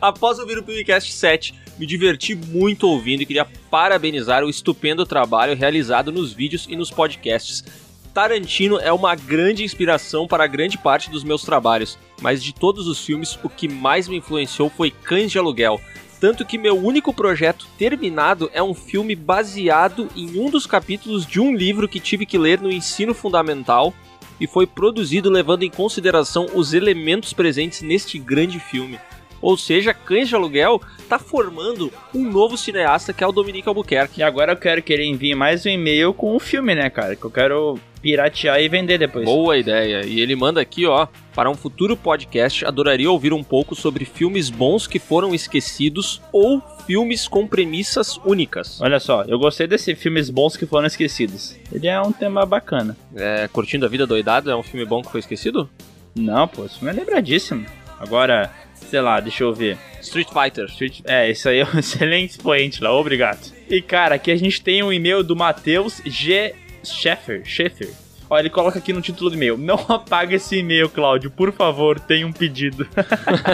[0.00, 5.56] Após ouvir o podcast 7, me diverti muito ouvindo e queria parabenizar o estupendo trabalho
[5.56, 7.64] realizado nos vídeos e nos podcasts.
[8.12, 13.02] Tarantino é uma grande inspiração para grande parte dos meus trabalhos, mas de todos os
[13.04, 15.80] filmes, o que mais me influenciou foi Cães de Aluguel.
[16.20, 21.40] Tanto que meu único projeto terminado é um filme baseado em um dos capítulos de
[21.40, 23.94] um livro que tive que ler no ensino fundamental
[24.38, 29.00] e foi produzido levando em consideração os elementos presentes neste grande filme.
[29.42, 34.20] Ou seja, Cães de Aluguel tá formando um novo cineasta que é o Dominique Albuquerque.
[34.20, 37.16] E agora eu quero que ele envie mais um e-mail com o filme, né, cara?
[37.16, 39.24] Que eu quero piratear e vender depois.
[39.24, 40.04] Boa ideia.
[40.04, 44.50] E ele manda aqui, ó, para um futuro podcast, adoraria ouvir um pouco sobre filmes
[44.50, 48.80] bons que foram esquecidos ou filmes com premissas únicas.
[48.80, 51.56] Olha só, eu gostei desses filmes bons que foram esquecidos.
[51.72, 52.96] Ele é um tema bacana.
[53.14, 55.70] É, Curtindo a Vida Doidado é um filme bom que foi esquecido?
[56.14, 57.64] Não, pô, esse filme é lembradíssimo.
[57.98, 58.52] Agora,
[58.88, 59.78] sei lá, deixa eu ver.
[60.00, 60.64] Street Fighter.
[60.66, 63.52] Street- É, isso aí é um excelente expoente lá, obrigado.
[63.68, 66.54] E cara, aqui a gente tem um e-mail do Matheus G.
[66.84, 67.42] Scheffer.
[67.44, 67.88] Scheffer.
[68.32, 72.00] Ó, ele coloca aqui no título do e-mail: Não apaga esse e-mail, Cláudio, por favor,
[72.00, 72.88] tem um pedido.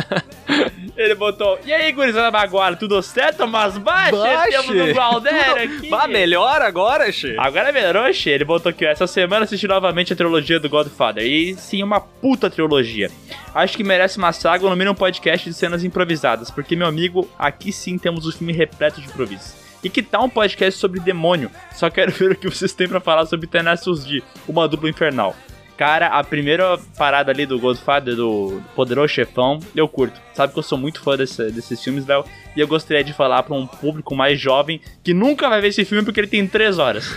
[0.97, 3.45] ele botou: E aí, gurizada baguara, tudo certo?
[3.49, 4.51] Mas baixa, Baixe.
[4.53, 5.89] temos no Valder aqui.
[5.91, 7.35] Bah, melhor agora, che?
[7.41, 8.31] Agora melhorou, Xê.
[8.31, 8.87] Ele botou aqui.
[8.87, 11.25] Essa semana assisti novamente a trilogia do Godfather.
[11.25, 13.11] E sim, uma puta trilogia.
[13.53, 16.53] Acho que merece uma saga ou no mínimo um podcast de cenas improvisadas.
[16.53, 19.68] Porque, meu amigo, aqui sim temos o filme repleto de improvisos.
[19.83, 21.51] E que tal um podcast sobre demônio?
[21.75, 25.35] Só quero ver o que vocês têm pra falar sobre Tenacious D, uma dupla infernal.
[25.77, 30.21] Cara, a primeira parada ali do Godfather, do Poderoso Chefão, eu curto.
[30.35, 32.25] Sabe que eu sou muito fã desse- desses filmes, Léo.
[32.57, 35.85] E eu gostaria de falar pra um público mais jovem que nunca vai ver esse
[35.85, 37.15] filme porque ele tem três horas.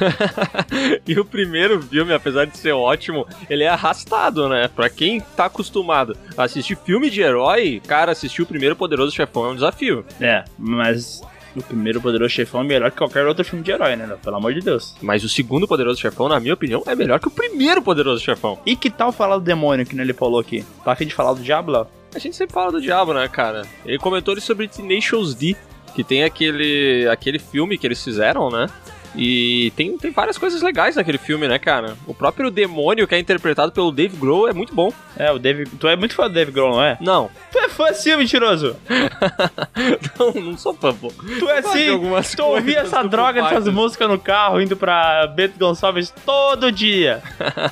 [1.07, 4.67] e o primeiro filme, apesar de ser ótimo, ele é arrastado, né?
[4.75, 9.45] Pra quem tá acostumado a assistir filme de herói, cara, assistir o primeiro Poderoso Chefão
[9.45, 10.05] é um desafio.
[10.19, 11.21] É, mas
[11.55, 14.05] o primeiro Poderoso Chefão é melhor que qualquer outro filme de herói, né?
[14.05, 14.17] Léo?
[14.17, 14.95] Pelo amor de Deus.
[15.01, 18.59] Mas o segundo Poderoso Chefão, na minha opinião, é melhor que o primeiro Poderoso Chefão.
[18.65, 20.65] E que tal falar do demônio que ele falou aqui?
[20.83, 21.87] Tá afim de falar do diabo, Léo?
[22.13, 23.63] A gente sempre fala do diabo, né, cara?
[23.85, 25.55] Ele comentou sobre Tenacious D,
[25.95, 28.67] que tem aquele, aquele filme que eles fizeram, né?
[29.15, 31.97] E tem, tem várias coisas legais naquele filme, né, cara?
[32.07, 34.91] O próprio demônio que é interpretado pelo Dave Grohl é muito bom.
[35.17, 35.65] É, o Dave.
[35.65, 36.97] Tu é muito fã do Dave Grohl, não é?
[37.01, 38.77] Não, Tu é fã sim, mentiroso!
[40.17, 41.11] não, não sou fã, pô.
[41.39, 41.87] Tu é sim!
[42.35, 47.21] Tu ouvia essa droga dessas músicas no carro, indo pra Bento Gonçalves todo dia!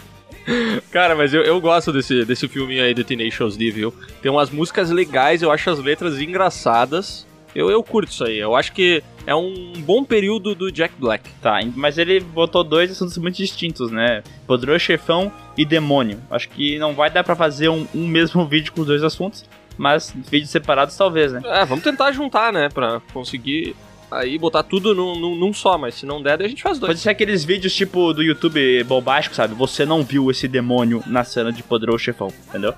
[0.92, 3.94] Cara, mas eu, eu gosto desse, desse filminho aí do Tenacious D, viu?
[4.22, 7.26] Tem umas músicas legais, eu acho as letras engraçadas.
[7.54, 8.38] Eu, eu curto isso aí.
[8.38, 11.30] Eu acho que é um bom período do Jack Black.
[11.40, 14.24] Tá, mas ele botou dois assuntos muito distintos, né?
[14.48, 16.20] Poderoso Chefão e Demônio.
[16.32, 19.46] Acho que não vai dar pra fazer um, um mesmo vídeo com os dois assuntos,
[19.78, 21.42] mas vídeos separados talvez, né?
[21.46, 22.70] É, vamos tentar juntar, né?
[22.70, 23.76] Pra conseguir
[24.10, 26.80] aí botar tudo num, num, num só, mas se não der, daí a gente faz
[26.80, 26.90] dois.
[26.90, 29.54] Pode ser aqueles vídeos tipo do YouTube bobástico, sabe?
[29.54, 32.74] Você não viu esse demônio na cena de Poderoso Chefão, entendeu?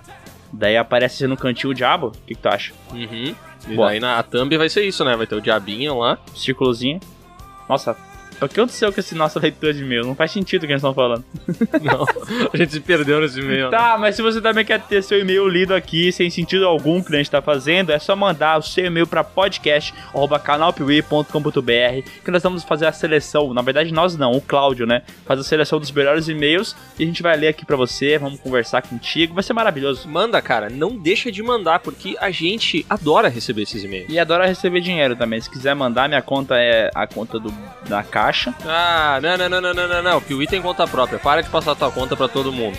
[0.52, 2.07] Daí aparece no cantinho o diabo.
[2.07, 2.73] O que, que tu acha?
[2.91, 3.34] Uhum.
[3.67, 3.89] E Boa.
[3.89, 5.15] daí na a thumb vai ser isso, né?
[5.15, 6.17] Vai ter o diabinho lá.
[6.35, 6.99] Círculozinho.
[7.69, 7.95] Nossa,
[8.45, 10.05] o que aconteceu com esse nossa leitura de e-mail?
[10.05, 11.23] Não faz sentido o que eles estão falando.
[11.81, 12.05] Não,
[12.51, 13.65] a gente se perdeu nesse meio.
[13.65, 13.72] né?
[13.77, 17.13] Tá, mas se você também quer ter seu e-mail lido aqui, sem sentido algum que
[17.13, 22.63] a gente tá fazendo, é só mandar o seu e-mail pra podcast.canalpiuí.com.br que nós vamos
[22.63, 23.53] fazer a seleção.
[23.53, 25.01] Na verdade, nós não, o Cláudio, né?
[25.26, 28.39] Faz a seleção dos melhores e-mails e a gente vai ler aqui pra você, vamos
[28.39, 30.07] conversar contigo, vai ser maravilhoso.
[30.07, 34.07] Manda, cara, não deixa de mandar, porque a gente adora receber esses e-mails.
[34.09, 35.39] E adora receber dinheiro também.
[35.39, 37.53] Se quiser mandar, minha conta é a conta do,
[37.88, 38.03] da
[38.65, 41.19] ah, não, não, não, não, não, não, não, que o item é conta própria.
[41.19, 42.77] Para de passar tua conta para todo mundo.